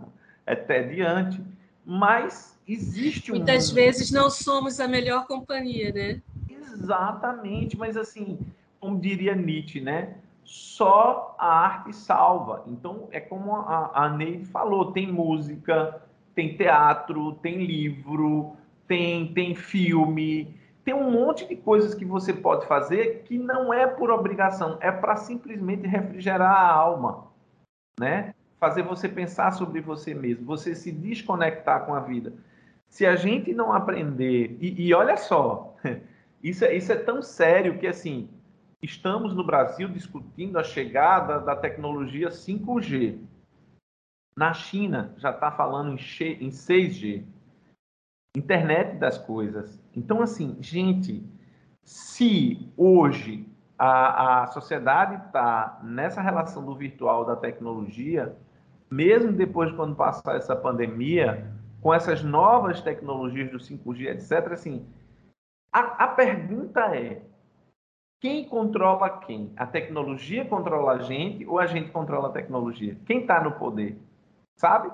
é 0.45 0.55
tediante, 0.55 1.41
mas 1.86 2.59
existe 2.68 3.32
um. 3.32 3.36
Muitas 3.36 3.72
vezes 3.72 4.11
não 4.11 4.30
somos 4.30 4.80
a 4.80 4.88
melhor 4.88 5.28
companhia, 5.28 5.91
né? 5.91 6.22
Exatamente, 6.49 7.78
mas 7.78 7.95
assim, 7.95 8.39
como 8.80 8.99
diria 8.99 9.36
Nietzsche, 9.36 9.80
né? 9.80 10.16
Só 10.43 11.36
a 11.39 11.47
arte 11.47 11.95
salva. 11.95 12.63
Então, 12.68 13.07
é 13.11 13.20
como 13.20 13.55
a, 13.55 13.91
a 13.93 14.09
Neide 14.09 14.45
falou: 14.45 14.91
tem 14.91 15.11
música, 15.11 16.01
tem 16.36 16.55
teatro, 16.55 17.34
tem 17.41 17.66
livro, 17.66 18.55
tem, 18.88 19.34
tem 19.34 19.55
filme, 19.55 20.55
tem 20.86 20.94
um 20.94 21.10
monte 21.10 21.48
de 21.48 21.56
coisas 21.56 21.96
que 21.96 22.06
você 22.06 22.32
pode 22.32 22.68
fazer 22.68 23.24
que 23.24 23.40
não 23.40 23.74
é 23.74 23.88
por 23.88 24.12
obrigação, 24.12 24.78
é 24.80 24.92
para 24.92 25.16
simplesmente 25.16 25.88
refrigerar 25.88 26.52
a 26.52 26.72
alma, 26.72 27.28
né? 28.00 28.36
Fazer 28.60 28.84
você 28.84 29.10
pensar 29.10 29.52
sobre 29.52 29.82
você 29.82 30.14
mesmo, 30.14 30.46
você 30.46 30.76
se 30.76 30.92
desconectar 30.92 31.88
com 31.88 31.96
a 31.96 32.00
vida. 32.00 32.34
Se 32.88 33.04
a 33.04 33.16
gente 33.16 33.52
não 33.52 33.74
aprender, 33.74 34.56
e, 34.62 34.88
e 34.88 34.94
olha 34.94 35.18
só, 35.18 35.76
isso 36.42 36.64
é, 36.64 36.76
isso 36.76 36.92
é 36.92 36.96
tão 36.96 37.20
sério 37.20 37.80
que 37.80 37.88
assim, 37.88 38.30
estamos 38.80 39.34
no 39.34 39.44
Brasil 39.44 39.90
discutindo 39.90 40.60
a 40.60 40.64
chegada 40.64 41.40
da 41.40 41.56
tecnologia 41.56 42.30
5G. 42.30 43.20
Na 44.38 44.54
China 44.54 45.16
já 45.18 45.32
está 45.32 45.52
falando 45.52 45.94
em 45.94 46.50
6G. 46.50 47.26
Internet 48.38 48.98
das 48.98 49.18
coisas. 49.18 49.84
Então, 49.96 50.22
assim, 50.22 50.58
gente, 50.60 51.24
se 51.84 52.72
hoje 52.76 53.48
a, 53.78 54.43
a 54.43 54.48
sociedade 54.48 55.26
está 55.26 55.80
nessa 55.84 56.22
relação 56.22 56.66
do 56.66 56.76
virtual, 56.76 57.26
da 57.26 57.36
tecnologia, 57.36 58.36
mesmo 58.89 59.32
depois 59.32 59.70
de 59.70 59.76
quando 59.76 59.96
passar 59.96 60.36
essa 60.36 60.56
pandemia, 60.56 61.52
com 61.82 61.93
essas 61.93 62.24
novas 62.24 62.82
tecnologias 62.82 63.52
do 63.52 63.58
5G, 63.58 64.08
etc., 64.08 64.52
assim, 64.52 64.86
a, 65.72 66.06
a 66.06 66.08
pergunta 66.08 66.96
é, 66.96 67.22
quem 68.20 68.48
controla 68.48 69.10
quem? 69.20 69.54
A 69.56 69.68
tecnologia 69.68 70.46
controla 70.46 70.93
a 70.93 71.00
gente 71.00 71.46
ou 71.46 71.60
a 71.60 71.68
gente 71.68 71.91
controla 71.91 72.30
a 72.30 72.32
tecnologia? 72.32 72.98
Quem 73.06 73.22
está 73.22 73.43
no 73.43 73.52
poder? 73.52 74.00
Sabe? 74.58 74.89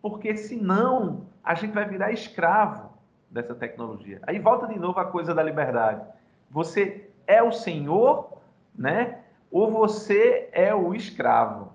Porque 0.00 0.36
senão 0.36 1.26
a 1.42 1.54
gente 1.54 1.72
vai 1.72 1.86
virar 1.86 2.12
escravo 2.12 2.89
dessa 3.30 3.54
tecnologia. 3.54 4.20
Aí 4.26 4.38
volta 4.38 4.66
de 4.66 4.78
novo 4.78 4.98
a 4.98 5.04
coisa 5.04 5.34
da 5.34 5.42
liberdade. 5.42 6.04
Você 6.50 7.08
é 7.26 7.42
o 7.42 7.52
senhor, 7.52 8.40
né? 8.74 9.22
Ou 9.50 9.70
você 9.70 10.48
é 10.52 10.74
o 10.74 10.94
escravo 10.94 11.72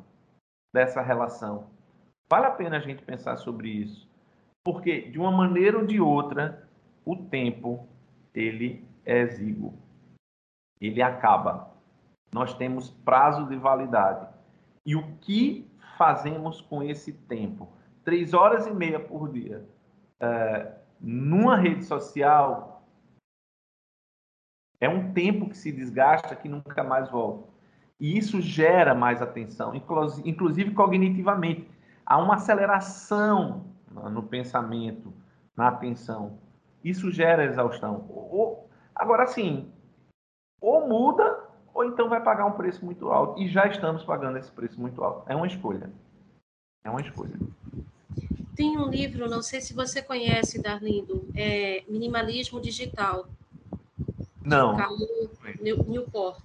dessa 0.74 1.01
relação? 1.01 1.68
Vale 2.30 2.47
a 2.47 2.51
pena 2.51 2.78
a 2.78 2.82
gente 2.82 3.03
pensar 3.03 3.38
sobre 3.38 3.70
isso, 3.70 4.10
porque 4.64 5.01
de 5.10 5.20
uma 5.20 5.32
maneira 5.32 5.78
ou 5.78 5.86
de 5.86 5.99
outra, 5.99 6.68
o 7.06 7.16
tempo 7.16 7.88
ele 8.34 8.86
é 9.06 9.20
exíguo. 9.20 9.74
Ele 10.82 11.01
acaba. 11.01 11.72
Nós 12.34 12.53
temos 12.53 12.89
prazo 12.89 13.47
de 13.47 13.56
validade. 13.56 14.28
E 14.86 14.95
o 14.95 15.16
que 15.22 15.70
fazemos 15.97 16.62
com 16.62 16.84
esse 16.84 17.14
tempo? 17.14 17.70
Três 18.03 18.34
horas 18.34 18.68
e 18.68 18.72
meia 18.72 18.99
por 18.99 19.32
dia. 19.32 19.66
É, 20.20 20.74
numa 20.99 21.57
rede 21.57 21.83
social 21.85 22.83
é 24.79 24.89
um 24.89 25.13
tempo 25.13 25.49
que 25.49 25.57
se 25.57 25.71
desgasta 25.71 26.35
que 26.35 26.49
nunca 26.49 26.83
mais 26.83 27.09
volta. 27.09 27.49
E 27.99 28.17
isso 28.17 28.41
gera 28.41 28.93
mais 28.93 29.21
atenção, 29.21 29.73
inclusive 29.73 30.71
cognitivamente. 30.71 31.69
Há 32.05 32.17
uma 32.17 32.35
aceleração 32.35 33.65
no 34.11 34.21
pensamento, 34.23 35.13
na 35.55 35.69
atenção. 35.69 36.37
Isso 36.83 37.09
gera 37.09 37.45
exaustão. 37.45 38.07
agora, 38.93 39.25
sim, 39.27 39.71
ou 40.61 40.87
muda, 40.87 41.45
ou 41.73 41.85
então 41.85 42.09
vai 42.09 42.21
pagar 42.21 42.45
um 42.45 42.51
preço 42.51 42.83
muito 42.85 43.09
alto. 43.09 43.41
E 43.41 43.47
já 43.47 43.65
estamos 43.67 44.03
pagando 44.03 44.37
esse 44.37 44.51
preço 44.51 44.79
muito 44.79 45.03
alto. 45.03 45.23
É 45.31 45.35
uma 45.35 45.47
escolha. 45.47 45.89
É 46.83 46.89
uma 46.89 47.01
escolha. 47.01 47.33
Tem 48.56 48.78
um 48.78 48.89
livro, 48.89 49.30
não 49.30 49.41
sei 49.41 49.60
se 49.60 49.74
você 49.74 50.01
conhece, 50.01 50.62
Darlindo, 50.62 51.28
é 51.36 51.84
Minimalismo 51.88 52.62
Digital. 52.62 53.28
Não. 54.41 54.78
Newport. 55.62 56.41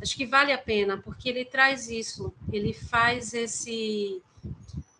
Acho 0.00 0.16
que 0.16 0.24
vale 0.24 0.52
a 0.52 0.58
pena, 0.58 0.96
porque 0.96 1.28
ele 1.28 1.44
traz 1.44 1.90
isso, 1.90 2.32
ele 2.50 2.72
faz 2.72 3.34
esse 3.34 4.22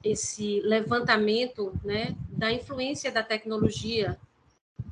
esse 0.02 0.60
levantamento, 0.60 1.78
né, 1.84 2.16
da 2.30 2.50
influência 2.50 3.12
da 3.12 3.22
tecnologia, 3.22 4.18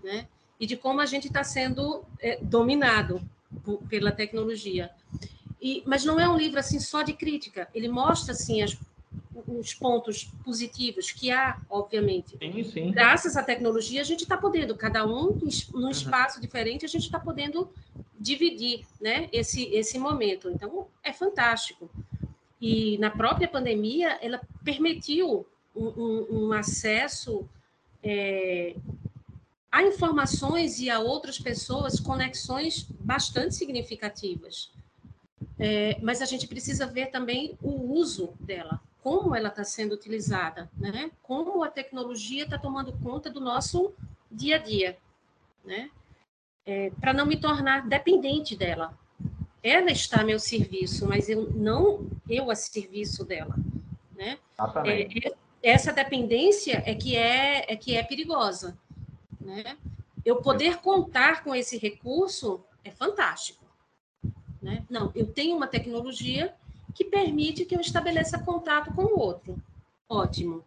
né, 0.04 0.28
e 0.60 0.66
de 0.66 0.76
como 0.76 1.00
a 1.00 1.06
gente 1.06 1.28
está 1.28 1.42
sendo 1.42 2.04
é, 2.20 2.38
dominado 2.42 3.22
por, 3.64 3.78
pela 3.84 4.12
tecnologia. 4.12 4.90
E, 5.60 5.82
mas 5.86 6.04
não 6.04 6.20
é 6.20 6.28
um 6.28 6.36
livro 6.36 6.60
assim 6.60 6.78
só 6.78 7.02
de 7.02 7.14
crítica. 7.14 7.68
Ele 7.74 7.88
mostra 7.88 8.32
assim 8.32 8.62
as, 8.62 8.76
os 9.48 9.72
pontos 9.74 10.24
positivos 10.44 11.10
que 11.10 11.30
há, 11.30 11.60
obviamente. 11.70 12.36
Sim, 12.38 12.64
sim. 12.64 12.90
Graças 12.90 13.36
à 13.36 13.42
tecnologia, 13.42 14.00
a 14.00 14.04
gente 14.04 14.22
está 14.22 14.36
podendo, 14.36 14.74
cada 14.76 15.06
um 15.06 15.38
num 15.72 15.84
uhum. 15.84 15.90
espaço 15.90 16.40
diferente, 16.40 16.84
a 16.84 16.88
gente 16.88 17.04
está 17.04 17.18
podendo 17.18 17.70
dividir 18.18 18.84
né, 19.00 19.28
esse, 19.32 19.64
esse 19.74 19.98
momento. 19.98 20.50
Então, 20.50 20.88
é 21.02 21.12
fantástico. 21.12 21.90
E 22.60 22.98
na 22.98 23.10
própria 23.10 23.48
pandemia, 23.48 24.18
ela 24.20 24.40
permitiu 24.64 25.46
um, 25.74 25.86
um, 25.86 26.26
um 26.30 26.52
acesso 26.52 27.48
é, 28.02 28.74
a 29.70 29.82
informações 29.82 30.80
e 30.80 30.90
a 30.90 30.98
outras 30.98 31.38
pessoas 31.38 32.00
conexões 32.00 32.86
bastante 33.00 33.54
significativas. 33.54 34.72
É, 35.58 35.98
mas 36.00 36.22
a 36.22 36.24
gente 36.24 36.46
precisa 36.46 36.86
ver 36.86 37.06
também 37.06 37.56
o 37.62 37.92
uso 37.92 38.32
dela, 38.40 38.80
como 39.02 39.34
ela 39.34 39.48
está 39.48 39.64
sendo 39.64 39.94
utilizada, 39.94 40.70
né? 40.76 41.10
Como 41.22 41.62
a 41.62 41.70
tecnologia 41.70 42.44
está 42.44 42.58
tomando 42.58 42.92
conta 42.98 43.30
do 43.30 43.40
nosso 43.40 43.92
dia 44.30 44.56
a 44.56 44.58
dia, 44.58 44.98
né? 45.64 45.90
É, 46.66 46.90
Para 47.00 47.12
não 47.12 47.24
me 47.24 47.40
tornar 47.40 47.86
dependente 47.86 48.56
dela. 48.56 48.92
Ela 49.62 49.90
está 49.90 50.20
a 50.20 50.24
meu 50.24 50.38
serviço, 50.38 51.06
mas 51.06 51.28
eu 51.28 51.50
não 51.50 52.06
eu 52.28 52.50
a 52.50 52.54
serviço 52.54 53.24
dela, 53.24 53.56
né? 54.14 54.38
É, 54.86 55.34
essa 55.62 55.92
dependência 55.92 56.82
é 56.86 56.94
que 56.94 57.16
é, 57.16 57.72
é 57.72 57.76
que 57.76 57.96
é 57.96 58.02
perigosa, 58.02 58.78
né? 59.40 59.76
Eu 60.24 60.36
poder 60.42 60.78
contar 60.78 61.42
com 61.42 61.54
esse 61.54 61.78
recurso 61.78 62.62
é 62.84 62.90
fantástico, 62.90 63.64
né? 64.60 64.84
Não, 64.88 65.10
eu 65.14 65.26
tenho 65.26 65.56
uma 65.56 65.66
tecnologia 65.66 66.54
que 66.94 67.04
permite 67.04 67.64
que 67.64 67.74
eu 67.74 67.80
estabeleça 67.80 68.38
contato 68.38 68.92
com 68.94 69.02
o 69.02 69.18
outro. 69.18 69.60
Ótimo. 70.08 70.64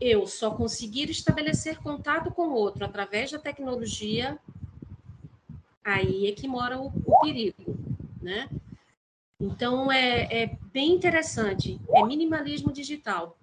Eu 0.00 0.26
só 0.26 0.50
conseguir 0.50 1.10
estabelecer 1.10 1.78
contato 1.78 2.30
com 2.30 2.48
o 2.48 2.54
outro 2.54 2.84
através 2.84 3.30
da 3.30 3.38
tecnologia, 3.38 4.38
aí 5.84 6.26
é 6.26 6.32
que 6.32 6.46
mora 6.46 6.78
o, 6.78 6.88
o 6.88 7.20
perigo, 7.20 7.76
né? 8.20 8.48
Então, 9.38 9.92
é, 9.92 10.42
é, 10.42 10.58
bem 10.72 10.92
interessante. 10.92 11.78
É 11.90 12.02
minimalismo 12.02 12.72
digital. 12.72 13.36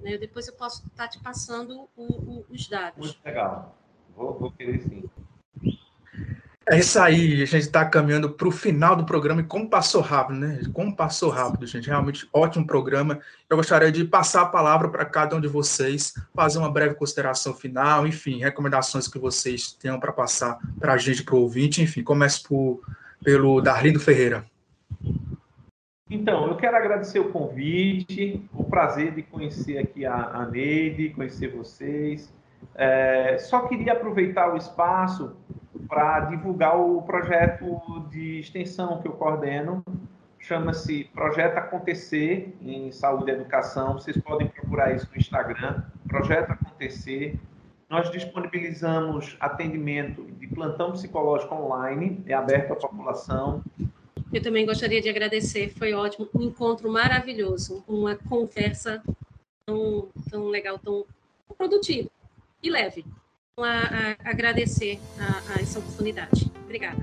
Né? 0.00 0.18
Depois 0.18 0.48
eu 0.48 0.54
posso 0.54 0.86
estar 0.86 1.08
te 1.08 1.20
passando 1.20 1.88
o, 1.96 2.04
o, 2.04 2.46
os 2.50 2.68
dados. 2.68 2.98
Muito 2.98 3.24
legal. 3.24 3.76
Vou, 4.16 4.34
vou 4.34 4.50
querer 4.50 4.80
sim. 4.80 5.04
É 6.68 6.80
isso 6.80 6.98
aí, 6.98 7.42
a 7.42 7.46
gente 7.46 7.62
está 7.62 7.84
caminhando 7.84 8.28
para 8.28 8.48
o 8.48 8.50
final 8.50 8.96
do 8.96 9.06
programa 9.06 9.40
e 9.40 9.44
como 9.44 9.70
passou 9.70 10.00
rápido, 10.00 10.40
né? 10.40 10.60
Como 10.72 10.96
passou 10.96 11.30
rápido, 11.30 11.64
gente. 11.64 11.86
Realmente 11.86 12.28
ótimo 12.32 12.66
programa. 12.66 13.20
Eu 13.48 13.56
gostaria 13.56 13.92
de 13.92 14.04
passar 14.04 14.42
a 14.42 14.46
palavra 14.46 14.88
para 14.88 15.04
cada 15.04 15.36
um 15.36 15.40
de 15.40 15.46
vocês, 15.46 16.12
fazer 16.34 16.58
uma 16.58 16.68
breve 16.68 16.96
consideração 16.96 17.54
final, 17.54 18.04
enfim, 18.04 18.40
recomendações 18.40 19.06
que 19.06 19.16
vocês 19.16 19.70
tenham 19.74 20.00
para 20.00 20.12
passar 20.12 20.58
para 20.80 20.94
a 20.94 20.96
gente, 20.96 21.22
para 21.22 21.36
o 21.36 21.42
ouvinte. 21.42 21.82
Enfim, 21.82 22.02
comece 22.02 22.42
por, 22.42 22.80
pelo 23.22 23.60
Darlindo 23.60 24.00
Ferreira. 24.00 24.44
Então, 26.10 26.48
eu 26.48 26.56
quero 26.56 26.76
agradecer 26.76 27.20
o 27.20 27.30
convite, 27.30 28.44
o 28.52 28.64
prazer 28.64 29.14
de 29.14 29.22
conhecer 29.22 29.78
aqui 29.78 30.04
a, 30.04 30.14
a 30.14 30.46
Neide, 30.46 31.10
conhecer 31.10 31.46
vocês. 31.46 32.34
É, 32.74 33.38
só 33.38 33.68
queria 33.68 33.92
aproveitar 33.92 34.52
o 34.52 34.56
espaço 34.56 35.36
para 35.88 36.20
divulgar 36.20 36.78
o 36.78 37.02
projeto 37.02 38.06
de 38.10 38.40
extensão 38.40 39.00
que 39.00 39.08
eu 39.08 39.12
coordeno. 39.12 39.84
Chama-se 40.38 41.04
Projeto 41.12 41.58
Acontecer 41.58 42.56
em 42.60 42.92
Saúde 42.92 43.30
e 43.30 43.34
Educação. 43.34 43.94
Vocês 43.94 44.16
podem 44.16 44.46
procurar 44.48 44.94
isso 44.94 45.08
no 45.10 45.16
Instagram, 45.16 45.82
Projeto 46.06 46.52
Acontecer. 46.52 47.38
Nós 47.88 48.10
disponibilizamos 48.10 49.36
atendimento 49.40 50.24
de 50.38 50.46
plantão 50.48 50.92
psicológico 50.92 51.54
online, 51.54 52.22
é 52.26 52.34
aberto 52.34 52.72
à 52.72 52.76
população. 52.76 53.62
Eu 54.32 54.42
também 54.42 54.66
gostaria 54.66 55.00
de 55.00 55.08
agradecer, 55.08 55.70
foi 55.70 55.94
ótimo, 55.94 56.28
um 56.34 56.42
encontro 56.42 56.90
maravilhoso, 56.90 57.84
uma 57.86 58.16
conversa 58.16 59.02
tão, 59.64 60.08
tão 60.30 60.48
legal, 60.48 60.78
tão 60.78 61.04
produtiva 61.56 62.08
e 62.62 62.70
leve. 62.70 63.04
A, 63.58 64.16
a 64.26 64.30
agradecer 64.30 65.00
a, 65.18 65.54
a 65.54 65.62
essa 65.62 65.78
oportunidade. 65.78 66.52
Obrigada. 66.64 67.02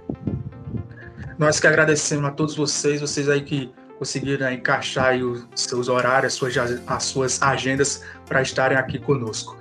Nós 1.39 1.59
que 1.59 1.65
agradecemos 1.65 2.25
a 2.25 2.31
todos 2.31 2.55
vocês, 2.55 3.01
vocês 3.01 3.27
aí 3.27 3.41
que 3.41 3.73
conseguiram 3.97 4.51
encaixar 4.51 5.17
os 5.17 5.47
seus 5.55 5.87
horários, 5.87 6.33
as 6.33 6.33
suas, 6.37 6.55
as 6.85 7.03
suas 7.05 7.41
agendas 7.41 8.03
para 8.27 8.43
estarem 8.43 8.77
aqui 8.77 8.99
conosco. 8.99 9.57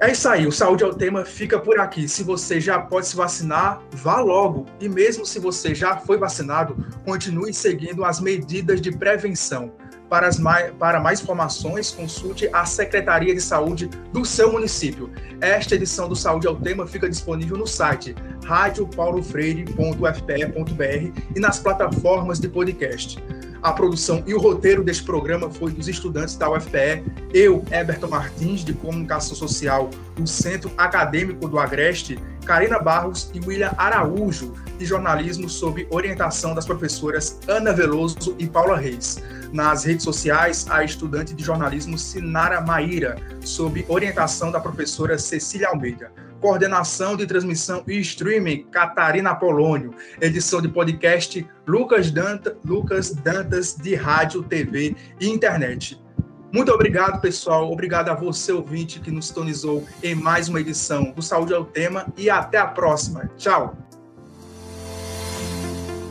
É 0.00 0.10
isso 0.10 0.28
aí, 0.28 0.44
o 0.44 0.50
Saúde 0.50 0.82
é 0.82 0.88
o 0.88 0.94
Tema 0.94 1.24
fica 1.24 1.56
por 1.56 1.78
aqui. 1.78 2.08
Se 2.08 2.24
você 2.24 2.60
já 2.60 2.80
pode 2.80 3.06
se 3.06 3.14
vacinar, 3.14 3.80
vá 3.92 4.18
logo. 4.20 4.66
E 4.80 4.88
mesmo 4.88 5.24
se 5.24 5.38
você 5.38 5.72
já 5.72 5.98
foi 5.98 6.18
vacinado, 6.18 6.84
continue 7.04 7.54
seguindo 7.54 8.04
as 8.04 8.18
medidas 8.18 8.80
de 8.80 8.90
prevenção. 8.90 9.72
Para, 10.08 10.30
mais, 10.38 10.72
para 10.72 11.00
mais 11.00 11.20
informações, 11.20 11.90
consulte 11.90 12.48
a 12.52 12.64
Secretaria 12.64 13.34
de 13.34 13.40
Saúde 13.40 13.90
do 14.12 14.24
seu 14.24 14.50
município. 14.50 15.10
Esta 15.40 15.74
edição 15.74 16.08
do 16.08 16.16
Saúde 16.16 16.46
ao 16.46 16.56
Tema 16.56 16.86
fica 16.86 17.08
disponível 17.08 17.56
no 17.56 17.66
site 17.66 18.14
radiopaulofreire.fpe.br 18.44 21.20
e 21.36 21.40
nas 21.40 21.58
plataformas 21.58 22.40
de 22.40 22.48
podcast. 22.48 23.22
A 23.62 23.72
produção 23.72 24.22
e 24.26 24.34
o 24.34 24.38
roteiro 24.38 24.84
deste 24.84 25.02
programa 25.02 25.50
foi 25.50 25.72
dos 25.72 25.88
estudantes 25.88 26.36
da 26.36 26.50
UFPE, 26.50 27.02
eu, 27.34 27.64
Eberton 27.70 28.08
Martins, 28.08 28.64
de 28.64 28.72
Comunicação 28.72 29.36
Social 29.36 29.90
do 30.14 30.26
Centro 30.26 30.70
Acadêmico 30.78 31.48
do 31.48 31.58
Agreste, 31.58 32.18
Karina 32.48 32.78
Barros 32.78 33.30
e 33.34 33.40
William 33.46 33.74
Araújo, 33.76 34.54
de 34.78 34.86
Jornalismo, 34.86 35.50
sob 35.50 35.86
orientação 35.90 36.54
das 36.54 36.64
professoras 36.64 37.38
Ana 37.46 37.74
Veloso 37.74 38.34
e 38.38 38.46
Paula 38.46 38.78
Reis. 38.78 39.22
Nas 39.52 39.84
redes 39.84 40.02
sociais, 40.02 40.66
a 40.70 40.82
estudante 40.82 41.34
de 41.34 41.44
jornalismo 41.44 41.98
Sinara 41.98 42.62
Maíra, 42.62 43.16
sob 43.42 43.84
orientação 43.86 44.50
da 44.50 44.58
professora 44.60 45.18
Cecília 45.18 45.68
Almeida. 45.68 46.10
Coordenação 46.40 47.18
de 47.18 47.26
transmissão 47.26 47.84
e 47.86 48.00
streaming, 48.00 48.64
Catarina 48.70 49.34
Polônio. 49.34 49.92
Edição 50.18 50.62
de 50.62 50.68
podcast, 50.68 51.46
Lucas, 51.66 52.10
Danta, 52.10 52.56
Lucas 52.64 53.10
Dantas, 53.10 53.74
de 53.74 53.94
rádio, 53.94 54.42
TV 54.42 54.96
e 55.20 55.28
internet. 55.28 56.00
Muito 56.52 56.72
obrigado, 56.72 57.20
pessoal. 57.20 57.70
Obrigado 57.70 58.08
a 58.08 58.14
você, 58.14 58.52
ouvinte, 58.52 59.00
que 59.00 59.10
nos 59.10 59.30
tonizou 59.30 59.86
em 60.02 60.14
mais 60.14 60.48
uma 60.48 60.60
edição 60.60 61.12
do 61.12 61.22
Saúde 61.22 61.52
é 61.52 61.58
o 61.58 61.64
Tema. 61.64 62.06
E 62.16 62.30
até 62.30 62.58
a 62.58 62.66
próxima. 62.66 63.30
Tchau. 63.36 63.87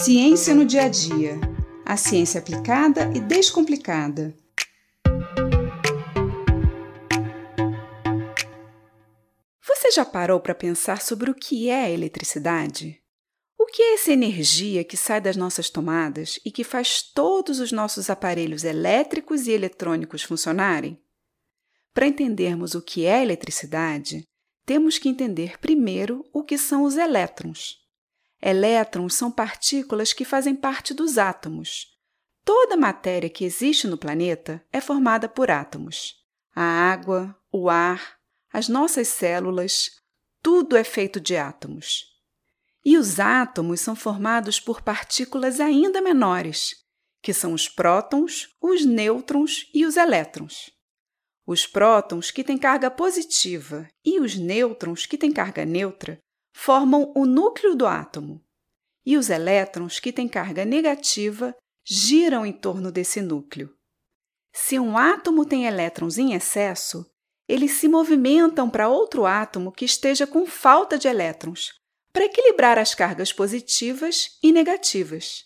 Ciência 0.00 0.54
no 0.54 0.64
dia 0.64 0.84
a 0.84 0.88
dia. 0.88 1.40
A 1.84 1.96
ciência 1.96 2.38
aplicada 2.38 3.10
e 3.16 3.20
descomplicada. 3.20 4.32
Você 9.60 9.90
já 9.90 10.04
parou 10.04 10.38
para 10.38 10.54
pensar 10.54 11.02
sobre 11.02 11.32
o 11.32 11.34
que 11.34 11.68
é 11.68 11.86
a 11.86 11.90
eletricidade? 11.90 13.02
O 13.58 13.66
que 13.66 13.82
é 13.82 13.94
essa 13.94 14.12
energia 14.12 14.84
que 14.84 14.96
sai 14.96 15.20
das 15.20 15.36
nossas 15.36 15.68
tomadas 15.68 16.38
e 16.44 16.52
que 16.52 16.62
faz 16.62 17.02
todos 17.02 17.58
os 17.58 17.72
nossos 17.72 18.08
aparelhos 18.08 18.62
elétricos 18.62 19.48
e 19.48 19.50
eletrônicos 19.50 20.22
funcionarem? 20.22 20.96
Para 21.92 22.06
entendermos 22.06 22.76
o 22.76 22.80
que 22.80 23.04
é 23.04 23.20
eletricidade, 23.20 24.22
temos 24.64 24.96
que 24.96 25.08
entender 25.08 25.58
primeiro 25.58 26.24
o 26.32 26.44
que 26.44 26.56
são 26.56 26.84
os 26.84 26.96
elétrons. 26.96 27.87
Elétrons 28.40 29.14
são 29.14 29.30
partículas 29.30 30.12
que 30.12 30.24
fazem 30.24 30.54
parte 30.54 30.94
dos 30.94 31.18
átomos. 31.18 31.96
toda 32.44 32.76
matéria 32.76 33.28
que 33.28 33.44
existe 33.44 33.86
no 33.86 33.98
planeta 33.98 34.64
é 34.72 34.80
formada 34.80 35.28
por 35.28 35.50
átomos. 35.50 36.14
A 36.54 36.62
água, 36.62 37.36
o 37.52 37.68
ar, 37.68 38.18
as 38.50 38.68
nossas 38.68 39.08
células, 39.08 39.90
tudo 40.42 40.76
é 40.76 40.82
feito 40.82 41.20
de 41.20 41.36
átomos. 41.36 42.06
E 42.84 42.96
os 42.96 43.20
átomos 43.20 43.80
são 43.80 43.94
formados 43.94 44.58
por 44.58 44.80
partículas 44.80 45.60
ainda 45.60 46.00
menores, 46.00 46.74
que 47.20 47.34
são 47.34 47.52
os 47.52 47.68
prótons, 47.68 48.48
os 48.62 48.84
nêutrons 48.84 49.68
e 49.74 49.84
os 49.84 49.96
elétrons. 49.96 50.70
Os 51.46 51.66
prótons, 51.66 52.30
que 52.30 52.44
têm 52.44 52.56
carga 52.56 52.90
positiva, 52.90 53.88
e 54.04 54.20
os 54.20 54.36
nêutrons, 54.36 55.06
que 55.06 55.18
têm 55.18 55.32
carga 55.32 55.64
neutra, 55.64 56.18
formam 56.60 57.12
o 57.14 57.24
núcleo 57.24 57.76
do 57.76 57.86
átomo. 57.86 58.44
E 59.06 59.16
os 59.16 59.30
elétrons, 59.30 60.00
que 60.00 60.12
têm 60.12 60.26
carga 60.26 60.64
negativa, 60.64 61.54
giram 61.84 62.44
em 62.44 62.52
torno 62.52 62.90
desse 62.90 63.22
núcleo. 63.22 63.72
Se 64.52 64.76
um 64.76 64.98
átomo 64.98 65.46
tem 65.46 65.66
elétrons 65.66 66.18
em 66.18 66.34
excesso, 66.34 67.08
eles 67.46 67.70
se 67.74 67.86
movimentam 67.86 68.68
para 68.68 68.88
outro 68.88 69.24
átomo 69.24 69.70
que 69.70 69.84
esteja 69.84 70.26
com 70.26 70.44
falta 70.46 70.98
de 70.98 71.06
elétrons, 71.06 71.74
para 72.12 72.24
equilibrar 72.24 72.76
as 72.76 72.92
cargas 72.92 73.32
positivas 73.32 74.36
e 74.42 74.50
negativas. 74.50 75.44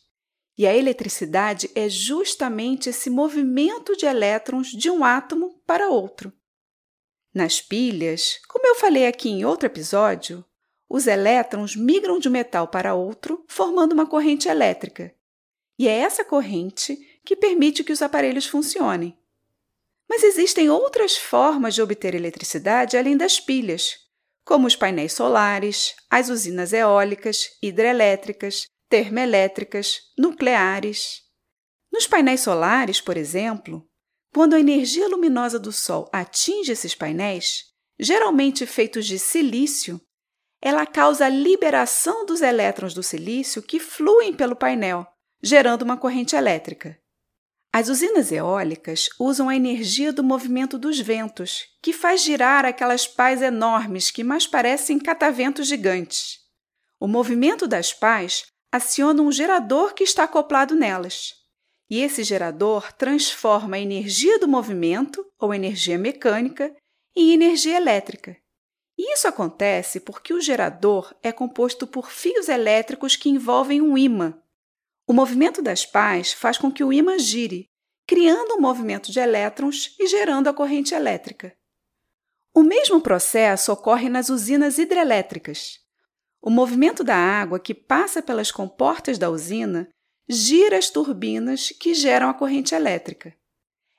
E 0.57 0.67
a 0.67 0.75
eletricidade 0.75 1.71
é 1.75 1.91
justamente 1.91 2.89
esse 2.89 3.11
movimento 3.11 3.95
de 3.95 4.07
elétrons 4.07 4.69
de 4.69 4.91
um 4.91 5.05
átomo 5.05 5.61
para 5.67 5.91
outro. 5.91 6.33
Nas 7.35 7.61
pilhas, 7.61 8.41
como 8.49 8.67
eu 8.67 8.77
falei 8.77 9.07
aqui 9.07 9.29
em 9.29 9.45
outro 9.45 9.67
episódio, 9.67 10.43
os 10.93 11.07
elétrons 11.07 11.75
migram 11.75 12.19
de 12.19 12.29
um 12.29 12.33
metal 12.33 12.69
para 12.69 12.93
outro, 12.95 13.43
formando 13.49 13.95
uma 13.95 14.07
corrente 14.07 14.47
elétrica. 14.47 15.11
E 15.79 15.89
é 15.89 15.93
essa 16.01 16.23
corrente 16.23 16.99
que 17.25 17.35
permite 17.35 17.83
que 17.83 17.95
os 17.95 18.03
aparelhos 18.03 18.45
funcionem. 18.45 19.19
Mas 20.07 20.23
existem 20.23 20.69
outras 20.69 21.17
formas 21.17 21.75
de 21.75 21.81
obter 21.81 22.15
eletricidade 22.15 22.99
além 22.99 23.17
das 23.17 23.41
pilhas, 23.41 24.01
como 24.45 24.67
os 24.67 24.77
painéis 24.77 25.15
solares, 25.15 25.95
as 26.11 26.29
usinas 26.29 26.75
eólicas, 26.75 27.49
hidrelétricas, 27.63 28.67
termoelétricas, 28.91 29.99
nucleares. 30.19 31.23
Nos 31.91 32.07
painéis 32.07 32.43
solares, 32.43 33.01
por 33.01 33.17
exemplo, 33.17 33.89
quando 34.31 34.53
a 34.53 34.61
energia 34.61 35.09
luminosa 35.09 35.59
do 35.59 35.73
Sol 35.73 36.07
atinge 36.13 36.73
esses 36.73 36.95
painéis, 36.95 37.65
geralmente 37.99 38.67
feitos 38.67 39.07
de 39.07 39.19
silício, 39.19 39.99
ela 40.65 40.87
causa 40.87 41.27
a 41.27 41.29
liberação 41.29 42.25
dos 42.25 42.41
elétrons 42.41 42.95
do 42.95 43.03
silício 43.03 43.61
que 43.61 43.81
fluem 43.81 44.33
pelo 44.33 44.55
painel, 44.55 45.05
gerando 45.43 45.83
uma 45.83 45.97
corrente 45.97 46.37
elétrica. 46.37 46.97
As 47.75 47.89
usinas 47.89 48.31
eólicas 48.31 49.09
usam 49.19 49.49
a 49.49 49.57
energia 49.57 50.13
do 50.13 50.23
movimento 50.23 50.79
dos 50.79 51.01
ventos, 51.01 51.65
que 51.83 51.93
faz 51.93 52.23
girar 52.23 52.65
aquelas 52.65 53.09
pás 53.09 53.43
enormes 53.43 54.11
que 54.11 54.23
mais 54.23 54.47
parecem 54.47 55.01
cataventos 55.01 55.67
gigantes. 55.67 56.39
O 57.01 57.09
movimento 57.09 57.67
das 57.67 57.93
pás 57.93 58.45
aciona 58.71 59.21
um 59.21 59.33
gerador 59.33 59.95
que 59.95 60.05
está 60.05 60.25
acoplado 60.25 60.77
nelas. 60.77 61.35
E 61.91 62.01
esse 62.01 62.23
gerador 62.23 62.93
transforma 62.93 63.77
a 63.77 63.81
energia 63.81 64.39
do 64.39 64.47
movimento, 64.47 65.27
ou 65.39 65.53
energia 65.53 65.99
mecânica, 65.99 66.73
em 67.17 67.33
energia 67.33 67.77
elétrica. 67.77 68.37
E 69.05 69.15
isso 69.15 69.27
acontece 69.27 69.99
porque 69.99 70.33
o 70.33 70.41
gerador 70.41 71.13
é 71.25 71.33
composto 71.33 71.89
por 71.89 72.09
fios 72.09 72.49
elétricos 72.49 73.17
que 73.17 73.29
envolvem 73.29 73.81
um 73.83 73.99
ímã, 73.99 74.41
o 75.07 75.13
movimento 75.13 75.61
das 75.61 75.85
pás 75.85 76.33
faz 76.33 76.57
com 76.57 76.71
que 76.71 76.85
o 76.85 76.93
ímã 76.93 77.19
gire, 77.19 77.69
criando 78.07 78.55
um 78.55 78.61
movimento 78.61 79.11
de 79.11 79.19
elétrons 79.19 79.97
e 79.99 80.07
gerando 80.07 80.49
a 80.49 80.55
corrente 80.55 80.95
elétrica. 80.95 81.53
O 82.55 82.63
mesmo 82.63 83.01
processo 83.01 83.73
ocorre 83.73 84.09
nas 84.09 84.29
usinas 84.29 84.79
hidrelétricas. 84.79 85.81
O 86.41 86.49
movimento 86.49 87.03
da 87.03 87.17
água 87.17 87.59
que 87.59 87.75
passa 87.75 88.23
pelas 88.23 88.53
comportas 88.53 89.19
da 89.19 89.29
usina 89.29 89.89
gira 90.29 90.79
as 90.79 90.91
turbinas 90.91 91.71
que 91.71 91.93
geram 91.93 92.29
a 92.29 92.35
corrente 92.35 92.75
elétrica. 92.75 93.35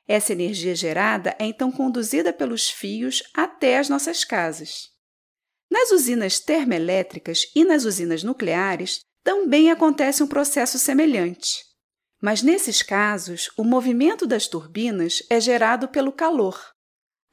Essa 0.08 0.32
energia 0.32 0.76
gerada 0.76 1.36
é 1.38 1.46
então 1.46 1.72
conduzida 1.72 2.32
pelos 2.32 2.70
fios 2.70 3.22
até 3.34 3.78
as 3.78 3.90
nossas 3.90 4.24
casas. 4.24 4.93
Nas 5.74 5.90
usinas 5.90 6.40
termoelétricas 6.40 7.48
e 7.56 7.66
nas 7.66 7.84
usinas 7.84 8.22
nucleares, 8.22 9.00
também 9.24 9.72
acontece 9.72 10.22
um 10.22 10.28
processo 10.28 10.78
semelhante. 10.78 11.66
Mas 12.22 12.44
nesses 12.44 12.84
casos, 12.84 13.50
o 13.58 13.64
movimento 13.64 14.28
das 14.28 14.48
turbinas 14.48 15.24
é 15.32 15.42
gerado 15.42 15.88
pelo 15.88 16.12
calor. 16.12 16.62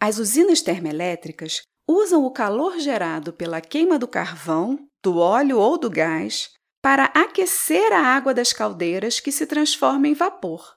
As 0.01 0.17
usinas 0.17 0.63
termoelétricas 0.63 1.61
usam 1.87 2.25
o 2.25 2.31
calor 2.31 2.79
gerado 2.79 3.31
pela 3.31 3.61
queima 3.61 3.99
do 3.99 4.09
carvão, 4.09 4.89
do 5.05 5.19
óleo 5.19 5.59
ou 5.59 5.77
do 5.77 5.91
gás 5.91 6.49
para 6.83 7.13
aquecer 7.15 7.93
a 7.93 8.01
água 8.01 8.33
das 8.33 8.55
caldeiras 8.55 9.21
que 9.21 9.31
se 9.31 9.45
transforma 9.45 10.09
em 10.09 10.15
vapor. 10.15 10.77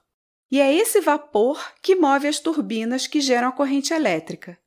E 0.52 0.60
é 0.60 0.70
esse 0.70 1.00
vapor 1.00 1.72
que 1.82 1.96
move 1.96 2.28
as 2.28 2.38
turbinas 2.38 3.06
que 3.06 3.22
geram 3.22 3.48
a 3.48 3.52
corrente 3.52 3.94
elétrica. 3.94 4.58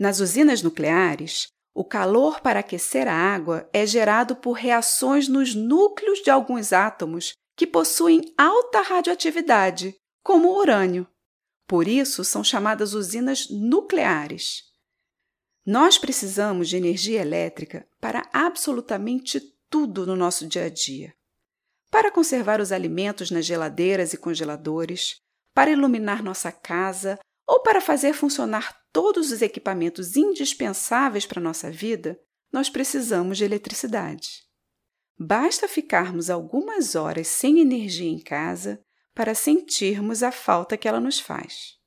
Nas 0.00 0.18
usinas 0.18 0.62
nucleares, 0.62 1.48
o 1.78 1.84
calor 1.84 2.40
para 2.40 2.58
aquecer 2.58 3.06
a 3.06 3.14
água 3.14 3.70
é 3.72 3.86
gerado 3.86 4.34
por 4.34 4.54
reações 4.54 5.28
nos 5.28 5.54
núcleos 5.54 6.18
de 6.18 6.28
alguns 6.28 6.72
átomos 6.72 7.34
que 7.54 7.68
possuem 7.68 8.34
alta 8.36 8.82
radioatividade, 8.82 9.94
como 10.20 10.48
o 10.48 10.58
urânio. 10.58 11.06
Por 11.68 11.86
isso, 11.86 12.24
são 12.24 12.42
chamadas 12.42 12.94
usinas 12.94 13.48
nucleares. 13.48 14.64
Nós 15.64 15.96
precisamos 15.96 16.68
de 16.68 16.76
energia 16.76 17.20
elétrica 17.20 17.86
para 18.00 18.28
absolutamente 18.32 19.40
tudo 19.70 20.04
no 20.04 20.16
nosso 20.16 20.48
dia 20.48 20.64
a 20.64 20.68
dia. 20.68 21.14
Para 21.92 22.10
conservar 22.10 22.60
os 22.60 22.72
alimentos 22.72 23.30
nas 23.30 23.46
geladeiras 23.46 24.12
e 24.12 24.18
congeladores, 24.18 25.20
para 25.54 25.70
iluminar 25.70 26.24
nossa 26.24 26.50
casa 26.50 27.20
ou 27.48 27.60
para 27.60 27.80
fazer 27.80 28.12
funcionar 28.12 28.78
todos 28.92 29.32
os 29.32 29.40
equipamentos 29.40 30.16
indispensáveis 30.16 31.24
para 31.24 31.40
a 31.40 31.42
nossa 31.42 31.70
vida, 31.70 32.20
nós 32.52 32.68
precisamos 32.68 33.38
de 33.38 33.44
eletricidade. 33.44 34.44
Basta 35.18 35.66
ficarmos 35.66 36.28
algumas 36.28 36.94
horas 36.94 37.26
sem 37.26 37.58
energia 37.58 38.08
em 38.08 38.20
casa 38.20 38.78
para 39.14 39.34
sentirmos 39.34 40.22
a 40.22 40.30
falta 40.30 40.76
que 40.76 40.86
ela 40.86 41.00
nos 41.00 41.18
faz. 41.18 41.78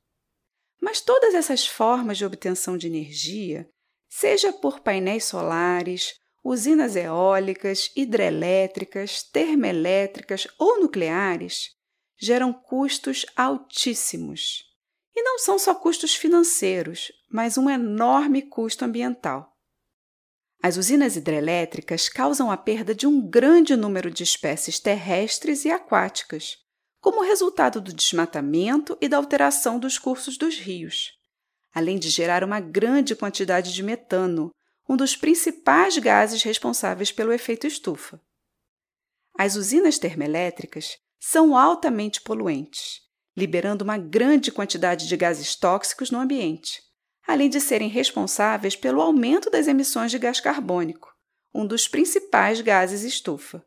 Mas 0.80 1.00
todas 1.00 1.32
essas 1.32 1.64
formas 1.64 2.18
de 2.18 2.24
obtenção 2.24 2.76
de 2.76 2.88
energia, 2.88 3.70
seja 4.10 4.52
por 4.52 4.80
painéis 4.80 5.24
solares, 5.26 6.14
usinas 6.42 6.96
eólicas, 6.96 7.90
hidrelétricas, 7.96 9.22
termoelétricas 9.22 10.48
ou 10.58 10.80
nucleares, 10.80 11.70
geram 12.18 12.52
custos 12.52 13.24
altíssimos. 13.36 14.71
E 15.14 15.22
não 15.22 15.38
são 15.38 15.58
só 15.58 15.74
custos 15.74 16.14
financeiros, 16.14 17.12
mas 17.30 17.58
um 17.58 17.68
enorme 17.68 18.42
custo 18.42 18.84
ambiental. 18.84 19.52
As 20.62 20.76
usinas 20.76 21.16
hidrelétricas 21.16 22.08
causam 22.08 22.50
a 22.50 22.56
perda 22.56 22.94
de 22.94 23.06
um 23.06 23.20
grande 23.20 23.74
número 23.74 24.10
de 24.10 24.22
espécies 24.22 24.78
terrestres 24.78 25.64
e 25.64 25.70
aquáticas, 25.70 26.56
como 27.00 27.24
resultado 27.24 27.80
do 27.80 27.92
desmatamento 27.92 28.96
e 29.00 29.08
da 29.08 29.16
alteração 29.16 29.78
dos 29.78 29.98
cursos 29.98 30.38
dos 30.38 30.56
rios, 30.56 31.10
além 31.74 31.98
de 31.98 32.08
gerar 32.08 32.44
uma 32.44 32.60
grande 32.60 33.16
quantidade 33.16 33.74
de 33.74 33.82
metano, 33.82 34.54
um 34.88 34.96
dos 34.96 35.16
principais 35.16 35.98
gases 35.98 36.44
responsáveis 36.44 37.10
pelo 37.10 37.32
efeito 37.32 37.66
estufa. 37.66 38.20
As 39.36 39.56
usinas 39.56 39.98
termoelétricas 39.98 40.96
são 41.18 41.56
altamente 41.56 42.20
poluentes 42.20 43.00
liberando 43.36 43.84
uma 43.84 43.98
grande 43.98 44.52
quantidade 44.52 45.08
de 45.08 45.16
gases 45.16 45.56
tóxicos 45.56 46.10
no 46.10 46.18
ambiente, 46.18 46.82
além 47.26 47.48
de 47.48 47.60
serem 47.60 47.88
responsáveis 47.88 48.76
pelo 48.76 49.00
aumento 49.00 49.50
das 49.50 49.66
emissões 49.66 50.10
de 50.10 50.18
gás 50.18 50.40
carbônico, 50.40 51.12
um 51.54 51.66
dos 51.66 51.88
principais 51.88 52.60
gases 52.60 53.02
estufa. 53.02 53.64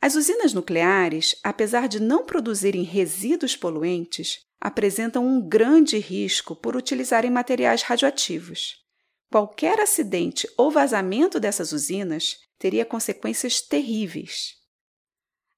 As 0.00 0.14
usinas 0.14 0.52
nucleares, 0.52 1.34
apesar 1.42 1.88
de 1.88 2.00
não 2.00 2.24
produzirem 2.24 2.82
resíduos 2.82 3.56
poluentes, 3.56 4.40
apresentam 4.60 5.26
um 5.26 5.40
grande 5.40 5.98
risco 5.98 6.54
por 6.54 6.76
utilizarem 6.76 7.30
materiais 7.30 7.82
radioativos. 7.82 8.76
Qualquer 9.30 9.80
acidente 9.80 10.48
ou 10.56 10.70
vazamento 10.70 11.38
dessas 11.38 11.72
usinas 11.72 12.38
teria 12.58 12.84
consequências 12.84 13.60
terríveis. 13.60 14.56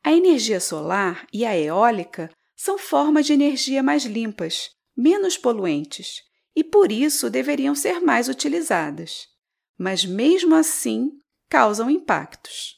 A 0.02 0.12
energia 0.12 0.58
solar 0.58 1.26
e 1.32 1.44
a 1.44 1.56
eólica 1.56 2.30
são 2.62 2.76
formas 2.76 3.24
de 3.24 3.32
energia 3.32 3.82
mais 3.82 4.04
limpas, 4.04 4.68
menos 4.94 5.38
poluentes 5.38 6.20
e 6.54 6.62
por 6.62 6.92
isso 6.92 7.30
deveriam 7.30 7.74
ser 7.74 8.00
mais 8.00 8.28
utilizadas. 8.28 9.26
Mas 9.78 10.04
mesmo 10.04 10.54
assim, 10.54 11.10
causam 11.48 11.88
impactos. 11.88 12.76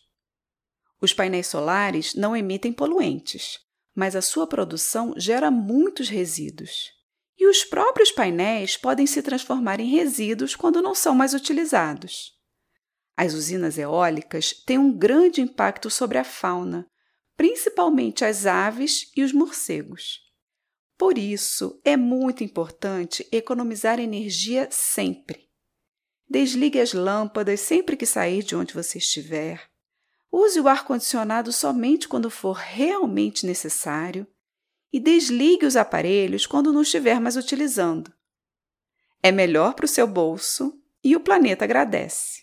Os 1.00 1.12
painéis 1.12 1.48
solares 1.48 2.14
não 2.14 2.36
emitem 2.36 2.72
poluentes, 2.72 3.58
mas 3.92 4.14
a 4.14 4.22
sua 4.22 4.46
produção 4.46 5.14
gera 5.16 5.50
muitos 5.50 6.08
resíduos. 6.08 6.92
E 7.36 7.48
os 7.48 7.64
próprios 7.64 8.12
painéis 8.12 8.76
podem 8.76 9.04
se 9.04 9.20
transformar 9.20 9.80
em 9.80 9.90
resíduos 9.90 10.54
quando 10.54 10.80
não 10.80 10.94
são 10.94 11.12
mais 11.12 11.34
utilizados. 11.34 12.30
As 13.16 13.34
usinas 13.34 13.76
eólicas 13.78 14.52
têm 14.52 14.78
um 14.78 14.96
grande 14.96 15.40
impacto 15.40 15.90
sobre 15.90 16.18
a 16.18 16.24
fauna, 16.24 16.86
principalmente 17.36 18.24
as 18.24 18.46
aves 18.46 19.10
e 19.16 19.22
os 19.22 19.32
morcegos. 19.32 20.20
Por 20.96 21.18
isso, 21.18 21.80
é 21.84 21.96
muito 21.96 22.44
importante 22.44 23.26
economizar 23.32 23.98
energia 23.98 24.68
sempre. 24.70 25.48
Desligue 26.28 26.80
as 26.80 26.92
lâmpadas 26.92 27.60
sempre 27.60 27.96
que 27.96 28.06
sair 28.06 28.42
de 28.42 28.54
onde 28.54 28.72
você 28.72 28.98
estiver. 28.98 29.68
Use 30.30 30.58
o 30.60 30.68
ar-condicionado 30.68 31.52
somente 31.52 32.08
quando 32.08 32.30
for 32.30 32.56
realmente 32.56 33.44
necessário 33.44 34.26
e 34.92 35.00
desligue 35.00 35.66
os 35.66 35.76
aparelhos 35.76 36.46
quando 36.46 36.72
não 36.72 36.82
estiver 36.82 37.20
mais 37.20 37.36
utilizando. 37.36 38.12
É 39.22 39.30
melhor 39.30 39.74
para 39.74 39.84
o 39.84 39.88
seu 39.88 40.06
bolso 40.06 40.80
e 41.02 41.16
o 41.16 41.20
planeta 41.20 41.64
agradece. 41.64 42.42